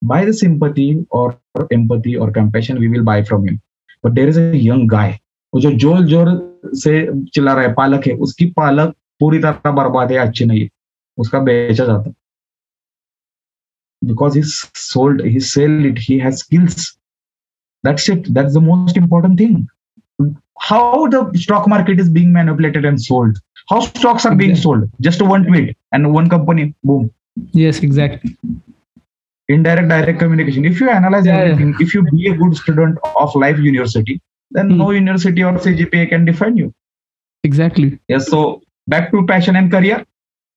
बाय 0.02 0.26
द 0.26 0.32
सिंपति 0.34 1.06
और 1.12 1.68
एम्पति 1.74 2.14
और 2.16 2.32
compassion 2.32 2.78
we 2.78 2.88
will 2.88 3.02
buy 3.04 3.24
from 3.24 3.46
him 3.46 3.58
but 4.04 4.12
there 4.14 4.30
is 4.30 4.40
young 4.40 4.90
guy 4.90 5.18
जो 5.54 5.72
ज़ोर 5.72 6.02
ज़ोर 6.06 6.30
से 6.76 6.92
चिल्ला 7.26 7.54
रहा 7.54 7.64
है, 7.64 7.74
पालक 7.74 8.08
है, 8.08 8.14
उसकी 8.16 8.46
पालक 8.52 8.94
पूरी 9.20 9.40
तरह 9.40 9.72
बर्बाद 9.74 10.12
है, 10.12 10.18
अच्छी 10.18 10.46
नहीं 10.46 10.62
है। 10.62 10.70
उसका 11.18 11.40
बेचा 11.40 11.86
जाता 11.86 12.12
because 14.02 14.38
he 14.38 14.42
sold 14.46 15.22
he 15.26 15.40
sell 15.42 15.86
it 15.86 16.00
he 16.00 16.18
has 16.20 16.36
skills 16.36 16.92
that's 17.84 18.10
it 18.10 18.30
that's 18.30 18.54
the 18.54 18.64
most 18.64 18.98
important 18.98 19.40
thing 19.40 19.66
how 20.60 21.08
the 21.08 21.32
stock 21.36 21.68
market 21.68 22.00
is 22.00 22.10
being 22.10 22.32
manipulated 22.32 22.86
and 22.86 23.02
sold? 23.02 23.38
How 23.70 23.82
stocks 23.82 24.26
are 24.26 24.36
being 24.36 24.56
sold? 24.56 24.90
Just 25.02 25.22
one 25.22 25.46
tweet 25.46 25.78
and 25.92 26.14
one 26.14 26.30
company 26.30 26.74
boom. 26.84 27.12
Yes 27.52 27.80
exactly. 27.80 28.38
Indirect 29.50 29.90
direct 29.90 30.20
communication. 30.20 30.66
If 30.66 30.80
you 30.82 30.90
analyze 30.90 31.26
yeah, 31.26 31.38
everything 31.38 31.70
yeah. 31.70 31.86
if 31.86 31.94
you 31.94 32.04
be 32.04 32.30
a 32.30 32.36
good 32.36 32.56
student 32.56 32.98
of 33.16 33.36
life 33.36 33.58
university 33.58 34.22
then 34.52 34.70
hmm. 34.70 34.78
no 34.78 34.92
university 34.92 35.44
or 35.44 35.54
cgpa 35.54 36.10
can 36.10 36.26
defend 36.26 36.58
you. 36.58 36.74
Exactly. 37.44 38.00
Yes 38.08 38.28
so 38.28 38.62
back 38.88 39.12
to 39.12 39.26
passion 39.26 39.56
and 39.56 39.72
career. 39.72 40.06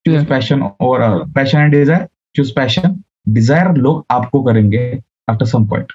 Choose 0.07 0.23
yeah. 0.23 0.29
passion 0.29 0.73
or 0.79 1.03
uh, 1.03 1.25
passion 1.35 1.61
and 1.61 1.73
desire. 1.73 2.09
Choose 2.35 2.53
passion. 2.53 3.05
Desire 3.31 3.75
log 3.75 4.07
aapko 4.09 4.45
karenge 4.45 5.03
after 5.29 5.45
some 5.45 5.67
point. 5.67 5.91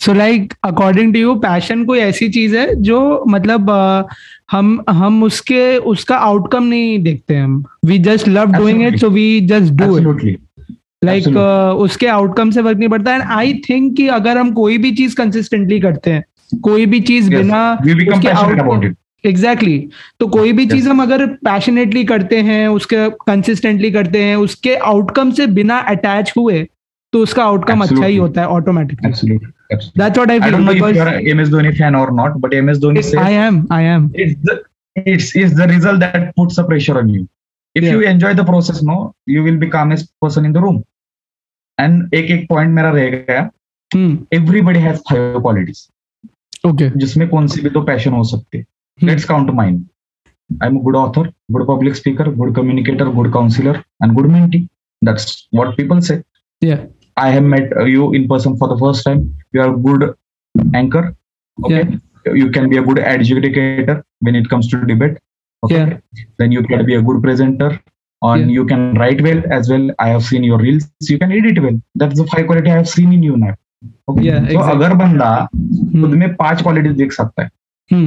So 0.00 0.12
like 0.12 0.52
according 0.64 1.12
to 1.14 1.18
you 1.20 1.34
passion 1.40 1.84
कोई 1.84 1.98
ऐसी 1.98 2.28
चीज़ 2.28 2.56
है 2.56 2.74
जो 2.82 3.24
मतलब 3.28 3.70
अ, 3.70 4.06
हम 4.50 4.84
हम 4.90 5.22
उसके 5.22 5.76
उसका 5.92 6.16
outcome 6.18 6.64
नहीं 6.64 6.98
देखते 7.02 7.36
हम। 7.36 7.64
We 7.86 7.98
just 7.98 8.28
love 8.28 8.52
doing 8.52 8.82
it 8.86 8.98
so 9.00 9.10
we 9.10 9.40
just 9.52 9.72
do 9.74 9.98
it 10.28 10.38
like 11.04 11.28
उसके 11.82 12.06
आउटकम 12.06 12.50
से 12.50 12.62
फ़र्क 12.62 12.78
नहीं 12.78 12.88
पड़ता। 12.88 13.14
एंड 13.14 13.22
आई 13.36 13.54
थिंक 13.68 13.96
कि 13.96 14.06
अगर 14.08 14.38
हम 14.38 14.52
कोई 14.52 14.78
भी 14.78 14.90
चीज़ 14.96 15.16
कंसिस्टेंटली 15.16 15.80
करते 15.80 16.10
हैं 16.10 16.24
कोई 16.62 16.86
भी 16.86 17.00
चीज़ 17.00 17.30
yes. 17.30 17.36
बिना 17.36 17.78
एग्जैक्टली 19.24 19.78
exactly. 19.78 19.90
तो 20.20 20.26
कोई 20.26 20.52
भी 20.52 20.64
Yes. 20.66 20.72
चीज़ 20.74 20.88
हम 20.88 21.02
अगर 21.02 21.26
पैशनेटली 21.46 22.04
करते 22.04 22.36
हैं 22.42 22.66
उसके 22.68 23.08
कंसिस्टेंटली 23.26 23.90
करते 23.90 24.22
हैं 24.24 24.36
उसके 24.36 24.74
आउटकम 24.92 25.30
से 25.30 25.46
बिना 25.58 25.78
अटैच 25.94 26.32
हुए 26.36 26.66
तो 27.12 27.18
उसका 27.18 27.44
आउटकम 27.44 27.80
अच्छा 27.80 28.04
ही 28.04 28.16
होता 28.16 28.40
है 28.40 28.46
automatically 28.48 29.38
absolutely, 29.74 30.02
absolutely. 30.02 30.02
That's 30.02 30.18
what 30.18 30.30
I 30.30 30.38
I 30.38 30.50
don't 30.54 30.64
know 30.66 30.72
if 30.72 30.82
because 30.82 30.96
you're 30.96 31.12
a 31.14 31.34
MS 31.36 31.50
Dhoni 31.54 31.72
fan 31.78 31.98
or 32.00 32.08
not, 32.20 32.38
but 32.44 32.56
MS 32.60 32.80
Dhoni 32.84 33.02
says 33.08 33.18
I 33.24 33.34
am 33.46 33.66
I 33.72 33.84
am 33.94 34.08
it's 34.24 34.48
the 34.48 34.56
it's 34.96 35.28
is 35.42 35.54
the 35.60 35.66
result 35.72 36.02
that 36.04 36.24
puts 36.40 36.58
the 36.60 36.64
pressure 36.70 36.96
on 37.02 37.12
you. 37.16 37.22
If 37.76 37.84
Yeah. 37.84 37.92
you 37.94 38.00
enjoy 38.08 38.32
the 38.40 38.44
process, 38.48 38.80
no, 38.88 38.96
you 39.34 39.42
will 39.44 39.58
be 39.60 39.68
calmest 39.74 40.08
person 40.24 40.48
in 40.48 40.56
the 40.56 40.62
room. 40.64 40.80
And 41.78 42.14
एक 42.14 42.30
एक 42.30 42.46
point 42.52 42.74
मेरा 42.78 42.90
रह 42.98 43.08
गया 43.14 43.50
everybody 44.40 44.82
has 44.88 45.00
five 45.10 45.40
qualities 45.46 45.80
okay 46.66 46.88
जिसमें 46.98 47.28
कौन 47.28 47.46
सी 47.54 47.60
भी 47.60 47.70
तो 47.70 47.80
पैशन 47.82 48.12
हो 48.12 48.24
सकती 48.24 48.58
है 48.58 48.64
Hmm. 48.64 49.08
Let's 49.08 49.24
count 49.24 49.60
I 49.60 50.66
am 50.66 50.78
good 50.82 50.96
author 50.96 51.32
good 51.52 51.66
public 51.68 51.94
speaker 51.96 52.28
good 52.34 52.54
communicator 52.56 53.08
good 53.18 53.32
counsellor 53.32 53.76
and 54.02 54.12
good 54.14 54.26
mentee 54.32 54.58
that's 55.02 55.36
what 55.54 55.76
people 55.76 56.00
say 56.08 56.20
या 56.62 56.76
I 57.17 57.29
have 57.31 57.43
met 57.43 57.75
uh, 57.75 57.85
you 57.85 58.13
in 58.13 58.27
person 58.27 58.57
for 58.57 58.67
the 58.67 58.77
first 58.77 59.03
time. 59.05 59.35
You 59.53 59.61
are 59.61 59.73
a 59.73 59.77
good 59.77 60.15
anchor. 60.73 61.15
Okay. 61.63 61.97
You 62.25 62.49
can 62.51 62.69
be 62.69 62.77
a 62.77 62.81
good 62.81 62.99
educator 62.99 64.03
when 64.19 64.35
it 64.35 64.49
comes 64.49 64.67
to 64.69 64.81
debate. 64.85 65.17
Okay. 65.63 65.75
Yeah. 65.75 65.97
Then 66.37 66.51
you 66.51 66.63
can 66.63 66.85
be 66.85 66.95
a 66.95 67.01
good 67.01 67.21
presenter. 67.21 67.79
And 68.21 68.41
Yeah. 68.45 68.53
you 68.57 68.65
can 68.65 68.93
write 68.95 69.21
well 69.21 69.41
as 69.51 69.69
well. 69.69 69.89
I 69.99 70.09
have 70.09 70.23
seen 70.23 70.43
your 70.43 70.57
reels. 70.57 70.85
You 71.01 71.17
can 71.19 71.31
edit 71.31 71.61
well. 71.63 71.79
That's 71.95 72.17
the 72.19 72.25
five 72.27 72.47
quality 72.47 72.71
I 72.71 72.75
have 72.75 72.89
seen 72.89 73.13
in 73.13 73.23
you 73.23 73.37
now. 73.37 73.53
Okay. 74.09 74.23
Yeah, 74.27 74.39
so 74.39 74.45
exactly. 74.45 74.75
अगर 74.75 74.93
बंदा 75.01 75.31
खुद 76.01 76.15
में 76.21 76.35
पांच 76.35 76.61
quality 76.61 76.89
देख 77.01 77.11
सकता 77.11 77.43
है 77.43 77.49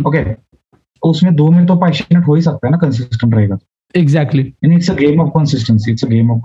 okay 0.06 0.22
तो 0.24 1.10
उसमें 1.10 1.34
दो 1.36 1.50
में 1.50 1.64
तो 1.66 1.76
पैशनेट 1.84 2.26
हो 2.26 2.34
ही 2.34 2.42
सकता 2.42 2.66
है 2.66 2.70
ना 2.72 2.78
कंसिस्टेंट 2.86 3.34
रहेगा 3.34 3.58
Exactly. 3.98 4.42
And 4.64 4.72
it's 4.74 4.88
a 4.88 4.94
game 4.94 5.20
of 5.22 5.30
consistency. 5.36 5.92
It's 5.92 6.04
a 6.06 6.10
game 6.10 6.28
of 6.32 6.42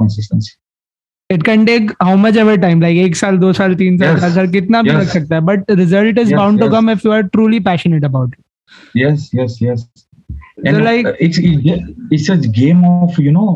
it 1.30 1.42
can 1.42 1.64
take 1.64 1.90
how 2.02 2.16
much 2.16 2.36
ever 2.36 2.56
time 2.60 2.80
like 2.80 2.98
एक 2.98 3.16
साल 3.16 3.38
दो 3.38 3.52
साल 3.52 3.74
तीन 3.74 3.98
साल 3.98 4.20
चार 4.20 4.30
साल 4.30 4.50
कितना 4.52 4.82
भी 4.82 4.90
लग 4.90 5.08
सकता 5.08 5.34
है 5.34 5.40
but 5.44 5.70
result 5.70 6.18
is 6.18 6.34
bound 6.34 6.60
to 6.60 6.68
come 6.70 6.90
if 6.90 7.06
you 7.06 7.12
are 7.12 7.22
truly 7.28 7.60
passionate 7.60 8.04
about 8.04 8.36
yes 8.96 9.30
yes 9.34 9.58
yes 9.62 9.86
and 10.66 10.76
like 10.76 11.16
it's 11.20 11.38
it's 11.38 12.30
a 12.30 12.36
game 12.58 12.84
of 12.84 13.20
you 13.22 13.32
know 13.32 13.46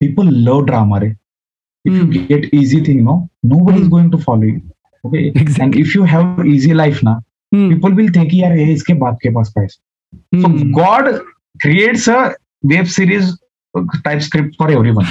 people 0.00 0.28
love 0.44 0.64
drama 0.66 0.98
रे 0.98 1.08
if 1.08 1.94
you 1.94 2.06
get 2.06 2.50
easy 2.54 2.80
thing 2.88 3.00
no 3.00 3.16
nobody 3.46 3.80
is 3.80 3.88
going 3.88 4.10
to 4.12 4.18
follow 4.18 4.46
you 4.46 4.60
okay 5.04 5.26
and 5.62 5.74
if 5.74 5.96
you 5.96 6.04
have 6.04 6.44
easy 6.46 6.72
life 6.72 7.02
ना 7.04 7.20
people 7.52 7.92
will 7.92 8.10
think 8.12 8.34
यार 8.34 8.56
ये 8.58 8.72
इसके 8.72 8.94
बाप 8.96 9.18
के 9.22 9.30
पास 9.34 9.52
पैसा 9.54 10.40
so 10.40 10.48
God 10.72 11.12
creates 11.60 12.08
a 12.08 12.22
web 12.66 12.86
series 12.92 13.32
type 13.76 14.22
script 14.22 14.54
for 14.56 14.70
everyone, 14.70 15.04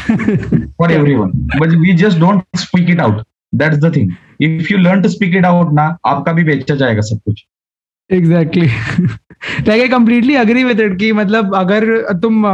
for 0.78 0.92
everyone. 0.92 1.32
But 1.60 1.70
we 1.70 1.94
just 1.94 2.20
don't 2.20 2.44
speak 2.56 2.90
it 2.90 3.00
out. 3.00 3.26
That's 3.54 3.80
the 3.80 3.92
thing. 3.92 4.18
If 4.40 4.72
you 4.72 4.78
learn 4.78 5.02
to 5.04 5.10
speak 5.10 5.36
it 5.36 5.46
out 5.46 5.74
ना, 5.74 5.98
आपका 6.06 6.34
भी 6.34 6.44
बेचा 6.44 6.76
जाएगा 6.76 7.02
सब 7.02 7.22
कुछ. 7.26 7.46
Exactly 8.12 8.68
like 9.68 9.82
I 9.82 9.88
completely 9.90 10.36
agree 10.36 10.64
with 10.64 10.80
it 10.80 10.98
कि 11.00 11.12
मतलब 11.14 11.56
अगर 11.56 11.86
तुम 12.22 12.44
अ, 12.48 12.52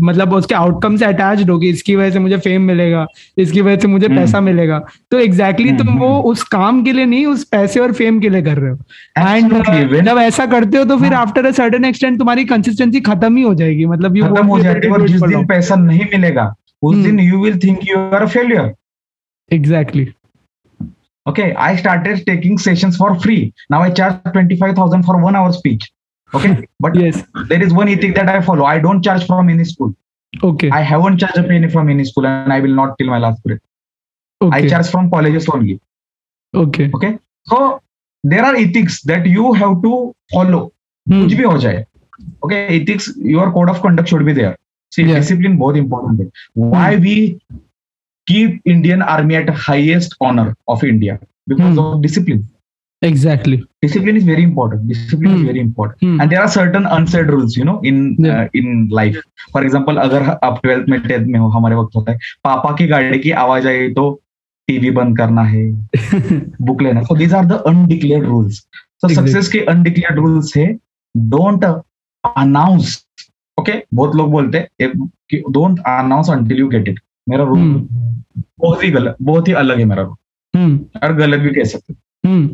मतलब 0.00 0.32
उसके 0.34 0.54
आउटकम 0.54 0.96
से 0.96 1.04
अटैच्ड 1.04 1.50
होगी 1.50 1.68
इसकी 1.70 1.96
वजह 1.96 2.10
से 2.10 2.18
मुझे 2.18 2.36
फेम 2.38 2.62
मिलेगा 2.62 3.06
इसकी 3.38 3.60
वजह 3.60 3.80
से 3.80 3.88
मुझे 3.88 4.06
हम्म। 4.06 4.16
पैसा 4.16 4.40
मिलेगा 4.40 4.78
तो 5.10 5.18
एग्जैक्टली 5.18 5.68
हम्म, 5.68 5.84
तुम 5.84 5.98
वो 5.98 6.08
हम्म। 6.08 6.30
उस 6.30 6.42
काम 6.48 6.82
के 6.84 6.92
लिए 6.92 7.04
नहीं 7.04 7.26
उस 7.26 7.44
पैसे 7.52 7.80
और 7.80 7.92
फेम 7.92 8.20
के 8.20 8.28
लिए 8.28 8.42
कर 8.42 8.58
रहे 8.58 8.70
हो 8.70 8.78
एंड 9.18 10.04
जब 10.04 10.18
ऐसा 10.18 10.46
करते 10.46 10.78
हो 10.78 10.84
तो 10.84 10.96
फिर। 10.98 11.14
आफ्टर 11.14 11.46
अ 11.46 11.50
सर्टेन 11.52 11.84
एक्सटेंट 11.84 12.18
तुम्हारी 12.18 12.44
कंसिस्टेंसी 12.46 13.00
खत्म 13.02 13.36
ही 13.36 13.42
हो 13.42 13.54
जाएगी 13.54 13.86
मतलब 13.86 14.16
यू 14.16 14.24
खत्म 14.24 14.46
हो 14.46 14.58
जाती 14.60 14.86
है 14.86 14.92
और 14.92 15.06
जिस 15.08 15.22
दिन 15.22 15.46
पैसा 15.46 15.74
नहीं 15.76 16.04
मिलेगा 16.12 16.52
उस। 16.82 16.96
दिन 16.96 17.20
you 17.20 17.42
will 17.44 17.58
think 17.58 17.88
you 17.88 17.98
are 17.98 18.22
a 18.22 18.26
failure 18.28 18.72
exactly 19.50 20.06
okay 21.26 21.44
i 21.62 21.68
started 21.78 22.18
taking 22.26 22.58
sessions 22.64 22.96
for 22.98 23.06
free 23.22 23.38
now 23.72 23.78
i 23.84 23.86
charge 23.94 24.18
25000 24.34 25.00
for 25.06 25.14
one 25.22 25.38
hour 25.38 25.54
speech 25.54 25.86
Okay. 26.34 26.68
But 26.80 26.94
yes, 26.94 27.22
there 27.48 27.62
is 27.62 27.72
one 27.72 27.88
ethic 27.88 28.14
that 28.16 28.28
I 28.28 28.40
follow. 28.40 28.64
I 28.64 28.78
don't 28.78 29.02
charge 29.02 29.26
from 29.26 29.48
any 29.48 29.64
school. 29.64 29.94
Okay. 30.42 30.70
I 30.70 30.80
haven't 30.80 31.18
charged 31.18 31.38
a 31.38 31.42
penny 31.42 31.68
from 31.68 31.88
any 31.88 32.04
school 32.04 32.26
and 32.26 32.52
I 32.52 32.60
will 32.60 32.74
not 32.74 32.98
till 32.98 33.08
my 33.08 33.18
last 33.18 33.42
breath. 33.42 33.60
Okay. 34.42 34.56
I 34.56 34.68
charge 34.68 34.88
from 34.88 35.10
colleges 35.10 35.48
only. 35.48 35.80
Okay. 36.54 36.90
Okay. 36.94 37.18
So 37.46 37.80
there 38.24 38.44
are 38.44 38.56
ethics 38.56 39.02
that 39.02 39.26
you 39.26 39.52
have 39.52 39.82
to 39.82 40.14
follow. 40.32 40.72
Hmm. 41.08 41.24
Okay. 42.44 42.80
Ethics, 42.80 43.12
your 43.16 43.52
code 43.52 43.70
of 43.70 43.80
conduct 43.80 44.08
should 44.08 44.26
be 44.26 44.32
there. 44.32 44.58
See, 44.92 45.04
yeah. 45.04 45.14
discipline 45.16 45.56
both 45.58 45.76
important. 45.76 46.32
Why 46.54 46.96
hmm. 46.96 47.02
we 47.02 47.40
keep 48.26 48.60
Indian 48.64 49.02
army 49.02 49.36
at 49.36 49.48
highest 49.48 50.16
honor 50.20 50.56
of 50.68 50.82
India? 50.82 51.20
Because 51.46 51.74
hmm. 51.74 51.78
of 51.78 52.02
discipline. 52.02 52.46
Exactly 53.06 53.56
discipline 53.84 54.16
is 54.20 54.24
very 54.28 54.44
important 54.48 54.86
discipline 54.92 55.32
Hmm. 55.32 55.40
is 55.40 55.48
very 55.48 55.62
important 55.64 56.04
Hmm. 56.06 56.20
and 56.22 56.32
there 56.34 56.42
are 56.44 56.50
certain 56.54 56.86
unsaid 56.96 57.32
rules 57.34 57.56
you 57.58 57.66
know 57.68 57.74
in 57.90 57.98
Yeah. 58.26 58.38
uh, 58.42 58.60
in 58.60 58.70
life 58.98 59.18
for 59.56 59.62
example 59.66 59.98
अगर 60.04 60.28
आप 60.48 60.60
twelfth 60.62 60.88
में 60.94 61.00
tenth 61.08 61.26
में 61.26 61.38
हो 61.40 61.48
हमारे 61.56 61.76
वक्त 61.76 61.96
होता 61.96 62.12
है 62.12 62.18
पापा 62.44 62.72
की 62.78 62.86
गाड़ी 62.94 63.18
की 63.26 63.30
आवाज़ 63.44 63.68
आई 63.68 63.88
तो 63.98 64.06
टीवी 64.68 64.90
बंद 65.00 65.16
करना 65.18 65.42
है 65.48 65.64
बुक 66.68 66.82
लेना 66.82 67.02
so 67.10 67.16
these 67.22 67.34
are 67.40 67.44
the 67.52 67.58
undeclared 67.72 68.28
rules 68.32 68.60
so 68.60 69.08
Exactly. 69.08 69.16
Success 69.18 69.48
के 69.52 69.64
undeclared 69.74 70.22
rules 70.24 70.56
है 70.56 70.66
डोंट 71.14 71.64
अनाउंस 72.24 72.96
ओके 73.58 73.72
बहुत 73.94 74.16
लोग 74.16 74.30
बोलते 74.30 74.58
हैं 74.58 74.90
कि 75.30 75.42
don't 75.50 75.78
announce 75.88 76.30
until 76.30 76.58
you 76.58 76.68
get 76.68 76.88
it 76.88 77.00
मेरा 77.28 77.44
रूल 77.44 77.58
Hmm. 77.58 78.04
बहुत 78.60 78.82
ही 78.84 78.90
गलत 78.90 79.16
बहुत 79.22 79.48
ही 79.48 79.52
अलग 79.60 79.78
है 79.78 79.84
मेरा 79.84 80.02
रूल 80.02 80.14
हम्म 80.54 81.00
और 81.04 81.12
गलत 81.16 81.40
भी 81.40 81.50
कह 81.54 81.64
सकते 81.70 81.94
हम्म 82.24 82.46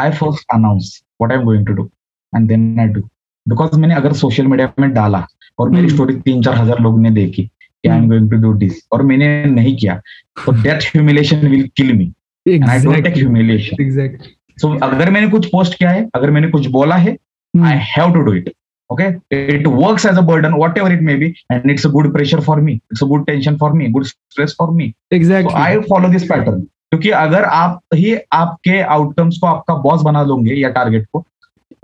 I 0.00 0.10
first 0.20 0.44
announce 0.54 0.98
what 1.20 1.32
I 1.32 1.38
am 1.38 1.44
going 1.44 1.66
to 1.66 1.72
do 1.72 1.90
and 2.32 2.48
then 2.48 2.80
I 2.80 2.88
do 2.88 3.00
because 3.46 3.78
मैंने 3.80 3.94
अगर 3.94 4.12
सोशल 4.22 4.46
मीडिया 4.46 4.72
में 4.80 4.92
डाला 4.94 5.26
और 5.60 5.70
मेरी 5.70 5.86
Hmm. 5.86 5.94
स्टोरी 5.94 6.14
तीन 6.26 6.42
चार 6.42 6.54
हज़ार 6.54 6.80
लोग 6.82 7.00
ने 7.00 7.10
देखी 7.10 7.42
कि 7.44 7.88
I 7.88 7.96
am 7.96 8.02
Hmm. 8.02 8.10
Going 8.10 8.30
to 8.30 8.36
do 8.42 8.52
this 8.58 8.82
और 8.92 9.02
मैंने 9.12 9.44
नहीं 9.54 9.76
किया 9.76 10.00
तो 10.44 10.52
that 10.62 10.82
humiliation 10.94 11.46
will 11.48 11.68
kill 11.76 11.92
me 11.96 12.12
and 12.46 12.68
I 12.68 12.78
don't 12.82 13.02
take 13.04 13.16
humiliation 13.16 13.82
exactly 13.82 14.34
so 14.60 14.74
अगर 14.90 15.10
मैंने 15.10 15.28
कुछ 15.30 15.46
पोस्ट 15.52 15.78
किया 15.78 15.90
है 15.90 16.08
अगर 16.14 16.30
मैंने 16.30 16.48
कुछ 16.48 16.66
बोला 16.78 16.96
है 17.06 17.16
I 17.54 17.78
have 17.96 18.14
to 18.14 18.24
do 18.28 18.38
it. 18.38 18.54
Okay, 18.90 19.06
it 19.30 19.66
works 19.78 20.04
as 20.10 20.18
a 20.20 20.22
burden, 20.28 20.54
whatever 20.60 20.90
it 20.92 21.00
may 21.06 21.14
be, 21.22 21.26
and 21.54 21.72
it's 21.72 21.82
a 21.84 21.88
good 21.96 22.06
pressure 22.12 22.38
for 22.44 22.54
me. 22.68 22.74
It's 22.92 23.02
a 23.06 23.08
good 23.08 23.24
tension 23.26 23.58
for 23.62 23.68
me, 23.80 23.88
good 23.96 24.06
stress 24.06 24.54
for 24.60 24.66
me. 24.76 24.86
So 24.92 25.16
exactly 25.16 25.64
I 25.64 25.82
follow 25.90 26.10
this 26.14 26.24
pattern. 26.30 26.62
क्योंकि 26.92 27.10
अगर 27.10 27.44
आप 27.44 27.80
ही 27.94 28.16
आपके 28.32 28.80
outcomes 28.82 29.38
को 29.38 29.46
आपका 29.46 29.74
boss 29.82 30.02
बना 30.02 30.22
लोगे 30.22 30.54
या 30.54 30.68
target 30.70 31.06
को 31.12 31.24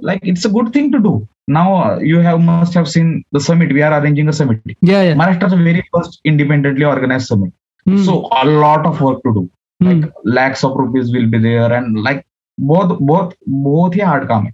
like 0.05 0.21
it's 0.25 0.47
a 0.47 0.51
good 0.51 0.75
thing 0.75 0.93
to 0.93 0.99
do 0.99 1.17
now 1.51 1.99
you 2.03 2.21
have 2.21 2.39
must 2.41 2.77
have 2.77 2.85
seen 2.93 3.13
the 3.35 3.39
summit 3.39 3.73
we 3.73 3.81
are 3.81 3.93
arranging 3.93 4.29
a 4.29 4.33
summit 4.33 4.77
Maharashtra 4.85 5.47
is 5.47 5.55
very 5.57 5.81
first 5.95 6.21
independently 6.27 6.85
organise 6.85 7.29
summit 7.29 7.99
so 8.05 8.19
a 8.33 8.43
lot 8.45 8.87
of 8.87 9.03
work 9.03 9.21
to 9.25 9.31
do 9.31 9.49
like 9.81 10.65
of 10.65 10.79
rupees 10.79 11.13
will 11.13 11.27
be 11.31 11.39
there 11.39 11.73
and 11.73 11.99
like 11.99 12.23
बहुत 12.59 12.99
बहुत 13.03 13.35
बहुत 13.49 13.97
ही 13.97 14.01
hard 14.01 14.29
काम 14.29 14.47
है 14.47 14.53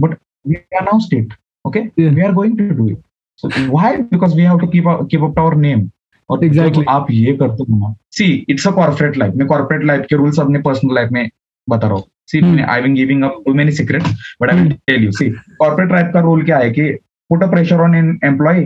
but 0.00 0.16
we 0.46 0.54
announced 0.80 1.14
it 1.14 1.34
okay 1.64 1.80
we 2.00 2.20
are 2.22 2.32
going 2.32 2.58
to 2.58 2.74
do 2.74 2.88
it 2.88 2.98
so 3.42 3.48
why 3.70 3.96
because 3.96 4.36
we 4.36 4.42
have 4.42 4.58
to 4.58 4.66
keep 4.66 4.88
up 4.88 5.06
keep 5.10 5.22
up 5.22 5.38
our 5.38 5.54
name 5.56 5.88
और 6.30 6.44
Exactly. 6.44 6.82
जब 6.82 6.88
आप 6.88 7.06
ये 7.10 7.32
करते 7.36 7.64
हो 7.70 7.76
ना 7.78 7.94
see 8.16 8.24
it's 8.48 8.66
a 8.68 8.70
corporate 8.72 9.16
life 9.18 9.34
मैं 9.36 9.46
कॉर्पोरेट 9.46 9.84
लाइफ 9.86 10.06
के 10.10 10.16
rules 10.16 10.40
अपने 10.40 10.58
पर्सनल 10.62 10.94
लाइफ 10.94 11.10
में 11.12 11.28
बता 11.68 11.86
रहा 11.86 11.96
हूँ 11.96 12.04
see 12.30 12.40
Hmm. 12.40 12.60
I 12.70 12.80
will 12.80 12.92
giving 12.94 13.22
up 13.24 13.42
too 13.46 13.54
many 13.54 13.72
secrets 13.72 14.36
but 14.42 14.50
I 14.50 14.60
will 14.60 14.72
tell 14.88 15.04
you 15.04 15.10
see 15.12 15.28
corporate 15.30 15.92
life 15.92 16.10
का 16.14 16.20
रूल 16.20 16.44
क्या 16.44 16.58
है 16.58 16.70
कि 16.70 16.90
put 17.30 17.42
a 17.42 17.46
pressure 17.50 17.80
on 17.80 17.94
an 17.94 18.18
employee 18.24 18.60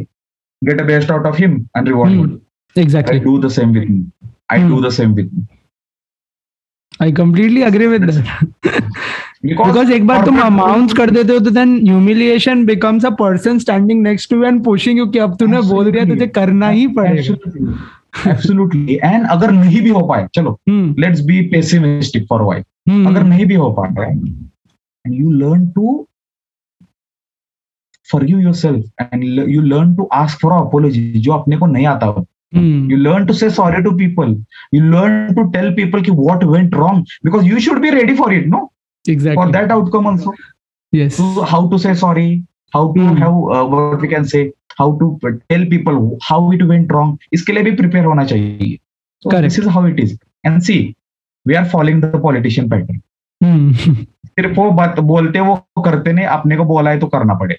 get 0.63 0.81
a 0.81 0.85
best 0.85 1.11
out 1.11 1.27
of 1.27 1.37
him 1.37 1.57
and 1.77 1.89
reward 1.89 2.79
exactly 2.79 3.21
the 3.41 3.51
same 3.51 3.73
with 3.77 3.89
me. 3.91 4.01
I 4.49 4.59
Hmm. 4.59 4.69
do 4.71 4.81
the 4.83 4.91
same 4.99 5.15
with 5.15 5.33
me. 5.33 5.47
I 7.03 7.13
completely 7.13 7.63
agree 7.63 7.87
with 7.87 8.05
because 9.45 9.93
एक 9.93 10.07
बार 10.07 10.25
तुम 10.25 10.39
announce 10.41 10.93
कर 10.93 11.11
देते 11.11 11.33
हो 11.33 11.39
तो 11.39 11.51
then 11.51 11.77
humiliation 11.87 12.65
becomes 12.67 13.05
a 13.07 13.11
person 13.19 13.59
standing 13.59 14.03
next 14.03 14.31
to 14.31 14.43
and 14.45 14.65
pushing 14.65 14.99
you 14.99 15.07
अब 15.23 15.37
तूने 15.37 15.61
बोल 15.69 15.91
दिया 15.93 16.05
तुझे 16.05 16.27
करना 16.39 16.69
ही 16.69 16.87
पड़ेगा 16.97 18.31
एब्सोल्युटली 18.31 18.99
एंड 19.05 19.27
अगर 19.27 19.51
नहीं 19.51 19.81
भी 19.83 19.91
हो 19.91 20.07
पाए 20.07 20.27
चलो 20.35 20.59
let's 20.69 21.21
be 21.21 21.41
pessimistic 21.49 22.27
for 22.29 22.43
why 22.43 22.61
अगर 23.07 23.23
नहीं 23.23 23.47
भी 23.47 23.55
हो 23.55 23.71
पा 23.73 23.87
रहा 23.89 24.07
है 24.07 25.15
you 25.17 25.31
learn 25.33 25.67
to 25.69 26.07
forgive 28.09 28.41
yourself 28.41 29.13
and 29.13 29.25
you 29.25 29.63
learn 29.63 29.95
to 29.97 30.09
ask 30.15 30.39
for 30.41 30.53
apology 30.53 31.13
जो 31.17 31.33
अपने 31.33 31.57
को 31.57 31.67
नहीं 31.67 31.87
आता 31.87 32.07
हो। 32.07 32.25
You 32.55 32.97
learn 32.97 33.27
to 33.27 33.33
say 33.33 33.51
sorry 33.51 33.83
to 33.83 33.91
people 33.99 34.37
you 34.75 34.83
learn 34.85 35.35
to 35.35 35.43
tell 35.51 35.71
people 35.75 36.03
की 36.03 36.13
what 36.13 36.45
went 36.45 36.75
wrong 36.75 37.05
because 37.25 37.47
you 37.47 37.59
should 37.59 37.81
be 37.81 37.91
ready 37.91 38.15
for 38.15 38.35
it 38.35 38.47
no 38.47 38.71
no 39.09 39.35
for 39.35 39.49
that 39.53 39.73
outcome 39.79 40.07
also 40.13 40.33
yes 40.93 41.17
so 41.17 41.45
how 41.55 41.61
to 41.73 41.79
say 41.79 41.95
sorry 42.05 42.29
how 42.77 42.85
to 42.95 43.03
Hmm. 43.03 43.17
have 43.23 43.37
uh, 43.57 43.65
what 43.73 44.05
we 44.05 44.09
can 44.15 44.25
say 44.35 44.45
how 44.81 44.87
to 45.01 45.09
tell 45.53 45.65
people 45.73 45.99
how 46.29 46.41
it 46.57 46.65
went 46.73 46.93
wrong 46.97 47.17
इसके 47.35 47.53
लिए 47.53 47.63
भी 47.65 47.77
prepare 47.83 48.05
होना 48.07 48.25
चाहिए 48.33 48.77
so 49.23 49.31
Correct. 49.31 49.49
this 49.49 49.59
is 49.65 49.69
how 49.77 49.85
it 49.93 50.01
is 50.07 50.17
and 50.45 50.65
see 50.71 50.81
we 51.47 51.57
are 51.61 51.65
following 51.75 52.01
the 52.07 52.21
politician 52.29 52.69
pattern 52.75 53.01
हम्म 53.41 53.95
सिर्फ़ 54.29 54.57
वो 54.57 54.71
बात 54.73 54.99
बोलते 55.09 55.41
वो 55.41 55.55
करते 55.85 56.13
नहीं 56.13 56.27
अपने 56.37 56.57
को 56.57 56.65
बोला 56.65 56.91
है 56.91 56.99
तो 57.01 57.07
करना 57.15 57.35
पड़े 57.43 57.57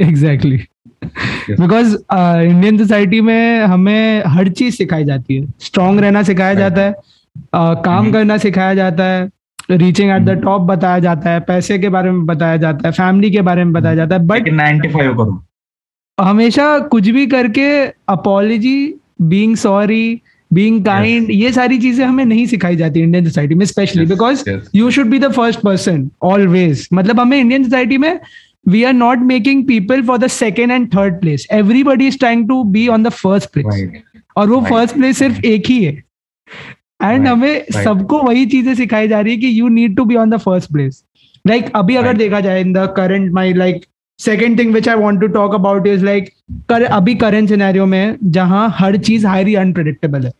एग्जैक्टली 0.00 0.56
बिकॉज़ 1.04 1.94
इंडियन 2.12 2.78
सोसाइटी 2.78 3.20
में 3.20 3.60
हमें 3.72 4.22
हर 4.34 4.48
चीज़ 4.60 4.76
सिखाई 4.76 5.04
जाती 5.04 5.36
है 5.36 5.46
स्ट्रांग 5.66 6.00
रहना 6.00 6.22
सिखाया 6.22 6.52
Right. 6.52 6.58
जाता 6.60 6.82
है 6.82 6.92
uh, 6.92 7.84
काम 7.84 7.98
हम्म। 7.98 8.12
करना 8.12 8.36
सिखाया 8.46 8.74
जाता 8.74 9.04
है 9.04 9.28
रीचिंग 9.70 10.10
एट 10.10 10.22
द। 10.22 10.30
टॉप 10.42 10.62
बताया 10.62 10.98
जाता 10.98 11.30
है 11.30 11.40
पैसे 11.40 11.78
के 11.78 11.88
बारे 11.88 12.10
में 12.10 12.24
बताया 12.26 12.56
जाता 12.56 12.88
है 12.88 12.92
फैमिली 12.92 13.30
के 13.30 13.40
बारे 13.42 13.64
में 13.64 13.72
बताया 13.72 13.94
जाता 13.94 14.14
है 14.14 14.26
बट 14.26 14.38
लेकिन 14.38 14.56
95 14.60 15.14
करो। 15.16 15.42
हमेशा 16.18 16.78
कुछ 16.78 17.08
भी 17.08 17.26
करके 17.26 17.68
apology 18.08 18.94
being 19.22 19.56
sorry 19.56 20.20
being 20.50 20.84
kind 20.84 21.30
ये 21.30 21.52
सारी 21.52 21.78
चीज़ें 21.78 22.04
हमें 22.06 22.24
नहीं 22.24 22.46
सिखाई 22.46 22.76
जाती 22.76 23.00
इंडियन 23.00 23.24
सोसाइटी 23.24 23.54
में 23.54 23.64
specially 23.66 24.06
because 24.06 24.44
you 24.74 24.90
should 24.90 25.06
be 25.06 25.18
the 25.18 25.32
first 25.32 25.60
person 25.60 26.10
always 26.22 26.88
मतलब 26.94 27.20
हमें 27.20 27.38
इंडियन 27.40 27.64
सोसाइटी 27.64 27.98
में 27.98 28.20
we 28.68 28.82
are 28.84 28.92
not 28.92 29.18
making 29.18 29.64
people 29.66 30.02
for 30.02 30.18
the 30.18 30.26
second 30.26 30.72
and 30.72 30.86
third 30.94 31.20
place 31.20 31.46
everybody 31.52 32.06
is 32.06 32.18
trying 32.18 32.48
to 32.48 32.62
be 32.64 32.86
on 32.88 33.02
the 33.02 33.08
first 33.08 33.50
place 33.52 33.66
right. 33.66 34.02
और 34.36 34.48
वो 34.48 34.56
Right. 34.56 34.70
First 34.70 34.94
place 34.94 35.18
सिर्फ़ 35.18 35.44
एक 35.46 35.66
ही 35.66 35.84
है। 35.84 36.02
And 37.04 37.26
हमें 37.28 37.64
सबको 37.74 38.22
वही 38.22 38.46
चीज़ें 38.46 38.74
सिखाई 38.74 39.08
जा 39.08 39.20
रही 39.20 39.32
है 39.32 39.40
कि 39.40 39.60
you 39.60 39.68
need 39.68 39.96
to 39.96 40.04
be 40.04 40.16
on 40.16 40.30
the 40.30 40.36
first 40.36 40.72
place 40.72 41.02
like 41.44 41.70
अभी 41.76 41.96
अगर 41.96 42.16
देखा 42.16 42.40
जाए 42.40 42.60
in 42.60 42.72
the 42.72 42.86
current 42.96 43.32
my 43.32 43.52
like 43.52 43.84
second 44.20 44.58
thing 44.58 44.74
which 44.74 44.88
I 44.88 44.94
want 44.94 45.20
to 45.20 45.26
talk 45.28 45.54
about 45.54 45.86
is 45.86 46.04
like 46.04 46.28
कर 46.68 46.82
अभी 46.82 47.14
करेंट 47.14 47.48
सिनेरियो 47.48 47.86
में 47.86 48.16
जहाँ 48.32 48.68
हर 48.78 48.96
चीज़ 48.98 49.26
हाईली 49.26 49.54
अनप्रिडिक्टेबल 49.54 50.24
है. 50.24 50.32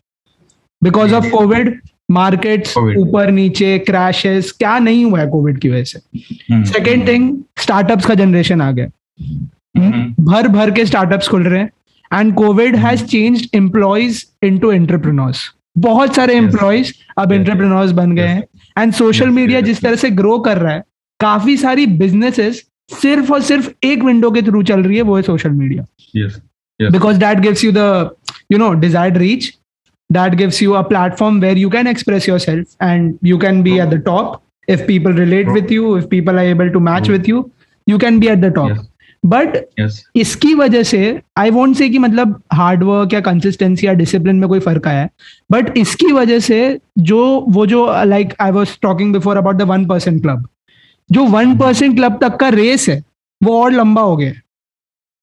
बिकॉज़ 0.81 1.13
ऑफ़ 1.13 1.29
कोविड 1.29 1.79
मार्केट्स 2.11 2.77
ऊपर 2.77 3.31
नीचे 3.31 3.77
क्रैशेस 3.79 4.51
क्या 4.51 4.77
नहीं 4.79 5.05
हुआ 5.05 5.19
है 5.19 5.27
कोविड 5.27 5.59
की 5.59 5.69
वजह 5.69 5.83
से? 5.83 5.99
सेकेंड 6.71 7.07
थिंग 7.07 7.33
स्टार्टअप्स 7.57 8.05
का 8.05 8.13
जनरेशन 8.13 8.61
आ 8.61 8.71
गया. 8.71 8.87
हम्म। 9.77 10.25
भर 10.25 10.47
भर 10.47 10.71
के 10.71 10.85
स्टार्टअप्स 10.85 11.27
खुल 11.27 11.43
रहे 11.43 11.59
हैं. 11.59 11.69
And 12.11 12.33
COVID 12.33 12.75
has 12.75 13.05
change 13.05 13.49
employees 13.55 14.23
into 14.43 14.71
entrepreneurs 14.71 15.51
बहुत 15.75 16.15
सारे 16.15 16.35
एम्प्लॉयज़ 16.35 16.91
अब 17.17 17.31
एंटरप्रेन्योर्स 17.31 17.91
बन 17.91 18.15
गए 18.15 18.27
हैं। 18.27 18.43
एंड 18.77 18.93
सोशल 18.93 19.29
मीडिया 19.29 19.61
जिस 19.61 19.81
तरह 19.81 19.95
से 19.95 20.09
ग्रो 20.11 20.37
कर 20.39 20.57
रहा 20.57 20.73
है 20.73 20.83
काफ़ी 21.19 21.57
सारी 21.57 21.85
बिजनेसेस 21.97 22.63
सिर्फ़ 22.91 23.31
और 23.33 23.41
सिर्फ़ 23.41 23.69
एक 23.83 24.03
विंडो 24.03 24.31
के 24.31 24.41
थ्रू 24.41 24.63
चल 24.63 24.83
रही 24.83 24.97
है 24.97 25.01
वो 25.01 25.15
है 25.15 25.21
social 25.21 25.49
media 25.49 25.85
because 26.79 27.17
that 27.17 27.39
gives 27.39 27.63
you 27.63 27.71
the 27.71 28.09
you 28.51 28.57
know 28.57 28.71
desired 28.79 29.17
reach 29.17 29.53
that 30.09 30.35
gives 30.35 30.61
you 30.63 30.71
a 30.71 30.81
platform 30.81 31.39
where 31.41 31.57
you 31.57 31.69
can 31.69 31.87
express 31.87 32.29
your 32.29 32.39
self 32.39 32.83
and 32.83 33.13
you 33.23 33.37
can 33.37 33.61
be 33.63 33.77
at 33.79 33.89
the 33.89 34.01
top 34.05 34.41
if 34.67 34.85
people 34.87 35.13
relate 35.13 35.49
with 35.49 35.71
you 35.71 35.97
if 35.97 36.05
people 36.05 36.39
are 36.39 36.45
able 36.45 36.69
to 36.69 36.79
match 36.79 37.09
with 37.09 37.29
you 37.29 37.49
you 37.87 37.97
can 37.97 38.19
be 38.19 38.27
at 38.27 38.39
the 38.39 38.53
top 38.55 38.85
but 39.25 39.55
Yes. 39.79 40.01
इसकी 40.15 40.53
वजह 40.55 40.83
से 40.83 40.99
I 41.37 41.49
want 41.51 41.77
से 41.77 41.89
कि 41.89 41.97
मतलब 41.97 42.41
hard work 42.53 43.13
या 43.13 43.19
consistency 43.21 43.87
या 43.87 43.93
discipline 43.93 44.35
में 44.35 44.47
कोई 44.49 44.59
फ़र्क 44.59 44.87
आया 44.87 45.01
है 45.01 45.09
बट 45.51 45.77
इसकी 45.77 46.11
वजह 46.11 46.39
से 46.39 46.57
जो 47.09 47.23
वो 47.49 47.65
जो 47.65 47.85
like 48.05 48.33
I 48.41 48.51
was 48.51 48.77
talking 48.81 49.13
before 49.13 49.37
about 49.37 49.55
the 49.55 49.61
one 49.71 49.85
percent 49.85 50.21
club 50.21 50.47
जो 51.09 51.25
वन 51.27 51.55
परसेंट 51.57 51.95
क्लब 51.95 52.17
तक 52.21 52.37
का 52.39 52.49
रेस 52.49 52.87
है 52.89 53.03
वो 53.41 53.61
और 53.61 53.71
लंबा 53.71 54.01
हो 54.01 54.15
गया 54.17 54.33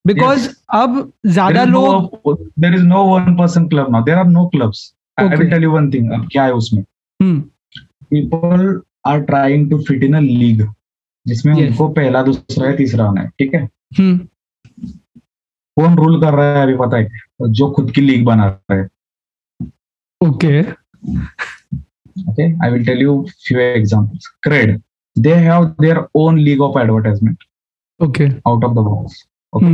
बिकॉज़ 0.05 0.47
Yes. 0.47 0.55
अब 0.73 1.11
ज़्यादा 1.25 1.63
लोग 1.65 2.11
no 2.87 3.03
one 3.09 3.35
person 3.37 3.69
club 3.69 3.91
now. 3.91 4.01
There 4.03 4.17
are 4.17 4.29
no 4.29 4.49
clubs. 4.49 4.79
I, 5.17 5.23
I 5.23 5.25
Okay. 5.25 5.37
will 5.37 5.49
tell 5.49 5.61
you 5.61 5.71
one 5.71 5.89
thing. 5.91 6.11
अब 6.13 6.27
क्या 6.31 6.43
है 6.43 6.53
उसमें? 6.53 6.83
People 8.11 8.81
are 9.05 9.21
trying 9.25 9.69
to 9.69 9.79
fit 9.89 10.03
in 10.03 10.15
a 10.15 10.21
league 10.21 10.63
जिसमें 11.25 11.53
Yes. 11.55 11.67
उनको 11.67 11.87
पहला 11.99 12.21
दूसरा 12.23 12.67
या 12.67 12.75
तीसरा 12.75 13.05
होना 13.05 13.21
है 13.21 13.29
ठीक 13.39 13.53
है 13.55 13.67
हम्म. 13.99 14.17
कौन 15.77 15.95
रूल 15.97 16.19
कर 16.21 16.33
रहा 16.33 16.57
है 16.57 16.63
अभी 16.63 16.75
पता 16.77 16.97
है? 16.97 17.07
जो 17.41 17.69
खुद 17.73 17.91
की 17.91 18.01
लीग 18.01 18.25
बना 18.25 18.45
रहा 18.47 18.79
है. 18.79 18.87
Okay. 20.21 20.61
Okay 22.29 22.43
I 22.65 22.71
will 22.71 22.85
tell 22.85 23.01
you 23.01 23.21
few 23.47 23.59
examples 23.59 24.27
CRED 24.43 24.79
they 25.15 25.33
have 25.47 25.65
their 25.81 25.97
own 26.15 26.37
league 26.39 26.61
of 26.61 26.79
advertisement 26.79 27.43
okay 27.99 28.25
out 28.47 28.63
of 28.65 28.73
the 28.73 28.83
box 28.87 29.25
okay 29.53 29.71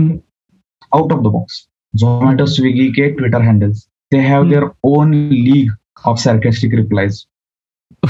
out 0.98 1.12
of 1.12 1.20
the 1.20 1.32
box 1.34 1.68
Zomato 1.94 2.46
Swiggy 2.46 2.88
के 2.94 3.10
Twitter 3.12 3.42
handles 3.42 3.88
they 4.12 4.18
have 4.22 4.50
their 4.50 4.70
own 4.86 5.14
league 5.14 5.72
of 6.08 6.20
sarcastic 6.20 6.74
replies 6.74 7.26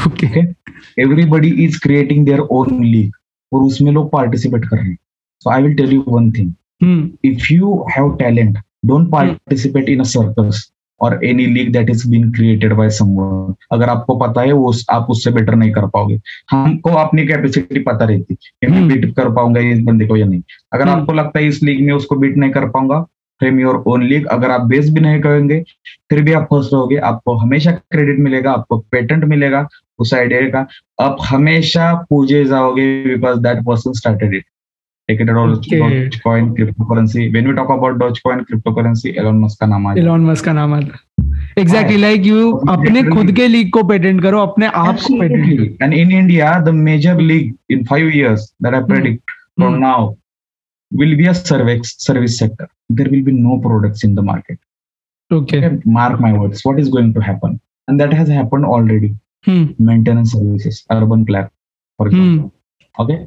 okay 0.08 0.28
everybody 1.02 1.50
is 1.66 1.80
creating 1.84 2.26
their 2.26 2.40
own 2.40 2.84
league 2.84 3.12
और 3.52 3.62
उसमें 3.64 3.92
लोग 3.92 4.12
participate 4.12 4.66
कर 4.66 4.78
रहे 4.78 4.90
हैं. 4.90 4.98
So 5.44 5.52
i 5.52 5.62
will 5.62 5.78
tell 5.78 5.94
you 5.98 6.04
one 6.18 6.32
thing. 6.38 6.50
Hmm 6.84 7.34
if 7.34 7.48
you 7.52 7.78
have 7.96 8.18
talent 8.18 8.58
don't 8.88 9.10
participate 9.14 9.88
hmm. 9.88 9.94
in 9.94 10.02
a 10.02 10.10
circus 10.10 10.60
or 11.02 11.10
any 11.24 11.46
league 11.48 11.70
that 11.74 11.90
is 11.90 12.02
being 12.14 12.28
created 12.38 12.74
by 12.78 12.88
someone. 12.90 13.54
अगर 13.72 13.90
आपको 13.90 14.16
पता 14.16 14.42
है 14.42 14.52
वो 14.52 14.74
आप 14.90 15.08
उससे 15.10 15.32
बेटर 15.32 15.56
नहीं 15.56 15.72
कर 15.72 15.86
पाओगे। 15.88 16.20
हमको 16.52 16.90
अपनी 16.90 17.26
कैपेसिटी 17.28 17.80
पता 17.80 18.06
रहती 18.06 18.36
कि 18.36 18.68
मैं। 18.68 18.88
बीट 18.88 19.16
कर 19.16 19.30
पाऊँगा 19.30 19.62
इस 19.62 19.80
बंदे 19.80 20.08
को 20.08 20.18
या 20.18 20.26
नहीं। 20.26 20.42
अगर 20.74 20.88
हम्म। 20.88 21.02
आपको 21.02 21.14
लगता 21.14 21.40
है 21.40 21.48
इस 21.48 21.64
लीग 21.64 21.86
में 21.86 21.94
उसको 21.94 22.16
बीट 22.16 22.38
नहीं 22.38 22.52
कर 22.52 22.70
पाऊँगा 22.70 23.02
फ्रेम 23.40 23.60
योर 23.60 23.84
ओन 23.88 24.04
लीग 24.04 24.26
अगर 24.26 24.52
आप 24.52 24.62
बेस 24.62 24.90
भी 24.90 25.02
नहीं 25.02 25.22
करेंगे 25.22 25.64
फिर 26.10 26.22
भी 26.22 26.34
आप 26.34 26.44
फ़र्स्ट 26.44 26.74
रहोगे। 26.74 26.98
आपको 26.98 27.36
हमेशा 27.36 27.72
क्रेडिट 27.72 28.20
मिलेगा 28.20 28.52
आपको 28.52 28.78
पेटेंट 28.78 29.24
मिलेगा 29.24 29.68
उस 30.00 30.14
आइडिया 30.14 30.42
का। 30.42 30.68
आप 31.02 31.18
हमेशा 31.30 31.94
पूजे 32.10 32.46
जाओगे 32.46 33.04
because 33.04 33.40
that 33.40 33.64
person 33.66 33.94
started 33.94 34.34
it 34.34 34.46
take 35.10 35.22
it 35.22 35.30
Okay. 35.30 35.80
Dogecoin, 35.82 36.48
cryptocurrency. 36.58 37.24
When 37.36 37.48
we 37.50 37.54
talk 37.60 37.70
about 37.76 37.98
Dogecoin, 38.02 38.42
cryptocurrency, 38.50 39.14
Elon 39.22 39.40
Musk 39.44 39.60
का 39.60 39.68
नाम 39.68 39.88
आ 39.88 39.94
जाता 39.94 40.02
एलॉन 40.02 40.26
मस्क 40.26 40.46
का 40.46 40.54
नाम 40.54 40.74
आता 40.74 41.00
एग्जैक्टली 41.62 41.94
हाँ। 41.96 42.02
लाइक 42.02 42.26
यू 42.26 42.52
तो 42.52 42.72
अपने 42.74 43.04
खुद 43.04 43.32
के 43.40 43.48
लीग 43.48 43.72
को 43.78 43.84
पेटेंट 43.92 44.22
करो 44.24 44.40
अपने 44.48 44.66
है. 44.66 44.72
आप 44.88 45.00
को 45.08 45.20
patent 45.20 45.84
in 46.00 46.12
India, 46.22 46.52
the 46.68 46.74
major 46.88 47.16
league 47.32 47.54
in 47.76 47.86
five 47.92 48.10
years 48.20 48.46
that 48.66 48.78
I 48.80 48.82
predict 48.92 49.36
from 49.62 49.74
Hmm. 49.74 49.82
now 49.86 50.00
will 50.92 51.16
be 51.22 51.28
a 51.32 51.34
service 51.40 51.96
service 52.08 52.38
sector. 52.44 52.68
There 53.00 53.10
will 53.16 53.26
be 53.32 53.36
no 53.48 53.58
products 53.66 54.06
in 54.10 54.14
the 54.20 54.26
market. 54.30 54.60
Okay 55.32 55.58
Okay? 55.58 55.72
Mark 55.98 56.22
my 56.28 56.32
words. 56.38 56.64
What 56.68 56.80
is 56.84 56.94
going 56.98 57.12
to 57.18 57.26
happen? 57.32 57.58
And 57.88 58.04
that 58.04 58.16
has 58.20 58.32
happened 58.38 58.70
already. 58.78 59.12
Hmm 59.48 59.90
Maintenance 59.90 60.32
services, 60.38 60.80
urban 60.96 61.26
clerk, 61.32 61.52
for 62.00 62.08
Hmm. 62.10 62.16
example. 62.16 62.50
Okay? 62.96 63.20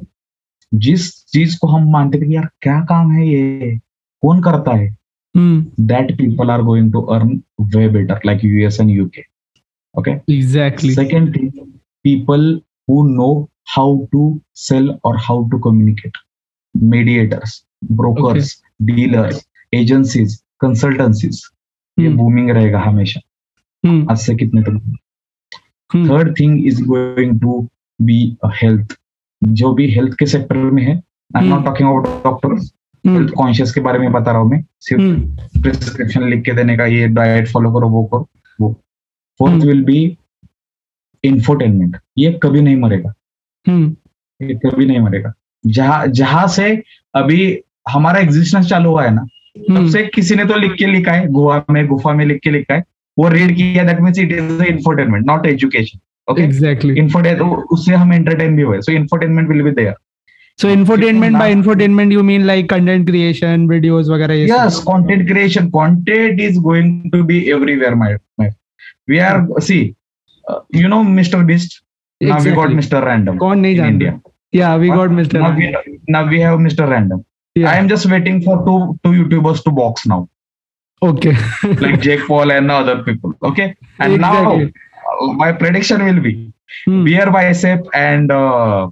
जिस 0.73 1.11
चीज़ 1.25 1.57
को 1.59 1.67
हम 1.67 1.91
मानते 1.91 2.21
थे 2.21 2.25
कि 2.25 2.35
यार 2.35 2.49
क्या 2.61 2.79
काम 2.79 3.11
है 3.11 3.27
ये? 3.27 3.79
कौन 4.23 4.41
करता 4.41 4.75
है? 4.75 4.97
That 5.35 6.17
people 6.17 6.49
are 6.49 6.61
going 6.61 6.91
to 6.93 7.01
earn 7.01 7.41
way 7.61 7.87
better 7.89 8.19
like 8.25 8.43
US 8.45 8.79
and 8.81 8.89
UK 8.89 9.21
okay 9.95 10.11
exactly 10.33 10.93
second 10.95 11.35
thing 11.35 11.51
people 12.03 12.61
who 12.89 13.03
know 13.07 13.49
how 13.75 13.97
to 14.05 14.41
sell 14.55 14.89
और 15.05 15.17
how 15.17 15.49
to 15.49 15.59
communicate 15.59 16.17
mediators 16.75 17.65
brokers 17.91 18.63
dealers 18.81 19.47
agencies 19.73 20.43
consultancies 20.61 21.41
ये 21.99 22.07
हम्म। 22.07 22.17
बूमिंग 22.17 22.49
रहेगा 22.49 22.79
हमेशा। 22.79 23.21
Hmm. 23.83 24.11
आज 24.11 24.17
से 24.17 24.35
कितने 24.35 24.61
तक? 24.61 24.97
Third 25.95 26.39
thing 26.39 26.65
is 26.67 26.83
going 26.83 27.39
to 27.41 27.69
be 28.01 28.37
health 28.45 28.97
जो 29.43 29.73
भी 29.73 29.89
हेल्थ 29.91 30.13
के 30.19 30.25
सेक्टर 30.25 30.55
में 30.55 30.83
है 30.83 30.95
I 31.31 31.43
am 31.43 31.49
not. 31.49 31.65
Talking 31.65 31.89
about 31.89 32.23
doctors 32.23 32.71
health 33.03 33.33
conscious 33.33 33.71
के 33.73 33.81
बारे 33.81 33.99
में 33.99 34.11
बता 34.11 34.31
रहा 34.31 34.41
हूँ 34.41 34.49
मैं। 34.51 34.63
सिर्फ़ 34.79 35.61
प्रिस्क्रिप्शन 35.61 36.27
लिख 36.29 36.43
के 36.43 36.51
देने 36.51 36.77
का 36.77 36.85
ये 36.85 37.07
डाइट 37.09 37.47
फॉलो 37.47 37.71
करो 37.73 37.89
वो 37.89 38.03
करो 38.03 38.27
वो। 38.59 38.71
फोर्थ। 39.39 39.63
विल 39.65 39.83
बी 39.83 40.17
इंफोटेनमेंट 41.23 41.97
ये 42.17 42.31
कभी 42.43 42.61
नहीं 42.61 42.75
मरेगा। 42.77 43.13
हम्म 43.65 44.45
ये 44.47 44.55
कभी 44.55 44.85
नहीं 44.85 44.99
मरेगा। 44.99 45.33
जहाँ 45.63 46.07
जहाँ 46.07 46.47
से 46.47 46.71
अभी 47.13 47.59
हमारा 47.89 48.19
एग्जिस्टेंस 48.19 48.65
चालू 48.69 48.89
हुआ 48.89 49.03
है 49.03 49.13
ना 49.15 49.21
तब 49.57 49.75
हम्म 49.77 49.89
से 49.89 50.03
किसी 50.05 50.35
ने 50.35 50.45
तो 50.45 50.55
लिख 50.57 50.73
के 50.73 50.85
लिखा 50.85 51.11
है 51.11 51.27
गुहा 51.27 51.63
में 51.71 51.85
गुफा 51.87 52.13
में 52.13 52.25
लिख 52.25 52.39
के 52.43 52.51
लिखा 52.51 52.75
है। 52.75 52.83
वो 53.17 53.27
रीड 53.29 53.55
किया 53.55 53.83
that 53.83 53.99
means 54.01 54.19
it 54.19 54.31
is 54.31 54.63
infotainment 54.63 55.25
not 55.25 55.45
education 55.45 55.99
exactly 56.39 56.93
infotain 56.99 57.39
उससे 57.41 57.95
हम 57.95 58.13
एंटरटेन 58.13 58.55
भी 58.55 58.61
हुए 58.63 58.79
so 58.81 58.91
infotainment 58.91 59.49
will 59.49 59.61
be 59.63 59.71
there 59.81 59.93
so 60.61 60.69
infotainment 60.69 61.33
by 61.37 61.49
ना- 61.49 61.57
infotainment 61.57 62.11
you 62.13 62.23
mean 62.23 62.43
like 62.45 62.69
content 62.69 63.05
creation 63.07 63.67
videos 63.69 64.09
वगैरह 64.09 64.45
yes 64.51 64.79
content 64.89 65.25
creation 65.31 65.69
content 65.77 66.41
is 66.49 66.59
going 66.67 66.91
to 67.15 67.23
be 67.31 67.39
everywhere 67.57 67.95
my, 68.03 68.11
my 68.41 68.49
we 69.11 69.19
are 69.29 69.39
see 69.69 69.81
uh, 70.45 70.59
you 70.81 70.91
know 70.93 71.01
mr 71.17 71.41
beast 71.49 71.81
exactly. 72.21 72.29
now 72.31 72.37
we 72.45 72.55
got 72.61 72.75
mr 72.81 73.01
random 73.07 73.37
कौन 73.39 73.59
नहीं 73.59 73.75
जानता 73.75 74.05
india 74.05 74.19
या 74.55 74.75
we 74.75 74.89
got 74.89 75.09
mister 75.19 75.41
now 75.41 75.51
we, 75.59 75.69
now 76.15 76.23
we 76.31 76.39
have 76.45 76.59
mr 76.67 76.87
random 76.89 77.23
yeah. 77.55 77.69
i 77.71 77.77
am 77.81 77.87
just 77.93 78.09
waiting 78.13 78.39
for 78.47 78.57
two 78.67 78.77
two 79.05 79.13
youtubers 79.19 79.61
to 79.67 79.73
box 79.81 80.07
now 80.13 80.21
okay 81.01 81.31
like 81.83 81.99
jake 82.07 82.25
paul 82.27 82.51
and 82.57 82.73
other 82.75 82.95
people 83.07 83.33
okay 83.51 83.65
and 83.65 84.15
Exactly. 84.15 84.19
now 84.25 84.51
uh, 84.51 84.67
my 85.43 85.51
prediction 85.61 86.05
will 86.09 86.21
be 86.27 86.35
Hmm. 86.87 87.03
beer 87.05 87.25
bicep 87.33 87.87
and 87.97 88.31
uh, 88.31 88.89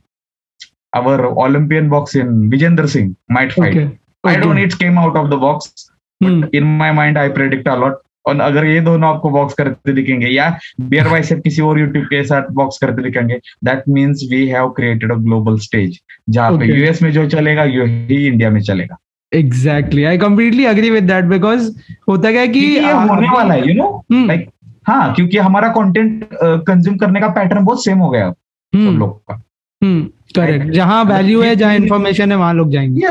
our 0.94 1.14
olympian 1.46 1.88
box 1.94 2.16
in 2.16 2.30
vijender 2.52 2.86
singh 2.94 3.10
might 3.38 3.54
fight. 3.54 3.78
Okay 3.78 4.32
i 4.32 4.36
don't 4.44 4.62
it 4.64 4.78
came 4.82 5.00
out 5.04 5.16
of 5.24 5.30
the 5.34 5.40
box 5.46 5.90
Hmm. 6.22 6.42
In 6.56 6.64
my 6.80 6.92
mind 6.92 7.18
I 7.18 7.30
predict 7.36 7.68
a lot 7.68 8.00
और 8.26 8.40
अगर 8.42 8.66
ये 8.66 8.80
दोनों 8.82 9.10
आपको 9.10 9.30
box 9.30 9.54
करते 9.54 9.94
दिखेंगे 9.94 10.28
या 10.28 10.50
beer 10.90 11.08
Y 11.08 11.22
किसी 11.46 11.62
और 11.62 11.80
यूट्यूब 11.80 12.06
के 12.06 12.24
साथ 12.24 12.50
बॉक्स 12.60 12.78
करते 12.82 13.04
दिखेंगे 13.04 13.38
that 13.66 13.84
means 13.90 14.24
we 14.32 14.46
have 14.48 14.70
created 14.80 15.12
a 15.12 15.16
global 15.24 15.58
stage 15.60 16.00
जहाँ 16.30 16.58
पे 16.58 16.66
यूएस 16.66 17.02
में 17.04 17.12
जो 17.14 17.28
चलेगा 17.30 17.64
यही 17.64 18.26
इंडिया 18.28 18.50
में 18.50 18.62
चलेगा। 18.62 18.98
Exactly 19.32 20.04
I 20.04 20.18
completely 20.18 20.66
agree 20.66 20.90
with 20.90 21.04
that 21.04 21.26
because 21.26 21.72
होता 22.10 22.32
क्या 22.32 22.46
कि 22.56 22.64
होने 22.80 23.30
वाला 23.36 23.54
है 23.54 23.68
यू 23.70 23.74
नो 23.76 24.04
लाइक 24.28 24.50
हाँ 24.88 25.14
क्योंकि 25.14 25.38
हमारा 25.38 25.68
कंटेंट 25.70 26.28
कंज्यूम 26.68 26.98
करने 26.98 27.20
का 27.20 27.28
पैटर्न 27.28 27.66
बहुत 27.66 27.84
सेम 27.84 27.98
हो 27.98 28.10
गया 28.10 28.28
अब 28.28 28.36
सब 28.74 28.80
हम्म, 28.80 28.98
लोग 29.00 29.18
का। 29.28 29.34
हम्म, 29.82 30.04
करेक्ट 30.36 30.72
जहाँ 30.74 31.04
वैल्यू 31.04 31.42
है 31.42 31.56
जहाँ 31.56 31.76
इंफॉर्मेशन 31.76 32.32
है 32.32 32.38
वहाँ 32.38 32.54
लोग 32.54 32.72
जाएँगे। 32.72 33.02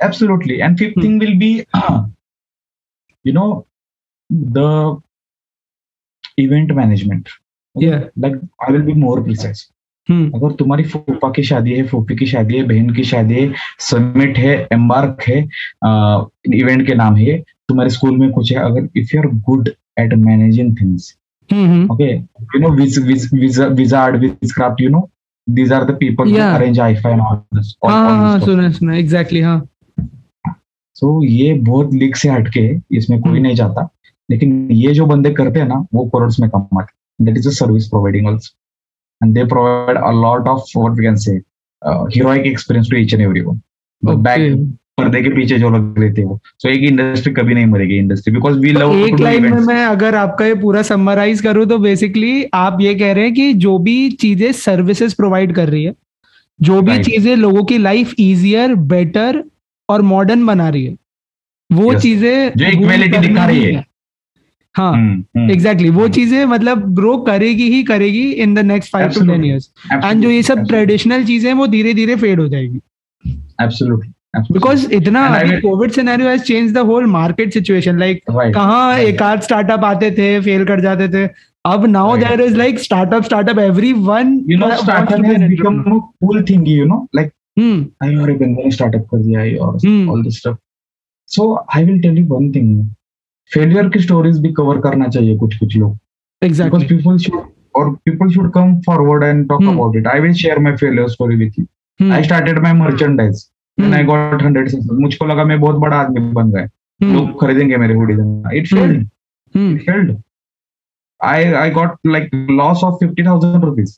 Fifth 0.00 0.94
Hmm. 0.94 1.02
thing 1.02 1.18
will 1.18 1.34
be 1.40 1.50
you 3.24 3.32
know 3.32 3.66
the 4.58 4.96
event 6.38 6.74
management. 6.74 7.28
Yeah. 7.76 8.04
like 8.16 8.34
i 8.68 8.72
will 8.72 8.86
be 8.90 8.94
more 9.04 9.20
precise. 9.28 9.70
हम्म। 10.08 10.30
अगर 10.34 10.52
तुम्हारी 10.52 10.84
फूफा 10.84 11.30
की 11.30 11.42
शादी 11.42 11.72
है 11.72 11.86
फूफी 11.88 12.16
की 12.16 12.26
शादी 12.26 12.56
है 12.56 12.62
बहन 12.68 12.90
की 12.94 13.04
शादी 13.04 13.34
है 13.34 13.52
समिट 13.80 14.38
है 14.38 14.56
एम्बार्क 14.72 15.22
है 15.28 15.38
इवेंट 16.58 16.86
के 16.86 16.94
नाम 16.94 17.16
है 17.16 17.38
तुम्हारे 17.68 17.90
स्कूल 17.90 18.16
में 18.18 18.30
कुछ 18.32 18.52
है 18.52 18.58
अगर 18.58 18.88
if 18.96 19.14
you 19.14 19.20
are 19.22 19.28
good 19.46 19.70
managing 19.98 20.76
things 20.80 21.14
hmm 21.52 21.66
hmm 21.66 21.94
okay 21.94 22.12
you 22.54 22.60
know 22.60 22.70
wiz, 22.70 22.98
wiz, 22.98 23.30
wiz, 23.32 23.58
wizard 23.80 24.22
wizcraft 24.22 24.80
you 24.80 24.90
know 24.90 25.10
these 25.46 25.70
are 25.70 25.84
the 25.84 25.94
people 25.94 26.28
Yeah. 26.28 26.52
who 26.52 26.58
arrange 26.58 26.78
ifi 26.78 27.12
and 27.12 27.20
all 27.20 27.46
this 27.52 27.76
all, 27.82 27.90
हाँ 27.90 28.04
all 28.04 28.16
हाँ 28.16 28.38
this 28.38 28.48
हाँ. 28.48 28.54
सुना 28.54 28.70
सुना 28.72 28.96
exactly 28.96 29.40
हाँ 29.40 29.68
so 30.96 31.22
ये 31.24 31.54
बहुत 31.54 31.92
leak 31.94 32.16
से 32.16 32.28
हटके 32.28 32.60
है 32.60 32.82
इसमें 32.92 33.20
कोई 33.20 33.30
हम्म। 33.30 33.42
नहीं 33.42 33.54
जाता 33.54 33.88
लेकिन 34.30 34.70
ये 34.72 34.92
जो 34.94 35.06
बंदे 35.06 35.30
करते 35.30 35.60
हैं 35.60 35.66
ना 35.66 35.86
वो 35.94 36.04
करोड़ 36.14 36.30
में 36.40 36.50
कमाते 36.50 37.24
that 37.24 37.36
is 37.38 37.48
a 37.48 37.52
service 37.52 37.88
providing 37.88 38.26
also 38.26 39.26
and 39.26 39.34
they 39.34 39.44
provide 39.44 39.98
a 39.98 40.10
lot 40.20 40.48
of 40.48 40.78
what 40.78 40.98
we 40.98 41.04
can 41.04 41.16
say 41.26 41.40
heroic 41.82 42.46
experience 42.46 42.88
to 42.88 42.96
each 42.96 43.12
and 43.12 43.22
everyone 43.22 43.60
back 44.02 44.40
Okay. 44.40 44.54
पर्दे 44.98 45.20
के 45.22 45.28
पीछे 45.28 45.58
जो 45.58 45.70
लग 45.70 45.98
रहे 45.98 46.12
थे 46.12 46.24
वो 46.24 46.38
सो 46.58 46.68
एक 46.68 46.82
इंडस्ट्री 46.82 47.32
कभी 47.34 47.54
नहीं 47.54 47.66
मरेगी 47.66 47.96
इंडस्ट्री 47.98 48.32
बिकॉज़ 48.34 48.58
वी 48.58 48.72
लव 48.72 48.92
एक 48.96 49.20
लाइन 49.20 49.42
में 49.44 49.60
मैं 49.66 49.84
अगर 49.86 50.14
आपका 50.14 50.46
ये 50.46 50.54
पूरा 50.54 50.82
समराइज 50.82 51.40
करूँ 51.40 51.66
तो 51.66 51.78
बेसिकली 51.78 52.44
आप 52.54 52.78
ये 52.80 52.94
कह 52.94 53.12
रहे 53.12 53.24
हैं 53.24 53.34
कि 53.34 53.52
जो 53.64 53.76
भी 53.78 53.96
चीज़ें 54.20 54.50
सर्विसेज़ 54.54 55.14
प्रोवाइड 55.16 55.54
कर 55.54 55.68
रही 55.68 55.84
है 55.84 55.94
जो 56.60 56.80
भी 56.82 56.98
चीज़ें 57.04 57.34
लोगों 57.36 57.64
की 57.64 57.78
लाइफ 57.78 58.14
इजियर 58.20 58.74
बेटर 58.92 59.42
और 59.88 60.02
मॉडर्न 60.12 60.46
बना 60.46 60.68
रही 60.68 60.84
है 60.84 60.96
वो 61.70 61.92
Yes. 61.92 62.02
चीज़ें 62.02 62.52
जो 62.56 62.66
करनी 62.80 63.18
दिखा 63.18 63.44
रही 63.46 63.62
है। 63.64 63.84
हाँ। 64.74 64.92
हम्म, 64.92 65.50
एग्जैक्टली 65.50 65.88
वो 65.90 66.08
चीज़ें 66.08 66.44
मतलब 66.46 66.82
ग्रो 66.94 67.16
करेगी 67.26 67.68
ही 67.70 67.82
करेगी 67.84 68.22
in 68.44 68.54
the 68.54 68.58
next 68.66 68.92
five 68.92 69.08
to 69.10 69.20
ten 69.26 69.44
years 69.44 69.70
and 69.92 70.22
जो 70.22 70.30
ये 70.30 70.42
सब 70.42 70.64
ट्रेडिशनल 70.68 71.24
चीज़ें 71.24 71.48
हैं 71.50 71.56
वो 71.58 71.66
धीरे 71.66 71.94
धीरे 71.94 72.16
फेड 72.16 72.40
हो 72.40 72.46
जाएगी। 72.48 72.80
एब्सोल्युटली 73.58 74.12
बिकॉज़ 74.52 74.86
इतना 74.94 75.26
Covid 75.64 75.90
scenario 75.92 76.28
has 76.28 76.42
change 76.42 76.72
the 76.74 76.78
whole 76.90 77.06
market 77.16 77.52
situation 77.54 77.98
like 77.98 78.22
कहाँ 78.30 78.98
एक 78.98 79.22
आध 79.22 79.40
स्टार्टअप 79.42 79.84
आते 79.84 80.10
थे 80.18 80.40
फेल 80.40 80.64
कर 80.66 80.80
जाते 80.80 81.08
थे 81.14 81.28
अब 81.66 81.84
now 81.86 82.14
Right. 82.14 82.26
There 82.28 82.40
is 82.40 82.56
like 82.56 82.78
startup 82.80 83.24
startup 83.24 83.58
every 83.58 83.92
one 84.08 84.34
you 84.52 84.58
know 84.62 84.70
startup 84.82 85.24
has 85.26 85.44
become 85.52 85.78
a 85.92 86.00
cool 86.24 86.42
thing 86.50 86.66
you 86.72 86.88
know 86.90 86.98
like 87.18 87.30
hmm 87.58 88.08
I 88.08 88.16
और 88.22 88.30
एक 88.30 88.38
बंदे 88.38 88.64
ने 88.64 88.70
startup 88.76 89.06
कर 89.10 89.18
दिया 89.24 89.40
है 89.40 89.56
और 89.66 89.78
Hmm. 89.84 90.08
all 90.14 90.22
this 90.26 90.38
stuff 90.42 90.56
so 91.30 91.46
I 91.78 91.82
will 91.88 92.00
tell 92.06 92.18
you 92.22 92.26
one 92.34 92.50
thing 92.56 92.70
failure 93.50 93.88
की 93.94 94.00
stories 94.06 94.38
भी 94.46 94.52
cover 94.60 94.80
करना 94.82 95.08
चाहिए 95.16 95.36
कुछ 95.38 95.56
कुछ 95.58 95.76
लोग 95.76 95.98
because 96.42 96.86
people 96.92 97.18
should 97.26 97.40
or 97.80 97.84
people 98.08 98.32
should 98.34 98.50
come 98.58 98.74
forward 98.88 99.24
and 99.30 99.48
talk 99.52 99.62
Hmm. 99.64 99.72
about 99.74 99.96
it 100.00 100.10
I 100.14 100.18
will 100.26 100.36
share 100.42 100.58
my 100.68 100.74
failure 100.84 101.08
story 101.16 101.38
with 101.44 101.58
you 101.60 101.66
Hmm. 102.00 102.12
I 102.18 102.22
started 102.28 102.62
my 102.66 102.72
merchandise 102.82 103.40
I 103.78 104.02
got 104.02 104.32
100 104.32 104.68
subscribers. 104.68 105.00
मुझको 105.00 105.26
लगा 105.26 105.44
मैं 105.44 105.60
बहुत 105.60 105.76
बड़ा 105.76 105.96
आदमी 105.96 106.20
बन 106.20 106.50
गया। 106.50 106.66
Hmm. 107.02 107.14
लोग 107.14 107.40
खरीदेंगे 107.40 107.76
मेरे 107.76 107.94
hoodies 107.94 108.18
failed. 108.72 109.00
It 109.54 109.80
failed. 109.88 110.10
I 111.20 111.38
I 111.62 111.66
got 111.76 111.92
like 112.14 112.28
loss 112.60 112.82
of 112.84 112.98
50000 113.02 113.64
rupees 113.64 113.90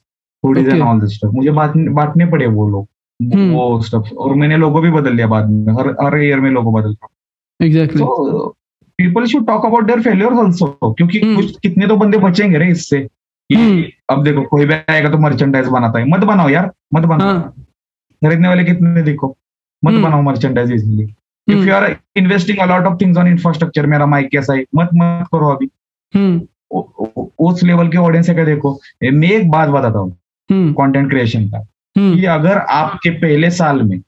hoodies 0.45 0.67
and 0.67 0.73
Okay. 0.73 0.87
all 0.89 1.01
this 1.03 1.15
stuff. 1.17 1.35
मुझे 1.35 1.51
बांटने 1.51 2.27
पड़े 2.27 2.47
वो 2.47 2.69
लोग। 2.69 2.87
Hmm. 3.33 3.53
वो 3.53 3.81
स्टफ़ 3.83 4.15
और 4.15 4.35
मैंने 4.35 4.57
लोगो 4.57 4.81
भी 4.81 4.91
बदल 4.91 5.15
लिया 5.15 5.27
बाद 5.27 5.51
में। 5.51 5.73
हर 5.75 5.89
हर 6.05 6.19
ईयर 6.23 6.41
में 6.41 6.51
लोगो 6.51 6.71
बदल 6.71 6.97
एग्जैक्टली 7.61 8.03
तो 8.03 8.49
people 8.99 9.25
should 9.25 9.47
talk 9.47 9.67
about 9.67 9.87
their 9.87 10.03
failures 10.03 10.39
also 10.39 10.67
क्योंकि 10.93 11.21
Hmm. 11.21 11.37
कुछ 11.37 11.59
कितने 11.59 11.87
तो 11.87 11.97
बंदे 11.97 12.19
बचेंगे 12.19 12.59
रे 12.59 12.71
इससे. 12.71 13.09
अब 14.11 14.23
देखो 14.25 14.43
कोई 14.43 14.67
भी 14.67 14.75
आएगा 14.75 15.09
तो 15.09 15.19
मर्चेंडाइज 15.19 15.69
बनाता 15.69 15.99
है। 15.99 16.09
मत 16.09 16.21
बनाओ 16.21 16.49
यार 16.49 16.73
मत 16.95 17.03
बनाओ। 17.03 17.29
हाँ। 17.29 17.55
खरीदने 18.25 18.49
वाले 18.49 18.65
कितने 18.65 19.03
देखो। 19.03 19.37
मत 19.85 19.93
Hmm. 19.93 20.03
बनाओ 20.03 20.23
merchandise 20.23 20.73
easily 20.73 21.03
if. 21.49 21.59
You 21.59 21.75
are 21.75 21.97
investing 22.17 22.59
a 22.59 22.67
lot 22.67 22.85
of 22.85 22.99
things 23.01 23.19
on 23.19 23.29
infrastructure 23.29 23.87
मेरा 23.87 24.07
माइक 24.07 24.29
कैसा 24.31 24.55
है? 24.55 24.61
मत 24.61 24.89
मत 24.95 25.27
करो 25.35 25.49
अभी। 25.49 25.69
हम्म. 26.15 26.47
उस 27.39 27.63
लेवल 27.63 27.89
के 27.89 27.99
ऑडियंस 27.99 28.29
है 28.29 28.47
देखो 28.47 28.81
मैं 29.13 29.31
एक 29.31 29.51
बात 29.51 29.69
बताता 29.69 29.99
हूँ। 29.99 30.17
हम्म. 30.51 30.73
कंटेंट 30.73 31.11
क्रिएशन 31.11 31.49
का। 31.49 31.67
हम्म. 31.99 32.17
कि 32.17 32.25
अगर 32.25 32.59
आपके 32.59 33.11
पहले 33.11 33.51
साल 33.51 33.83
में 33.83 33.99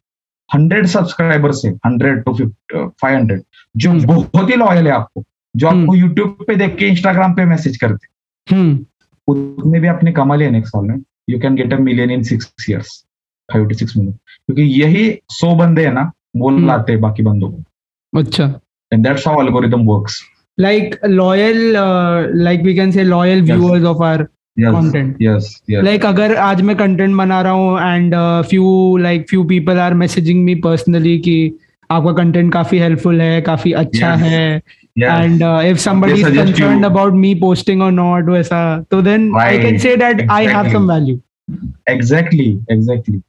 हंड्रेड 0.55 0.87
सब्सक्राइबर 0.87 1.53
से 1.53 1.69
hundred 1.69 2.23
to 2.25 2.35
fifty 2.35 2.87
five 2.89 3.17
hundred 3.17 3.43
जो. 3.77 3.93
बहुत 3.93 4.51
ही 4.51 4.57
लॉयल 4.57 4.87
है 4.87 4.93
आपको 4.93 5.25
जो. 5.57 5.69
आपको 5.69 5.95
यूट्यूब 5.95 6.45
पे 6.47 6.55
देख 6.55 6.77
के 6.77 6.89
इंस्टाग्राम 6.89 7.35
पे 7.35 7.45
मैसेज 7.45 7.77
करते। 7.77 8.07
हम्म. 8.55 8.87
उतने 9.29 9.81
भी 9.81 9.89
आपने 9.89 10.13
कमा 10.13 10.35
लिया 10.35 10.51
नेक्स्ट 10.51 10.73
साल 10.73 10.85
में। 10.85 11.03
You 11.31 11.41
can 11.41 11.55
get 11.55 11.73
a 11.73 11.77
million 11.77 12.11
in 12.11 12.23
six 12.23 12.67
years 12.71 13.05
क्योंकि 13.53 14.63
यही 14.63 15.11
सौ 15.31 15.55
बंदे 15.57 15.85
है 15.85 15.93
ना 15.93 16.11
बोल 16.37 16.65
लाते 16.67 16.93
हैं 16.93 17.01
बाकी 17.01 17.23
बंदों 17.23 17.49
को। 17.51 18.19
अच्छा। 18.19 18.45
And 18.93 19.07
that's 19.07 19.27
how 19.29 19.43
algorithm 19.43 19.87
works 19.87 20.21
like 20.59 20.99
loyal 21.07 21.73
like 22.35 22.63
we 22.63 22.75
can 22.75 22.91
say 22.91 23.05
loyal 23.05 23.43
viewers 23.43 23.85
of 23.85 24.03
our 24.05 24.23
content 24.57 25.17
yes 25.23 25.63
yes 25.71 25.85
like 25.85 26.05
अगर 26.07 26.35
आज 26.37 26.63
मैं 26.63 26.77
कंटेंट 26.77 27.17
बना 27.17 27.41
रहा 27.43 27.53
हूँ 27.53 27.95
and 27.95 28.15
few 28.49 28.97
like 28.97 29.29
few 29.31 29.45
people 29.45 29.79
are 29.79 29.95
messaging 29.95 30.45
me 30.45 30.55
personally 30.55 31.19
कि 31.19 31.37
आपका 31.91 32.13
कंटेंट 32.13 32.53
काफ़ी 32.53 32.79
हेल्पफुल 32.79 33.21
है 33.21 33.41
काफ़ी 33.43 33.73
अच्छा 33.73 34.15
yes. 34.15 34.23
है। 34.23 34.63
And 34.97 35.43
if 35.43 35.79
somebody 35.79 36.21
is 36.21 36.37
concerned 36.37 36.85
about 36.85 37.13
me 37.13 37.35
posting 37.35 37.83
और 37.83 37.93
नॉट 37.93 38.29
वैसा 38.31 38.61
तो 38.91 39.03
then 39.03 39.33
I 39.41 39.59
can 39.59 39.79
say 39.79 39.97
that 39.97 40.31
I 40.31 40.47
have 40.47 40.73
some 40.73 40.91
value 40.93 41.21
exactly 41.89 42.49
exactly 42.73 43.21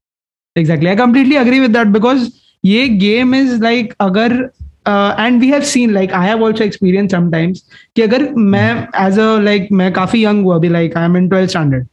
exactly 0.57 0.89
exactly 0.89 0.91
i 0.91 0.95
completely 1.01 1.37
agree 1.37 1.59
with 1.59 1.73
that 1.73 1.91
because 1.91 2.29
ये 2.63 2.87
game 2.99 3.33
is 3.33 3.59
like 3.59 3.95
अगर 3.99 4.37
uh, 4.85 5.15
and 5.17 5.41
we 5.41 5.49
have 5.49 5.65
seen 5.65 5.93
like 5.93 6.11
I 6.11 6.25
have 6.25 6.41
also 6.41 6.63
experienced 6.63 7.15
sometimes 7.15 7.61
कि 7.95 8.01
अगर 8.01 8.29
मैं 8.53 8.87
as 8.99 9.17
a 9.17 9.27
like 9.39 9.71
मैं 9.71 9.91
काफ़ी 9.93 10.23
young 10.23 10.43
हूँ 10.43 10.55
अभी 10.55 10.69
like 10.69 10.97
I 10.97 11.03
am 11.03 11.17
in 11.17 11.29
12th 11.29 11.49
standard 11.49 11.87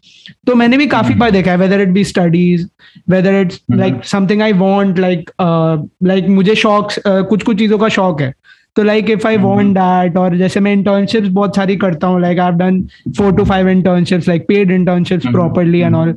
तो 0.47 0.55
मैंने 0.55 0.79
भी 0.79 0.87
काफ़ी 0.87 1.09
हम्म। 1.09 1.21
बार 1.21 1.31
देखा 1.31 1.53
है 1.53 1.59
whether 1.59 1.81
it 1.81 1.93
be 1.95 2.05
studies 2.05 2.65
whether 3.15 3.35
it's 3.43 3.61
hmm. 3.71 3.81
like 3.81 4.05
something 4.05 4.43
I 4.43 4.53
want 4.63 4.99
like 4.99 5.33
uh, 5.39 5.77
like 6.11 6.29
मुझे 6.29 6.55
शौक 6.55 6.93
uh, 6.93 7.23
कुछ 7.29 7.43
कुछ 7.43 7.59
चीज़ों 7.59 7.79
का 7.79 7.89
शौक 7.89 8.21
है 8.21 8.33
तो 8.77 8.83
like 8.83 9.11
if 9.11 9.27
I. 9.27 9.37
Want 9.39 9.75
that 9.75 10.17
और 10.17 10.37
जैसे 10.37 10.61
मैं 10.61 10.73
इंटर्नशिप्स 10.73 11.29
बहुत 11.29 11.57
सारी 11.57 11.77
करता 11.77 12.07
हूँ 12.07 12.21
like 12.21 12.39
I 12.39 12.47
have 12.47 12.59
done 12.59 12.83
four 13.19 13.33
to 13.37 13.45
five 13.45 13.69
internships 13.69 14.29
like 14.29 14.47
paid 14.49 14.71
internships 14.71 15.27
hmm. 15.27 15.37
Properly 15.37 15.81
and 15.81 15.95
all 15.95 16.15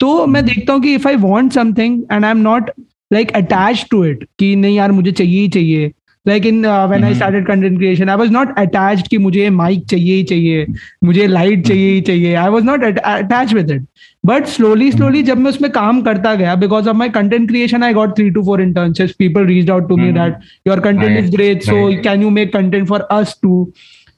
तो 0.00 0.26
मैं 0.26 0.44
देखता 0.44 0.72
हूँ 0.72 0.82
कि 0.82 0.94
if 0.94 1.08
I 1.08 1.16
want 1.18 1.52
something 1.52 2.02
and 2.12 2.24
I 2.24 2.30
am 2.30 2.38
not 2.40 2.70
like 3.12 3.32
attach 3.36 3.86
to 3.90 4.04
it 4.04 4.26
कि 4.38 4.54
नहीं 4.56 4.76
यार 4.76 4.92
मुझे 4.92 5.12
चाहिए 5.12 5.40
ही 5.40 5.48
चाहिए 5.48 5.90
like 6.26 6.46
in 6.46 6.66
when 6.66 7.04
I. 7.04 7.14
Started 7.14 7.46
content 7.46 7.78
creation 7.78 8.08
I 8.08 8.16
was 8.16 8.30
not 8.30 8.58
attached 8.58 9.08
कि 9.08 9.18
मुझे 9.18 9.48
माइक 9.50 9.84
चाहिए 9.86 10.14
ही 10.14 10.22
चाहिए 10.24 10.66
मुझे 11.04 11.26
लाइट 11.26 11.66
चाहिए 11.66 11.90
ही 11.90 12.00
चाहिए 12.00 12.34
I 12.34 12.50
was 12.50 12.64
not 12.64 12.98
attach 12.98 13.54
with 13.54 13.70
it 13.70 13.86
but 14.24 14.46
slowly 14.46 14.90
slowly 14.92 15.22
जब 15.22 15.38
मैं 15.38 15.50
उसमें 15.50 15.70
काम 15.72 16.00
करता 16.02 16.34
गया 16.34 16.54
because 16.54 16.88
of 16.88 16.96
my 16.96 17.08
content 17.08 17.48
creation 17.48 17.82
I 17.82 17.92
got 17.92 18.16
three 18.16 18.30
to 18.30 18.42
four 18.42 18.62
internships 18.62 19.12
people 19.12 19.46
reach 19.46 19.70
out 19.70 19.88
to 19.88 19.96
me. 19.96 20.12
That 20.12 20.38
your 20.66 20.80
content 20.80 21.18
is 21.18 21.30
great 21.30 21.62
so 21.62 22.02
can 22.02 22.22
you 22.22 22.30
make 22.30 22.52
content 22.52 22.88
for 22.88 23.00
us 23.10 23.38
too 23.42 23.72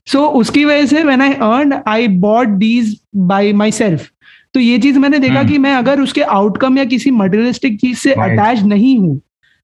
so 0.07 0.27
उसकी 0.41 0.65
वजह 0.65 0.87
से 0.87 1.03
when 1.03 1.23
I 1.23 1.33
earn 1.33 1.75
I 1.89 2.09
bought 2.09 2.49
these 2.59 2.97
by 3.17 3.53
myself 3.71 4.09
तो 4.55 4.61
ये 4.61 4.79
चीज़ 4.79 4.99
मैंने 4.99 5.19
देखा 5.19 5.41
Hmm. 5.41 5.51
कि 5.51 5.59
मैं 5.59 5.73
अगर 5.75 6.01
उसके 6.01 6.23
आउटकम 6.23 6.79
या 6.79 6.85
किसी 6.85 7.11
मटेरियलिस्टिक 7.11 7.81
चीज़ 7.81 7.99
से 7.99 8.13
अटैच 8.13 8.63
नहीं 8.63 8.99
हूँ 8.99 9.21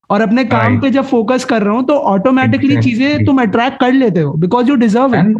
और 0.09 0.21
अपने 0.21 0.43
काम 0.45 0.79
पे 0.81 0.89
जब 0.89 1.05
फोकस 1.05 1.45
कर 1.45 1.61
रहा 1.61 1.73
हूँ 1.73 1.85
तो 1.85 1.93
ऑटोमेटिकली 2.13 2.81
चीज़ें 2.81 3.25
तुम 3.25 3.41
अट्रैक्ट 3.41 3.79
कर 3.79 3.93
लेते 3.93 4.19
हो 4.19 4.33
because 4.33 4.69
you 4.69 4.75
deserve 4.75 5.15
it 5.15 5.37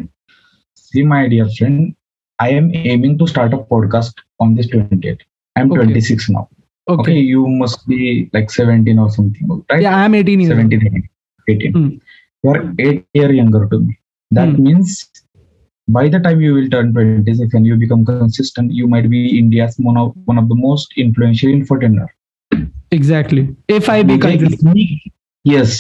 see, 0.93 1.03
my 1.03 1.19
dear 1.27 1.47
friend, 1.57 1.81
I 2.40 2.48
am 2.60 2.66
aiming 2.92 3.16
to 3.20 3.26
start 3.26 3.54
a 3.54 3.58
podcast 3.72 4.18
on 4.40 4.54
this 4.56 4.66
28th. 4.72 5.20
I'm 5.56 5.70
Okay. 5.72 5.84
26 5.84 6.30
now. 6.30 6.42
Okay. 6.86 7.00
Okay 7.00 7.12
you 7.26 7.44
must 7.60 7.86
be 7.92 8.00
like 8.34 8.50
17 8.56 8.98
or 9.04 9.06
something, 9.14 9.46
right? 9.52 9.82
या 9.82 9.94
I 9.96 10.04
am 10.06 10.14
18 10.16 10.42
years 10.42 10.52
old. 10.56 10.74
17, 10.74 10.82
18. 10.88 11.06
18. 11.54 11.72
Hmm. 11.76 11.88
You 12.44 12.52
are 12.54 12.60
eight 12.86 13.04
year 13.20 13.30
younger 13.38 13.62
to 13.72 13.80
me. 13.86 13.96
That 14.30 14.52
Hmm. 14.52 14.66
means 14.66 14.92
by 15.88 16.04
the 16.14 16.20
time 16.26 16.44
you 16.46 16.52
will 16.58 16.68
turn 16.74 16.92
26 16.98 17.56
and 17.58 17.70
you 17.70 17.78
become 17.84 18.04
consistent, 18.12 18.72
you 18.82 18.86
might 18.94 19.08
be 19.16 19.24
India's 19.40 19.76
one 19.88 19.98
of, 20.04 20.12
one 20.32 20.40
of 20.44 20.48
the 20.52 20.60
most 20.66 20.96
influential 21.06 21.56
infotainer. 21.58 22.06
Exactly 22.94 23.40
if 23.76 23.88
I 23.90 24.02
be 24.08 24.16
मुझे 24.16 24.46
इतनी 24.46 24.84
yes 25.44 25.72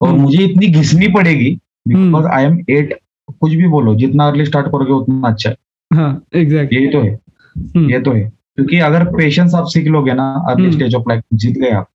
और 0.00 0.10
Hmm. 0.12 0.20
मुझे 0.20 0.44
इतनी 0.44 0.66
घिसनी 0.80 1.08
पड़ेगी 1.20 1.50
because 1.88 2.24
I 2.36 2.44
M 2.44 2.58
eight 2.70 2.98
कुछ 3.40 3.52
भी 3.54 3.68
बोलो 3.68 3.94
जितना 4.02 4.26
अर्ली 4.28 4.44
स्टार्ट 4.46 4.66
करोगे 4.72 4.92
उतना 4.92 5.28
अच्छा 5.28 5.50
है 5.50 5.56
हाँ 5.93 6.23
एग्जैक्टली 6.35 6.81
ये 6.81 6.87
तो 6.87 7.01
है। 7.01 7.19
ये 7.91 7.99
तो 7.99 8.11
है। 8.11 8.31
क्योंकि 8.55 8.79
अगर 8.79 9.03
पेशेंस 9.03 9.53
आप 9.55 9.65
सीख 9.67 9.87
लोगे 9.87 10.13
ना 10.13 10.45
अर्ली. 10.49 10.71
स्टेज 10.71 10.95
ऑफ़ 10.95 11.03
लाइफ 11.09 11.23
जीत 11.33 11.57
गए 11.57 11.69
आप। 11.69 11.89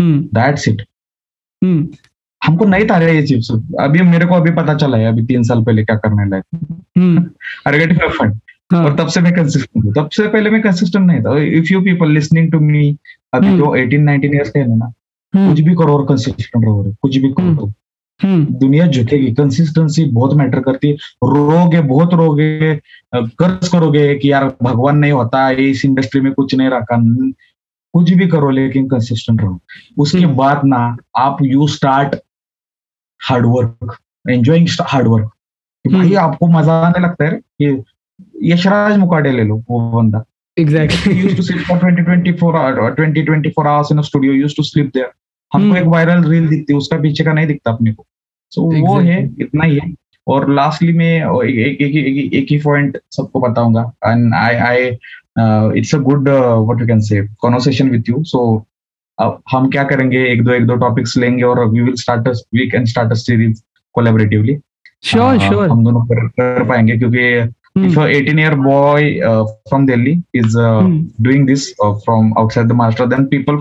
That's 0.00 0.68
it 0.68 0.82
hmm. 1.64 1.88
हमको 2.46 2.64
नहीं 2.64 2.84
था 2.84 2.98
ये 3.08 3.22
चिप्स 3.22 3.50
अभी 3.80 4.00
मेरे 4.00 4.26
को 4.26 4.34
अभी 4.34 4.50
पता 4.50 4.74
चला 4.74 4.98
है 4.98 5.06
अभी 5.06 5.22
तीन 5.26 5.42
साल 5.42 5.62
पहले 5.64 5.84
क्या 5.84 5.96
करने 5.96 6.28
लायक 6.30 6.44
हम्म। 6.98 7.22
फंड 8.08 8.38
हाँ, 8.72 8.84
और 8.84 8.96
तब 8.96 9.06
से 9.06 9.20
मैं 9.20 9.32
कंसिस्टेंट 9.32 9.84
हूँ। 9.84 9.92
तब 9.94 10.08
से 10.10 10.28
पहले 10.28 10.50
मैं 10.50 10.62
कंसिस्टेंट 10.62 11.06
नहीं 11.06 11.20
था। 11.20 11.38
If 11.38 11.72
you 11.72 11.80
people 11.80 12.10
listening 12.10 12.52
to 12.52 12.60
me 12.60 12.96
अभी 13.34 13.46
हम्म। 13.46 13.58
जो 13.58 13.76
18 13.76 14.04
19 14.04 14.34
इयर्स 14.34 14.50
के 14.50 14.76
ना 14.76 14.92
हम्म, 15.34 15.50
कुछ 15.50 15.60
भी 15.60 15.74
करो 15.74 15.98
और 15.98 16.06
कंसिस्टेंट 16.06 16.64
रहो 16.64 16.94
कुछ 17.02 17.16
भी 17.16 17.22
हम्म। 17.22 17.34
करो। 17.34 17.66
हम्म, 17.66 17.72
दुनिया 18.24 18.86
झुकेगी 18.86 19.32
कंसिस्टेंसी 19.34 20.04
बहुत 20.04 20.34
मैटर 20.34 20.60
करती 20.60 20.88
है। 20.88 20.94
रोगे 21.24 21.80
बहुत 21.80 22.14
रोगे 22.14 22.76
कर्ज 23.16 23.68
करोगे 23.68 24.14
कि 24.14 24.32
यार 24.32 24.56
भगवान 24.62 24.98
नहीं 24.98 25.12
होता 25.12 25.50
इस 25.50 25.84
इंडस्ट्री 25.84 26.20
में 26.20 26.32
कुछ 26.32 26.54
नहीं 26.54 26.68
रखा। 26.68 26.96
कुछ 27.94 28.12
भी 28.12 28.26
करो 28.26 28.50
लेकिन 28.50 28.88
कंसिस्टेंट 28.88 29.40
रहो। 29.40 29.60
उसके 29.98 30.18
हम्म। 30.18 30.36
बाद 30.36 30.60
ना 30.64 30.96
आप 31.18 31.38
you 31.42 31.66
start 31.66 32.16
hard work 33.28 33.96
enjoying 34.30 34.68
hard work 34.82 35.30
भाई 35.92 36.06
हम्म। 36.06 36.18
आपको 36.18 36.46
मज़ा 36.46 36.72
आने 36.72 37.00
लगता 37.00 37.24
है 37.24 37.30
कि 37.30 37.84
यशराज 38.42 38.98
मुकाडे 38.98 39.30
ले 39.30 39.44
लो 39.44 39.64
वो 39.70 40.02
बंदा। 40.02 40.24
Exactly. 40.58 41.12
used 41.24 41.36
to 41.36 41.42
sleep 41.42 41.60
for 41.60 41.74
20 41.80 42.02
24 42.06 42.56
hour 42.56 42.94
20 42.94 43.22
24 43.26 43.66
hours 43.66 43.90
in 43.92 43.98
a 43.98 44.02
studio 44.02 44.32
used 44.38 44.56
to 44.56 44.64
sleep 44.70 44.88
there 44.92 45.10
हमको 45.54 45.68
हम्म। 45.68 45.76
एक 45.76 45.84
वायरल 45.84 46.24
रील 46.24 46.48
दिखती 46.48 46.72
है 46.72 46.76
उसका 46.76 46.98
पीछे 46.98 47.24
का 47.24 47.32
नहीं 47.32 47.46
दिखता 47.46 47.70
अपने 47.70 47.92
को। 47.92 48.06
सो 48.50 48.86
वो 48.86 48.98
है 48.98 49.34
इतना 49.40 49.64
ही 49.64 49.78
है। 49.84 49.94
और 50.26 50.50
लास्टली 50.50 50.92
में 50.92 51.16
एक 51.42 51.82
एक 51.82 52.06
एक, 52.06 52.34
एक, 52.34 52.46
ही 52.50 52.58
पॉइंट 52.58 52.98
सबको 53.10 53.40
बताऊँगा। 53.40 53.92
And 54.06 54.34
I 54.34 54.54
I 54.54 54.84
it's 55.78 55.94
a 55.94 55.98
good 55.98 56.28
what 56.28 56.80
you 56.80 56.86
can 56.86 57.00
say 57.00 57.28
conversation 57.38 57.90
with 57.90 58.02
you 58.08 58.24
so 58.24 58.66
अब 59.20 59.42
हम 59.52 59.70
क्या 59.70 59.84
करेंगे? 59.84 60.24
एक 60.24 60.44
दो 60.44 60.52
एक 60.52 60.66
दो 60.66 60.74
टॉपिक्स 60.74 61.16
लेंगे 61.16 61.42
और 61.42 61.68
we 61.68 61.80
will 61.80 61.94
start 61.94 62.28
we 62.28 62.70
can 62.70 62.84
start 62.84 63.10
a 63.10 63.14
series 63.14 63.62
collaboratively 63.92 64.58
sure 65.04 65.38
sure. 65.38 65.70
हम 65.70 65.84
दोनों 65.84 66.04
कर, 66.04 66.28
कर 66.28 66.64
पाएँगे 66.64 66.98
क्योंकि 66.98 67.54
if 67.88 67.96
a 67.96 68.06
18 68.06 68.38
year 68.38 68.56
boy 68.56 69.20
uh, 69.20 69.46
from 69.70 69.86
delhi 69.86 70.22
is 70.34 70.56
uh, 70.56 70.80
Hmm. 70.80 71.04
doing 71.22 71.46
this 71.46 71.74
uh, 71.84 71.94
from 72.04 72.34
outside 72.36 72.68
the 72.68 72.74
maharashtra 72.74 73.08
then 73.10 73.26
people 73.26 73.60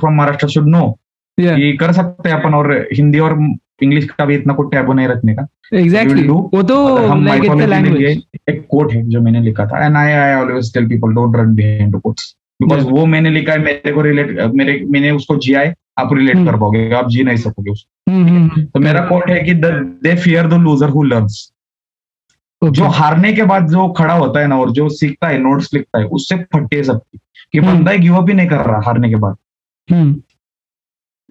yeah. 1.43 1.55
कि 1.55 1.77
कर 1.77 1.91
सकते 1.91 2.29
हैं 2.29 2.35
अपन 2.35 2.53
और 2.53 2.87
हिंदी 2.93 3.19
और 3.19 3.55
इंग्लिश 3.83 4.05
का 4.05 4.25
भी 4.25 4.35
इतना 4.35 4.53
कुछ 4.53 4.67
टैबू 4.71 4.93
नहीं 4.93 5.07
रखने 5.07 5.33
का। 5.33 5.47
Exactly. 5.73 6.27
वो 6.29 6.63
तो 6.63 7.07
हम 7.07 7.25
लेंगे, 7.25 8.07
एक 8.49 8.67
कोट 8.69 8.93
है 8.93 9.09
जो 9.09 9.21
मैंने 9.21 9.41
लिखा 9.41 9.65
था। 9.65 9.85
And 9.85 9.97
I 9.97 10.11
I 10.11 10.41
always 10.41 10.73
tell 10.73 10.87
people 10.89 11.09
don't 11.09 11.35
run 11.35 11.55
behind 11.55 11.95
the 11.95 11.99
quotes 11.99 12.35
because. 12.61 12.83
वो 12.83 13.05
मैंने 13.05 13.29
लिखा 13.29 13.51
है 13.51 13.59
मेरे 13.59 13.91
को 13.91 14.01
रिलेट 14.01 14.41
मेरे 14.41 14.85
मैंने 14.89 15.11
उसको 15.11 15.35
जिया 15.35 15.59
है 15.59 15.75
आप 15.99 16.13
रिलेट 16.13 16.35
Hmm. 16.35 16.45
कर 16.45 16.57
पाओगे 16.57 16.91
आप 16.91 17.09
जी 17.09 17.23
नहीं 17.23 17.37
सकोगे 17.37 17.71
उसको। 17.71 18.11
हम्म, 18.11 18.27
हम्म, 18.27 18.65
तो 18.65 18.79
मेरा 18.79 19.05
कोट 19.05 19.29
है 19.29 19.43
कि 19.43 19.53
they 19.53 20.15
fear 20.15 20.47
the 20.47 20.53
loser 20.53 20.89
who 20.89 21.03
learns. 21.03 21.51
जो 22.63 22.83
हारने 22.83 23.33
के 23.33 23.43
बाद 23.43 23.67
जो 23.67 23.87
खड़ा 23.89 24.13
होता 24.13 24.39
है 24.39 24.47
ना 24.47 24.57
और 24.57 24.71
जो 24.71 24.89
सीखता 24.89 25.27
है 25.27 25.37
नोट्स 25.37 25.73
लिखता 25.73 25.99
है 25.99 26.05
उससे 26.05 26.35
फटे 26.35 26.83
सबकी। 26.83 27.19
कि। 27.51 27.59
बंदा 27.59 27.93
गिव 27.93 28.15
अप 28.15 28.29
ही 28.29 28.35
नहीं 28.35 28.47
कर 28.47 28.57
रहा 28.57 28.81
हारने 28.85 29.09
के 29.09 29.15
बाद। 29.15 29.35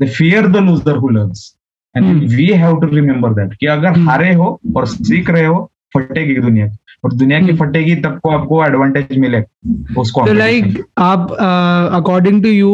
They 0.00 0.06
fear 0.06 0.46
the 0.48 0.56
loser 0.66 0.96
who 0.96 1.08
learns 1.08 1.54
and. 1.94 2.28
We 2.30 2.46
have 2.46 2.80
to 2.80 2.86
remember 2.94 3.34
that 3.34 3.54
कि 3.60 3.66
अगर 3.66 3.88
हम्म। 3.88 4.08
हारे 4.08 4.32
हो 4.34 4.58
और 4.76 4.86
सीख 4.86 5.30
रहे 5.30 5.44
हो 5.44 5.70
फटेगी 5.96 6.34
दुनिया 6.40 6.66
की 6.66 6.78
और 7.04 7.12
दुनिया 7.12 7.40
की 7.40 7.46
हम्म। 7.46 7.56
फटेगी 7.56 7.94
तब 7.96 8.18
को 8.22 8.30
आपको 8.30 8.64
एडवांटेज 8.64 9.18
मिलेगा 9.18 10.00
उसको 10.00 10.26
so 10.26 10.34
like 10.34 10.80
आप 10.98 11.32
according 11.94 12.42
to 12.42 12.48
you 12.48 12.72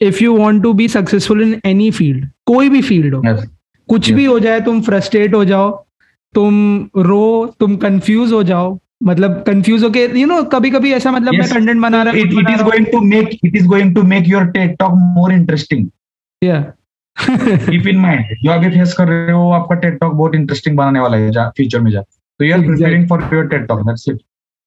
if 0.00 0.22
you 0.24 0.36
you 0.38 0.62
to 0.62 0.72
be 0.72 0.88
successful 0.88 1.42
in 1.42 1.60
any 1.64 1.90
field 1.90 2.28
कोई 2.46 2.68
भी 2.68 2.82
फ़ील्ड 2.82 3.14
हो 3.14 3.22
Yes. 3.22 3.44
कुछ 3.88 4.08
Yes. 4.08 4.16
भी 4.16 4.24
हो 4.24 4.38
जाए 4.40 4.60
तुम 4.60 4.80
फ्रस्ट्रेट 4.82 5.34
हो 5.34 5.44
जाओ 5.44 5.70
तुम 6.34 6.54
रो 6.96 7.54
तुम 7.60 7.76
कंफ्यूज 7.76 8.32
हो 8.32 8.42
जाओ 8.42 8.78
मतलब 9.04 9.42
कंफ्यूज 9.46 9.82
होके 9.84 10.06
यू 10.20 10.26
नो 10.26 10.42
कभी 10.52 10.70
कभी 10.70 10.92
ऐसा 10.92 11.10
मतलब 11.10 11.32
yes. 11.32 11.40
मैं 11.40 11.48
कंटेंट 11.50 11.80
बना 11.82 12.02
रहा 12.02 12.14
it, 12.14 12.38
it 12.42 12.54
is 12.56 12.62
going 12.62 12.86
to 12.92 13.00
make 13.06 13.34
it 13.42 13.58
is 13.60 13.66
going 13.66 13.94
to 13.94 14.04
make 14.04 14.30
your 14.34 14.44
TED 14.52 14.78
talk 14.78 14.94
more 15.16 15.32
interesting 15.32 15.90
yeah. 16.44 16.62
Keep 17.66 17.86
in 17.92 18.02
mind 18.04 18.34
जो 18.42 18.50
अभी 18.50 18.70
फेस 18.70 18.92
कर 18.98 19.08
रहे 19.08 19.32
हो 19.32 19.50
आपका 19.52 19.80
TED 19.80 19.96
talk 20.02 20.14
बहुत 20.14 20.34
इंटरेस्टिंग 20.34 20.76
बनाने 20.76 21.00
वाला 21.00 21.16
है 21.16 21.30
जा 21.32 21.48
फ्यूचर 21.56 21.80
में 21.80 21.90
जा। 21.92 22.00
तो 22.00 22.44
you 22.44 22.54
are 22.54 22.60
preparing 22.66 23.08
for 23.08 23.28
your 23.32 23.48
TED 23.54 23.66
talk 23.70 23.86
that's 23.88 24.08
it. 24.12 24.18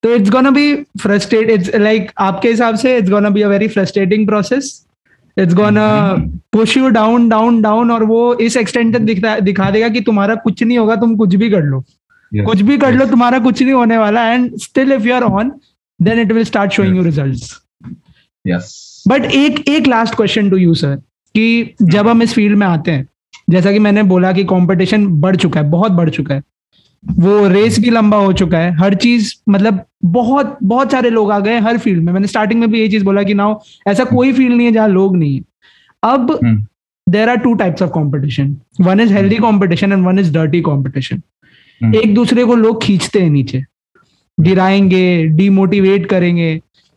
तो 0.03 0.13
it's 0.15 0.29
gonna 0.29 0.49
be 0.51 0.73
frustrate 1.01 1.49
it's 1.49 1.75
like 1.75 2.11
आपके 2.21 2.49
हिसाब 2.49 2.75
से 2.77 2.97
it's 2.97 3.09
gonna 3.09 3.29
be 3.29 3.41
a 3.41 3.47
very 3.47 3.67
frustrating 3.67 4.25
process 4.27 4.65
it's 5.37 5.53
gonna 5.55 5.85
push 6.53 6.75
you 6.77 6.89
down 6.97 7.27
down 7.29 7.61
down 7.61 7.91
और 7.91 8.03
वो 8.03 8.33
इस 8.47 8.57
एक्सटेंट 8.57 8.93
तक 8.95 9.01
दिखता 9.01 9.39
दिखा 9.39 9.69
देगा 9.71 9.89
कि 9.89 10.01
तुम्हारा 10.01 10.35
कुछ 10.43 10.63
नहीं 10.63 10.77
होगा 10.77 10.95
तुम 10.95 11.15
कुछ 11.15 11.35
भी 11.35 11.49
कर 11.49 11.63
लो। 11.63 11.83
Yes. 12.31 12.45
कुछ 12.45 12.61
भी 12.61 12.77
कर 12.77 12.91
yes. 12.91 12.99
लो 12.99 13.05
तुम्हारा 13.05 13.39
कुछ 13.39 13.61
नहीं 13.61 13.73
होने 13.73 13.97
वाला 13.97 14.27
and 14.33 14.55
still 14.59 14.91
if 14.91 15.03
you 15.07 15.13
are 15.15 15.23
on 15.23 15.51
then 15.99 16.19
it 16.19 16.31
will 16.31 16.43
start 16.43 16.71
showing 16.71 16.95
you 16.97 17.03
results 17.03 17.51
yes. 18.45 18.71
But 19.07 19.25
एक 19.25 19.67
एक 19.69 19.87
last 19.87 20.15
question 20.15 20.49
to 20.49 20.57
you 20.57 20.73
sir 20.73 20.97
कि 21.35 21.75
जब 21.81 22.07
हम 22.07 22.21
इस 22.21 22.33
फ़ील्ड 22.33 22.57
में 22.57 22.67
आते 22.67 22.91
हैं 22.91 23.07
जैसा 23.49 23.71
कि 23.71 23.79
मैंने 23.79 24.03
बोला 24.03 24.31
कि 24.33 24.43
कंपटीशन 24.43 25.07
बढ़ 25.21 25.35
चुका 25.35 25.59
है 25.59 25.69
बहुत 25.69 25.91
बढ़ 25.91 26.09
चुका 26.09 26.35
है। 26.35 26.41
वो 27.03 27.47
रेस 27.47 27.79
भी 27.79 27.89
लंबा 27.89 28.17
हो 28.17 28.31
चुका 28.33 28.57
है 28.57 28.71
हर 28.77 28.93
चीज़ 28.95 29.33
मतलब 29.49 29.83
बहुत 30.05 30.57
बहुत 30.63 30.91
सारे 30.91 31.09
लोग 31.09 31.31
आ 31.31 31.39
गए 31.39 31.59
हर 31.59 31.77
फ़ील्ड 31.77 32.03
में। 32.03 32.11
मैंने 32.13 32.27
स्टार्टिंग 32.27 32.59
में 32.59 32.69
भी 32.71 32.79
ये 32.79 32.87
चीज़ 32.89 33.03
बोला 33.05 33.23
कि 33.23 33.33
नाउ 33.33 33.59
ऐसा 33.87 34.03
कोई 34.03 34.33
फ़ील्ड 34.33 34.55
नहीं 34.55 34.67
है 34.67 34.73
जहाँ 34.73 34.87
लोग 34.87 35.17
नहीं 35.17 35.35
है। 35.35 35.43
अब. 36.03 36.39
There 37.07 37.29
are 37.29 37.37
two 37.37 37.53
types 37.53 37.81
of 37.81 37.89
competition 37.91 38.55
one 38.81 38.99
is 38.99 39.13
healthy 39.13 39.37
competition 39.37 39.91
and 39.91 40.05
one 40.05 40.19
is 40.19 40.33
dirty 40.33 40.61
competition. 40.61 41.21
एक 41.81 42.13
दूसरे 42.15 42.45
को 42.45 42.55
लोग 42.55 42.81
खींचते 42.83 43.21
हैं 43.21 43.29
नीचे 43.29 43.63
गिराएँगे 44.37 45.25
डिमोटिवेट 45.27 46.05
करेंगे। 46.05 46.49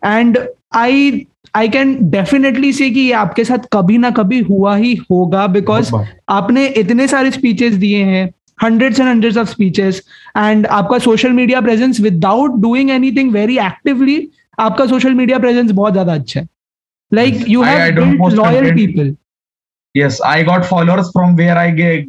And 0.02 0.38
I 0.74 1.26
I 1.58 1.68
can 1.68 1.96
definitely 2.10 2.72
say 2.72 2.90
कि 2.90 3.00
ये 3.00 3.12
आपके 3.18 3.44
साथ 3.44 3.68
कभी 3.72 3.98
ना 3.98 4.10
कभी 4.16 4.40
हुआ 4.40 4.74
ही 4.76 4.94
होगा 5.10 5.46
बिकॉज़ 5.46 5.92
आपने 6.30 6.66
इतने 6.76 7.06
सारे 7.08 7.30
स्पीचेस 7.30 7.74
दिए 7.76 8.02
हैं 8.04 8.28
hundreds 8.62 9.00
and 9.00 9.08
hundreds 9.08 9.36
of 9.36 9.48
speeches 9.48 10.02
and 10.36 10.66
आपका 10.66 10.98
social 10.98 11.32
media 11.32 11.60
presence 11.60 12.00
without 12.00 12.60
doing 12.62 12.90
anything 12.90 13.32
very 13.32 13.58
actively 13.58 14.16
आपका 14.58 14.86
सोशल 14.86 15.14
मीडिया 15.14 15.38
प्रेजेंस 15.38 15.70
बहुत 15.70 15.92
ज़्यादा 15.92 16.14
अच्छा 16.14 16.40
है। 16.40 16.46
Like 17.12 17.44
you 17.48 17.62
have 17.62 18.28
loyal 18.34 18.70
people 18.76 19.14
yes 19.98 20.18
i 20.30 20.36
got 20.48 20.64
followers 20.70 21.10
from 21.16 21.34
where 21.40 21.56
i 21.58 21.66
give, 21.78 22.04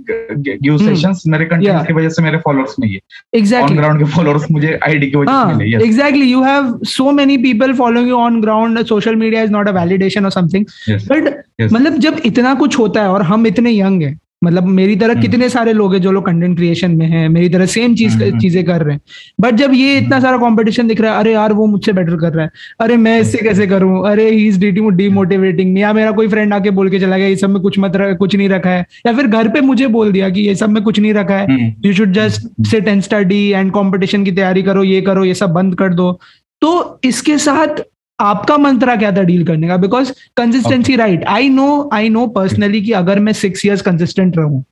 give 0.64 0.76
Hmm. 0.76 0.88
sessions. 0.88 1.24
मेरे 1.28 1.46
content. 1.46 1.88
की 1.88 1.94
वजह 1.94 2.10
से 2.10 2.24
मेरे 2.24 2.38
फॉलोअर्स 2.38 2.76
नहीं 2.80 2.92
है। 2.92 2.98
ऑन 2.98 3.38
एग्जैक्टली 3.40 3.78
ग्राउंड 3.78 4.00
के 4.00 4.06
फॉलोअर्स 4.12 4.46
मुझे 4.52 4.78
आईडी 4.88 5.10
की 5.12 5.18
वजह 5.18 5.32
से 5.32 5.38
हाँ 5.38 5.56
मिले 5.56 5.84
exactly 5.86 6.32
you 6.32 6.44
have 6.44 6.80
so 6.88 7.12
many 7.12 7.38
people 7.38 7.74
following 7.74 8.10
you 8.10 8.16
on 8.16 8.42
ground 8.42 8.84
social 8.86 9.16
media 9.16 9.44
is 9.44 9.52
not 9.52 9.68
a 9.68 9.72
validation 9.72 10.26
और 10.26 10.32
समथिंग 10.32 10.66
बट 10.90 11.34
मतलब 11.74 11.98
जब 12.00 12.22
इतना 12.26 12.54
कुछ 12.54 12.80
होता 12.80 13.02
है 13.02 13.10
और 13.10 13.24
हम 13.24 13.48
इतने 13.48 13.72
यंग 13.72 14.02
हैं 14.04 14.18
मतलब 14.42 14.66
मेरी 14.66 14.96
तरह 14.96 15.10
हम्म। 15.10 15.22
कितने 15.22 15.50
सारे 15.50 15.74
लोग 15.74 15.94
हैं 15.94 16.02
जो 16.02 16.12
लोग 16.12 16.26
कंटेंट 16.26 16.56
क्रिएशन 16.58 16.92
में 16.92 17.06
हैं 17.08 17.28
मेरी 17.30 17.50
तरह 17.50 17.66
सेम 17.66 17.96
चीज़ 17.96 18.14
हम्म, 18.14 18.24
हम्म। 18.24 18.40
चीज़ें 18.40 18.64
कर 18.66 18.84
रहे 18.84 18.94
हैं 18.94 19.02
बट 19.42 19.56
जब 19.56 19.74
ये 19.74 19.98
इतना 19.98 20.16
हम्म। 20.16 20.26
सारा 20.26 20.38
कंपटीशन 20.38 20.88
दिख 20.88 21.02
रहा 21.02 21.14
है 21.14 21.20
अरे 21.20 21.34
यार 21.34 21.54
वो 21.54 21.66
मुझसे 21.66 21.94
बेटर 21.94 22.16
कर 22.16 22.34
रहा 22.34 22.46
है 22.46 22.52
अरे 22.80 22.98
मैं 22.98 23.20
इससे 23.20 23.38
कैसे 23.38 23.68
करूँ 23.68 24.02
अरे 24.10 24.30
ही 24.30 24.48
इज़ 24.48 24.60
डीमोटिवेटिंग 24.60 25.78
या 25.80 25.94
मेरा 25.94 26.12
कोई 26.12 26.28
फ्रेंड 26.28 26.54
आके 26.54 26.70
बोल 26.72 26.90
के 26.90 27.00
चला 27.00 27.18
गया 27.18 27.28
ये 27.28 27.36
सब 27.36 27.50
में 27.50 27.62
कुछ 27.62 27.80
मत 27.80 27.96
रख- 27.96 28.18
कुछ 28.18 28.36
नहीं 28.36 28.50
रखा 28.50 28.70
है 28.70 28.86
या 29.08 29.14
फिर 29.14 29.28
घर 29.28 29.50
पे 29.50 29.62
मुझे 29.62 29.88
बोल 29.88 30.12
दिया 30.12 30.30
कि 30.30 30.42
ये 30.42 30.56
सब 30.56 30.70
में 30.70 30.84
कुछ 30.84 31.00
नहीं 31.00 31.14
रखा 31.14 31.36
है 31.36 31.46
हम्म, 31.46 31.72
you 31.86 31.94
should 31.94 32.14
just 32.14 32.50
sit 32.68 32.88
and 32.88 33.02
study 33.02 33.48
and 33.50 33.72
competition 33.72 34.24
की 34.24 34.32
तैयारी 34.32 34.64
करो 34.64 34.84
ये 34.84 35.02
करो 35.02 35.24
ये 35.26 35.34
सब 35.34 35.50
बंद 35.50 35.76
कर 35.76 35.94
दो 35.94 36.20
तो 36.62 37.00
इसके 37.04 37.38
साथ 37.38 37.82
आपका 38.20 38.58
मंत्रा 38.58 38.96
क्या 38.96 39.12
था 39.12 39.22
डील 39.22 39.46
करने 39.48 39.68
का? 39.68 39.78
Because 39.78 40.12
consistency 40.38 40.96
right 40.96 41.24
I 41.24 41.50
know 41.50 41.90
I 41.94 42.10
know 42.10 42.28
personally 42.28 42.82
कि 42.82 42.92
अगर 42.92 43.20
मैं 43.20 43.34
सिक्स 43.34 43.66
इयर्स 43.66 43.82
कंसिस्टेंट 43.82 44.38
रहूँ 44.38 44.64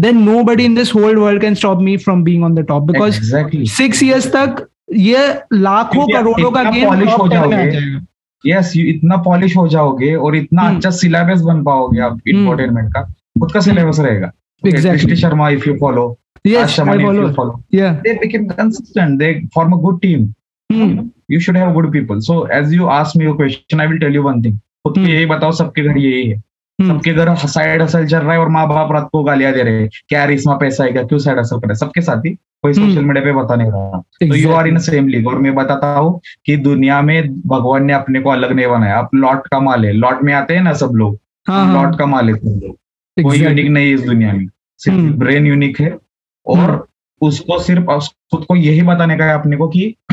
then 0.00 0.22
nobody 0.42 0.64
in 0.64 0.74
this 0.74 0.94
whole 0.94 1.18
world 1.18 1.42
can 1.42 1.54
stop 1.54 1.78
me 1.78 1.96
from 1.96 2.24
being 2.24 2.44
on 2.44 2.54
the 2.54 2.58
top 2.58 2.82
because 2.82 3.20
six 3.68 4.02
years 4.02 4.26
तक 4.26 4.68
ये 4.94 5.34
लाखों 5.52 6.06
करोड़ों 6.06 6.50
का 6.50 6.62
गेम 6.62 6.88
polish 6.88 7.12
हो 7.12 7.16
top 7.16 7.30
10 7.30 7.30
में 7.30 7.36
आ 7.36 7.40
जाओगे। 7.40 7.70
जाएगा 7.70 8.58
यस 8.58 8.76
यू 8.76 8.86
इतना 8.86 9.16
पॉलिश 9.16 9.56
हो 9.56 9.68
जाओगे 9.68 10.14
और 10.14 10.36
इतना 10.36 10.62
हम्म। 10.62 10.76
अच्छा 10.76 10.90
सिलेबस 10.90 11.40
बन 11.40 11.62
पाओगे 11.62 12.00
आप 12.00 12.12
हम्म। 12.12 12.38
इंफोटेनमेंट 12.38 12.88
का। 12.88 13.02
खुद 13.40 13.52
का 13.52 13.60
सिलेबस 13.60 14.00
रहेगा। 14.00 14.32
Exactly. 14.66 15.14
Sharma 15.14 15.48
if 15.48 15.68
you 15.68 15.76
follow 15.80 16.18
yes 16.46 16.64
I 16.64 16.84
follow. 16.84 17.32
follow 17.34 17.54
yeah. 17.74 17.96
They 18.04 18.12
became 18.18 18.44
consistent. 18.48 19.18
They 19.18 19.30
form 19.56 19.72
a 19.72 19.78
good 19.78 19.96
team. 20.04 20.34
Hmm. 20.72 20.90
you 21.32 21.40
should 21.40 21.56
have 21.56 21.74
good 21.74 21.92
people. 21.92 22.20
So 22.20 22.34
as 22.56 22.72
you 22.72 22.88
ask 22.88 23.16
me 23.16 23.26
a 23.26 23.34
question 23.34 23.80
i 23.80 23.86
will 23.86 24.00
tell 24.04 24.16
you 24.16 24.24
one 24.26 24.42
thing. 24.42 24.54
खुद। 24.54 24.94
के 24.94 25.12
यही 25.12 25.26
बताओ 25.26 25.52
सबके 25.52 25.82
घर 25.82 25.98
यही 25.98 26.28
है। 26.28 26.36
हम्म। 26.80 26.96
सबके 26.96 27.12
घर 27.12 27.34
साइड 27.34 27.82
हसल 27.82 28.06
चल 28.06 28.18
रहा 28.18 28.32
है 28.32 28.38
और 28.38 28.48
माँ 28.48 28.68
बाप 28.68 28.92
रात 28.92 29.08
को 29.12 29.22
गालियाँ 29.22 29.52
दे 29.52 29.62
रहे 29.62 29.80
हैं। 29.82 29.90
क्या 30.08 30.24
इसमें 30.24 30.58
पैसा 30.58 30.84
आएगा? 30.84 31.02
क्यों 31.02 31.18
साइड 31.18 31.38
हसल 31.38 31.56
कर 31.56 31.66
रहा 31.66 31.72
है? 31.72 31.74
सबके 31.74 32.00
साथ 32.00 32.20
ही 32.20 32.30
कोई। 32.34 32.74
सोशल 32.74 33.04
मीडिया 33.04 33.24
पे 33.24 33.32
बता 33.32 33.54
नहीं 33.54 33.70
रहा। 33.70 34.02
तो 34.30 34.34
you 34.34 34.52
are 34.52 34.68
in 34.68 34.78
same 34.78 35.08
league 35.08 35.26
और 35.28 35.38
मैं 35.38 35.54
बताता 35.54 35.94
हूँ 35.94 36.20
कि 36.46 36.56
दुनिया 36.56 37.02
में 37.02 37.40
भगवान 37.40 37.84
ने 37.84 37.92
अपने 37.92 38.20
को 38.20 38.30
अलग 38.30 38.52
नहीं 38.52 38.66
बनाया। 38.66 38.96
आप 38.96 39.14
लॉट 39.14 39.46
का 39.46 39.60
माल 39.60 39.84
है 39.84 39.92
लॉट 39.92 40.22
में 40.22 40.34
आते 40.34 40.54
हैं 40.54 40.62
ना 40.62 40.72
सब 40.72 40.90
लोग? 40.94 41.18
लॉट 41.50 41.98
का 41.98 42.06
माल 42.06 42.28
है 42.28 42.34
तुम 42.34 42.52
लोग। 42.52 42.78
कोई 43.24 43.38
यूनिक 43.38 43.66
नहीं 43.66 43.86
है 43.86 43.94
इस 43.94 44.02
दुनिया 44.02 44.32
में। 44.32 44.46
सिर्फ़। 44.78 44.98
ब्रेन 44.98 45.46
यूनिक 45.46 45.80
है। 45.80 45.98
और 46.46 46.88
उसको 47.20 47.58
सिर्फ़ 47.58 47.84
खुद 48.04 48.44
को 48.44 48.56
यही 48.56 48.82
बताने 48.82 49.18
का 49.18 49.24
है 49.24 49.34
अपने 49.34 49.56
को 49.56 49.68
कि 49.68 49.94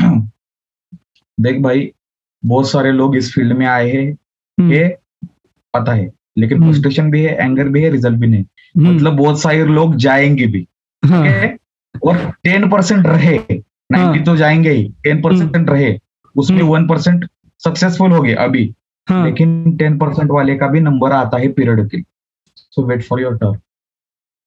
देख 1.40 1.60
भाई 1.60 1.90
बहुत 2.44 2.70
सारे 2.70 2.92
लोग 2.92 3.16
इस 3.16 3.32
फ़ील्ड 3.34 3.52
में 3.52 3.66
आए 3.66 3.90
हैं। 3.90 4.10
हम्म, 4.12 4.72
ये 4.72 4.96
पता 5.74 5.92
है 5.92 6.10
लेकिन 6.38 6.58
हम्म। 6.58 6.70
फ्रस्ट्रेशन 6.70 7.10
भी 7.10 7.22
है 7.22 7.34
एंगर 7.34 7.68
भी 7.68 7.82
है 7.82 7.90
रिज़ल्ट 7.90 8.18
भी 8.18 8.26
नहीं। 8.26 8.42
हम्म, 8.42 8.94
मतलब 8.94 9.16
बहुत 9.16 9.40
सारे 9.40 9.64
लोग 9.64 9.96
जाएँगे 9.96 10.46
भी 10.46 10.66
हाँ, 11.02 11.48
और 12.04 12.16
टेन 12.44 12.68
परसेंट 12.70 13.06
रहे 13.06 13.38
नाइन्टी 13.92 14.20
तो 14.20 14.36
जाएँगे 14.36 14.70
ही 14.70 14.88
टेन 15.04 15.22
परसेंट 15.22 15.70
रहे 15.70 15.98
उसमें 16.36 16.58
हम्म। 16.58 16.70
वन 16.70 16.86
परसेंट 16.86 17.28
सक्सेसफुल 17.60 18.12
हो 18.12 18.20
गए 18.22 18.34
अभी। 18.34 18.74
हाँ, 19.08 19.24
लेकिन 19.24 19.76
टेन 19.76 19.98
परसेंट 19.98 20.30
वाले 20.30 20.56
का 20.56 20.66
भी 20.66 20.80
नंबर 20.80 21.12
आता 21.12 21.38
है 21.38 21.48
पीरियड 21.48 21.88
के 21.90 22.02
so 22.56 22.86
wait 22.86 23.02
for 23.02 23.20
your 23.20 23.36
turn 23.38 23.58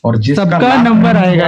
और 0.03 0.17
जिसका 0.17 0.81
नंबर 0.83 1.17
आएगा 1.17 1.47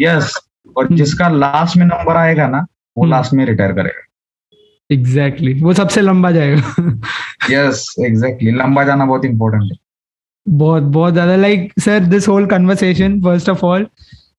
यस 0.00 0.32
और 0.76 0.84
हम्म। 0.84 0.96
जिसका 0.96 1.28
लास्ट 1.28 1.76
में 1.76 1.86
नंबर 1.86 2.16
आएगा 2.16 2.46
ना 2.48 2.66
वो 2.96 3.04
हम्म। 3.04 3.10
लास्ट 3.10 3.32
में 3.32 3.44
रिटायर 3.46 3.72
करेगा। 3.72 4.04
Exactly 4.90 5.46
exactly. 5.46 5.64
वो 5.64 5.72
सबसे 5.72 6.00
लंबा 6.00 6.30
जाएगा। 6.30 6.60
Yes 7.50 7.94
exactly 7.98 8.10
exactly. 8.10 8.58
लंबा 8.58 8.84
जाना 8.84 9.06
बहुत 9.06 9.24
इंपॉर्टेंट 9.24 9.62
है। 9.62 9.78
बहुत 10.46 10.82
बहुत 10.82 11.12
ज़्यादा। 11.12 11.36
Like 11.36 11.72
sir 11.80 12.00
this 12.06 12.28
whole 12.28 12.46
conversation 12.46 13.20
first 13.22 13.48
of 13.48 13.64
all 13.64 13.86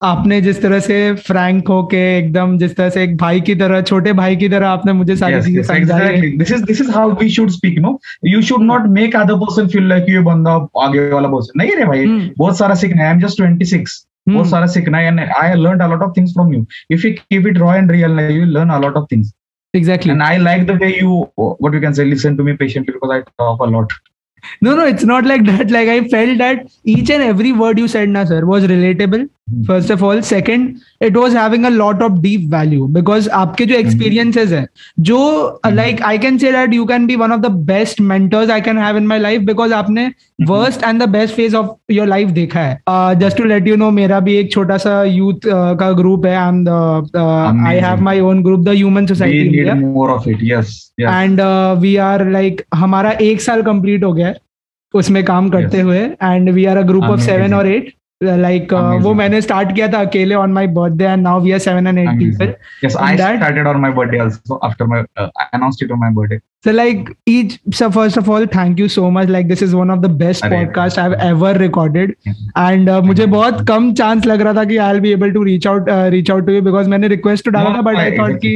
आपने 0.03 0.39
जिस 0.41 0.61
तरह 0.61 0.79
से 0.79 0.97
फ्रैंक 1.13 1.67
होके 1.67 1.97
एकदम 2.17 2.57
जिस 2.57 2.75
तरह 2.75 2.89
से 2.89 3.03
एक 3.03 3.15
भाई 3.17 3.41
की 3.41 3.55
तरह 3.55 3.81
छोटे 3.81 4.13
भाई 4.13 4.35
की 4.35 4.49
तरह 4.49 4.67
आपने 4.67 4.93
मुझे 4.93 5.15
सारी 5.15 5.41
चीज़ें 5.41 6.37
this 6.37 6.81
is 6.81 6.91
how 6.91 7.15
we 7.21 7.29
should 7.29 7.49
speak 7.49 7.79
no 7.79 7.99
you 8.25 8.41
should 8.41 8.61
not 8.63 8.85
make 8.91 9.15
other 9.15 9.35
person 9.39 9.67
feel 9.67 9.87
like 9.89 10.05
you 10.09 10.21
बंदा 10.23 10.53
आगे 10.83 11.09
वाला 11.11 11.27
पर्सन 11.27 11.59
नहीं 11.59 11.75
रे 11.75 11.85
भाई। 11.85 12.05
hmm. 12.05 12.29
बहुत 12.37 12.57
सारा 12.57 12.75
सीखना 12.75 13.01
है। 13.01 13.07
I 13.07 13.13
am 13.13 13.19
just 13.19 13.37
twenty 13.37 13.65
six 13.65 14.05
बहुत 14.29 14.39
हम्म। 14.39 14.49
सारा 14.51 14.65
सीखना 14.67 14.97
I 14.97 15.53
learn 15.55 15.79
a lot 15.79 16.01
of 16.03 16.13
things 16.17 16.31
from 16.33 16.53
you 16.53 16.65
if 16.91 17.07
you 17.07 17.13
keep 17.13 17.47
it 17.47 17.57
raw 17.57 17.73
and 17.75 17.91
real 17.91 18.19
you 18.31 18.45
learn 18.45 18.69
a lot 18.69 18.97
of 18.97 19.05
things 19.11 19.33
exactly. 19.73 20.11
And 20.11 20.23
I 20.23 20.37
like 20.37 20.67
the 20.67 20.75
way 20.75 20.97
you, 20.97 21.31
what 21.35 21.73
you 21.73 21.79
can 21.79 21.93
say, 21.93 22.05
listen 22.05 22.37
to 22.37 22.43
me 22.43 22.55
patiently 22.57 22.93
because 22.93 23.11
I 23.11 23.21
talk 23.41 23.59
a 23.59 23.65
lot. 23.65 23.91
no 24.65 24.73
no 24.75 24.83
it's 24.89 25.03
not 25.03 25.25
like 25.25 25.41
that. 25.47 25.71
Like 25.75 25.89
i 25.93 26.07
felt 26.11 26.37
that 26.41 26.69
each 26.85 27.09
and 27.15 27.23
every 27.23 27.51
word 27.61 27.79
you 27.81 27.87
said 27.93 28.09
na 28.09 28.23
sir 28.29 28.45
was 28.51 28.67
relatable 28.71 29.25
first 29.67 29.91
of 29.91 30.03
all 30.03 30.21
second 30.21 30.75
it 31.01 31.17
was 31.17 31.37
having 31.37 31.65
lot 31.65 32.01
of 32.01 32.19
deep 32.21 32.49
value 32.53 32.85
because 32.87 33.29
आपके 33.29 33.65
जो 33.65 33.75
experiences 33.75 34.53
है 34.53 34.67
जो 34.99 35.19
like 35.67 36.01
I 36.01 36.17
can 36.17 36.37
say 36.37 36.51
that 36.51 36.73
you 36.73 36.85
can 36.85 37.07
be 37.07 37.15
one 37.15 37.31
of 37.31 37.41
the 37.41 37.51
best 37.67 38.01
mentors 38.01 38.49
I 38.49 38.61
can 38.61 38.77
have 38.77 38.97
in 38.97 39.07
my 39.07 39.19
life 39.19 39.41
because 39.41 39.73
आपने 39.73 40.11
worst 40.41 40.83
and 40.83 41.03
the 41.03 41.09
best 41.09 41.35
phase 41.35 41.55
of 41.55 41.93
your 41.93 42.07
life 42.07 42.29
देखा 42.29 42.59
है। 42.59 43.19
Just 43.19 43.37
to 43.37 43.43
let 43.43 43.67
you 43.67 43.75
know 43.75 43.91
मेरा 43.91 44.19
भी 44.19 44.35
एक 44.35 44.51
छोटा 44.51 44.77
सा 44.77 45.03
youth 45.03 45.47
का 45.79 45.91
group 45.91 46.25
है 46.25 46.47
and 46.47 46.69
I 47.67 47.79
have 47.79 48.01
my 48.01 48.19
own 48.19 48.43
group 48.43 48.59
the 48.59 49.05
society 49.07 49.57
and 51.01 51.41
we 51.79 51.95
are 51.95 52.29
like 52.29 52.61
हमारा 52.75 53.11
एक 53.11 53.41
साल 53.41 53.61
कंप्लीट 53.61 54.03
हो 54.03 54.13
गया 54.13 54.33
उसमें 54.93 55.23
काम 55.23 55.49
करते 55.49 55.77
yes. 55.77 55.85
हुए 55.85 55.99
and 55.99 56.49
we 56.49 56.65
are 56.65 56.77
a 56.77 56.81
group 56.81 57.03
of 57.03 57.19
seven 57.19 57.53
और 57.53 57.67
एट 57.67 57.93
लाइक 58.23 58.73
वो 58.73 58.79
Amazing. 58.79 59.15
मैंने 59.17 59.41
स्टार्ट 59.41 59.71
किया 59.75 59.87
था 59.93 59.99
अकेले 60.05 60.35
on 60.35 60.51
my 60.53 60.67
birthday 60.77 61.05
and 61.05 61.21
now 61.23 61.41
we 61.41 61.51
are 61.51 61.59
seven 61.59 61.87
and 61.87 61.97
eight 61.99 62.07
Amazing. 62.07 62.39
People 62.39 62.53
yes, 62.85 62.95
I 63.03 63.11
that- 63.19 63.37
started 63.41 63.69
on 63.71 63.77
my 63.83 63.91
birthday 63.99 64.19
also 64.23 64.57
after 64.69 64.87
my, 64.93 64.99
uh, 65.23 65.27
I 65.43 65.45
announced 65.57 65.83
it 65.85 65.93
on 65.97 66.01
my 66.05 66.09
birthday. 66.17 66.39
so 66.67 66.71
like 66.75 67.09
each 67.31 67.53
so 67.79 67.87
first 67.97 68.17
of 68.21 68.29
all 68.35 68.45
thank 68.55 68.79
you 68.83 68.87
so 68.95 69.09
much 69.17 69.29
like 69.35 69.45
this 69.51 69.61
is 69.67 69.75
one 69.81 69.93
of 69.95 70.01
the 70.05 70.09
best 70.23 70.45
अरे, 70.45 70.57
podcast 70.57 70.99
i've 71.03 71.15
ever 71.27 71.51
recorded 71.61 72.11
and 72.63 72.91
uh, 72.95 72.99
मुझे. 73.09 73.25
बहुत 73.35 73.61
कम 73.67 73.91
chance 74.01 74.25
लग 74.25 74.41
रहा 74.41 74.53
था 74.53 74.63
कि 74.71 74.77
I 74.87 74.99
be 75.07 75.11
able 75.19 75.31
to 75.37 75.43
reach 75.51 75.67
out 75.67 75.85
reach 76.17 76.31
out 76.31 76.45
to 76.47 76.53
you 76.53 76.61
because 76.61 76.89
मैंने 76.95 77.07
request 77.15 77.45
तो 77.45 77.51
डाला 77.57 77.73
था 77.77 77.81
बट 77.89 77.97
आई 77.97 78.11
I- 78.11 78.19
थॉट 78.19 78.35
कि 78.41 78.53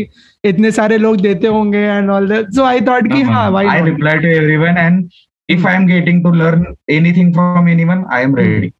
इतने 0.51 0.71
सारे 0.81 0.97
लोग 1.07 1.21
देते 1.21 1.47
होंगे 1.57 1.85
and 1.87 2.09
all 2.17 2.27
that 2.29 2.51
so 2.55 2.63
I 2.73 2.81
thought 2.91 3.11
कि 3.13 3.21
हाँ 3.31 3.49
I 3.51 3.65
not? 3.65 3.89
reply 3.93 4.17
to 4.25 4.35
everyone, 4.41 4.83
and 4.87 5.19
if 5.49 5.59
Hmm. 5.61 5.71
I 5.71 5.79
am 5.79 5.87
getting 5.95 6.21
to 6.27 6.37
learn 6.43 6.67
anything 6.99 7.33
from 7.39 7.75
anyone, 7.77 8.03
I 8.17 8.23
am 8.27 8.35
Hmm. 8.35 8.43
ready. 8.43 8.73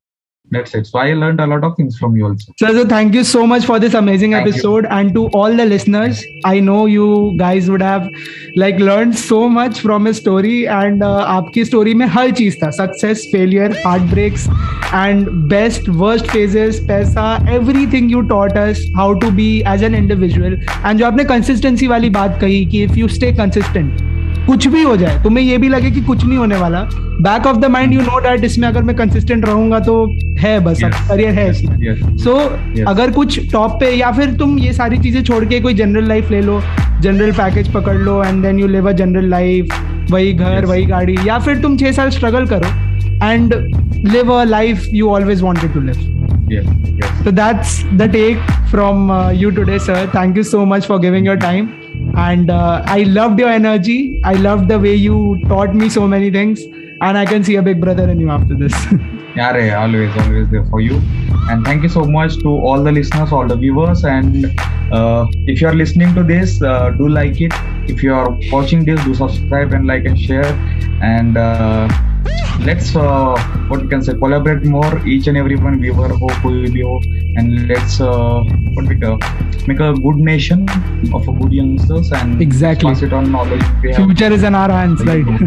That's 0.54 0.74
it. 0.76 0.88
So 0.88 1.00
I 1.00 1.14
learned 1.14 1.40
a 1.40 1.48
lot 1.48 1.64
of 1.64 1.76
things 1.78 1.98
from 1.98 2.16
you 2.16 2.28
also. 2.28 2.54
So, 2.60 2.72
so 2.78 2.86
thank 2.86 3.14
you 3.16 3.24
so 3.24 3.46
much 3.48 3.66
for 3.66 3.80
this 3.80 3.94
amazing 3.94 4.32
Thank 4.32 4.48
episode 4.48 4.84
you. 4.86 4.90
and 4.98 5.14
to 5.16 5.28
all 5.30 5.56
the 5.62 5.66
listeners. 5.66 6.24
I 6.46 6.60
know 6.60 6.86
you 6.86 7.36
guys 7.38 7.70
would 7.70 7.82
have 7.82 8.08
like 8.56 8.78
learned 8.80 9.18
so 9.18 9.50
much 9.50 9.80
from 9.80 10.06
his 10.06 10.18
story 10.18 10.68
and 10.68 11.04
uh, 11.04 11.24
आपकी 11.38 11.66
story 11.72 11.94
में 12.02 12.06
हर 12.18 12.32
चीज़ 12.42 12.58
था 12.64 12.72
success, 12.80 13.26
failure, 13.32 13.70
heartbreaks 13.84 14.48
and 14.94 15.30
best, 15.50 15.90
worst 16.04 16.28
phases, 16.28 16.80
पैसा, 16.92 17.28
everything 17.58 18.10
you 18.10 18.24
taught 18.34 18.58
us 18.58 18.86
how 18.96 19.14
to 19.26 19.32
be 19.32 19.50
as 19.76 19.82
an 19.82 19.96
individual 19.96 20.58
and 20.84 21.00
जो 21.00 21.06
आपने 21.06 21.24
consistency 21.36 21.88
वाली 21.88 22.10
बात 22.20 22.40
कही 22.42 22.66
कि 22.74 22.88
if 22.88 22.98
you 23.04 23.08
stay 23.20 23.32
consistent 23.44 24.04
कुछ 24.46 24.68
भी 24.68 24.82
हो 24.84 24.96
जाए 24.98 25.22
तुम्हें 25.24 25.44
ये 25.44 25.58
भी 25.58 25.68
लगे 25.70 25.92
कि 25.92 26.02
कुछ 26.02 26.24
नहीं 26.26 26.38
होने 26.38 26.56
वाला 26.58 26.82
back 27.22 27.46
of 27.48 27.58
the 27.58 27.66
mind 27.72 27.94
you 27.94 28.02
know 28.02 28.20
that 28.24 28.44
इसमें 28.44 28.68
अगर 28.68 28.84
मैं 28.84 28.96
कंसिस्टेंट 28.96 29.46
रहूँगा 29.46 29.80
तो 29.80 29.96
है 30.40 30.60
बस 30.64 30.80
Yes. 30.84 30.96
करियर 31.10 31.34
है 31.34 31.50
इसमें 31.50 31.78
Yes. 31.80 32.02
सो 32.24 32.34
Yes. 32.78 32.88
अगर 32.88 33.12
कुछ 33.12 33.40
टॉप 33.52 33.78
पे 33.80 33.92
या 33.96 34.12
फिर 34.12 34.34
तुम 34.38 34.58
ये 34.60 34.74
सारी 34.74 34.98
चीज़ें 35.04 35.22
छोड़ 35.24 35.44
के 35.46 35.60
कोई 35.62 35.74
जनरल 35.74 36.08
लाइफ 36.08 36.32
ले 36.32 36.42
लो 36.42 36.62
जनरल 37.02 37.32
पैकेज 37.38 37.72
पकड़ 37.74 37.96
लो 37.98 38.24
and 38.24 38.42
then 38.44 38.60
you 38.60 38.68
live 38.68 38.90
a 38.90 38.92
general 39.04 39.30
life 39.30 39.76
वही 40.12 40.34
घर 40.34 40.60
Yes. 40.60 40.70
वही 40.70 40.86
गाड़ी 40.86 41.16
या 41.28 41.38
फिर 41.40 41.62
तुम 41.62 41.78
छह 41.78 41.92
साल 41.92 42.10
स्ट्रगल 42.10 42.46
करो 42.54 43.28
and 43.28 43.54
live 44.12 44.34
a 44.34 44.44
life 44.44 44.88
you 44.94 45.10
always 45.10 45.42
wanted 45.42 45.74
to 45.74 45.82
live 45.82 46.10
Yes. 46.52 46.66
Yes. 46.96 47.12
so 47.26 47.32
that's 47.36 47.70
the 48.00 48.08
take 48.16 48.50
from 48.72 49.06
uh, 49.12 49.20
you 49.42 49.52
today 49.60 49.78
sir 49.86 49.96
thank 50.16 50.36
you 50.40 50.44
so 50.50 50.60
much 50.72 50.88
for 50.90 50.98
giving 51.06 51.30
your 51.30 51.36
time 51.44 51.70
and 52.18 52.50
uh, 52.50 52.84
i 52.86 53.04
loved 53.04 53.40
your 53.40 53.50
energy 53.50 54.22
i 54.24 54.34
loved 54.34 54.68
the 54.68 54.80
way 54.80 54.96
you 54.96 55.40
taught 55.48 55.76
me 55.76 55.90
so 55.90 56.08
many 56.08 56.32
things 56.32 56.64
and 57.02 57.18
i 57.18 57.26
can 57.26 57.44
see 57.44 57.56
a 57.56 57.62
big 57.62 57.82
brother 57.82 58.10
in 58.10 58.20
you 58.20 58.30
after 58.30 58.56
this 58.56 58.74
Yeah, 59.36 59.82
always, 59.82 60.16
always 60.18 60.48
there 60.50 60.64
for 60.66 60.80
you. 60.80 61.02
And 61.50 61.66
thank 61.66 61.82
you 61.82 61.90
so 61.90 62.04
much 62.06 62.38
to 62.44 62.50
all 62.50 62.84
the 62.84 62.92
listeners, 62.92 63.32
all 63.32 63.48
the 63.48 63.56
viewers. 63.56 64.06
And 64.06 64.46
uh, 64.92 65.26
if 65.48 65.60
you 65.60 65.68
are 65.68 65.74
listening 65.74 66.14
to 66.14 66.24
this, 66.24 66.62
uh, 66.62 66.92
do 66.92 67.10
like 67.10 67.42
it. 67.42 67.52
If 67.90 68.04
you 68.04 68.14
are 68.14 68.30
watching 68.52 68.86
this, 68.86 69.04
do 69.04 69.16
subscribe 69.16 69.74
and 69.74 69.88
like 69.88 70.06
and 70.06 70.20
share. 70.20 70.46
And 71.02 71.36
uh, 71.36 71.88
let's 72.68 72.96
uh, 72.96 73.36
what 73.68 73.82
we 73.82 73.88
can 73.88 74.02
say 74.02 74.14
collaborate 74.14 74.64
more 74.66 75.06
each 75.08 75.28
and 75.28 75.38
every 75.38 75.56
one 75.56 75.80
viewer 75.82 76.10
ho 76.22 76.30
koi 76.44 76.54
bhi 76.76 76.86
and 77.42 77.68
let's 77.72 78.00
uh, 78.00 78.40
what 78.78 78.88
we 78.94 78.96
can 79.04 79.20
make 79.72 79.84
a 79.90 79.92
good 80.06 80.24
nation 80.32 80.66
of 81.20 81.28
a 81.28 81.34
good 81.42 81.54
youngsters 81.60 82.12
and 82.22 82.42
exactly. 82.42 82.90
pass 82.90 83.02
it 83.02 83.14
on 83.14 83.32
knowledge 83.32 83.68
future 84.00 84.32
is 84.40 84.44
in 84.44 84.56
our 84.64 84.72
hands 84.80 85.06
right? 85.12 85.38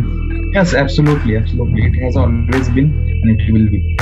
Yes 0.56 0.72
absolutely 0.74 1.36
absolutely. 1.36 1.82
It 1.86 1.96
has 2.02 2.16
always 2.16 2.68
been 2.70 2.86
and 3.22 3.40
it 3.40 3.52
will 3.52 3.68
be. 3.68 3.96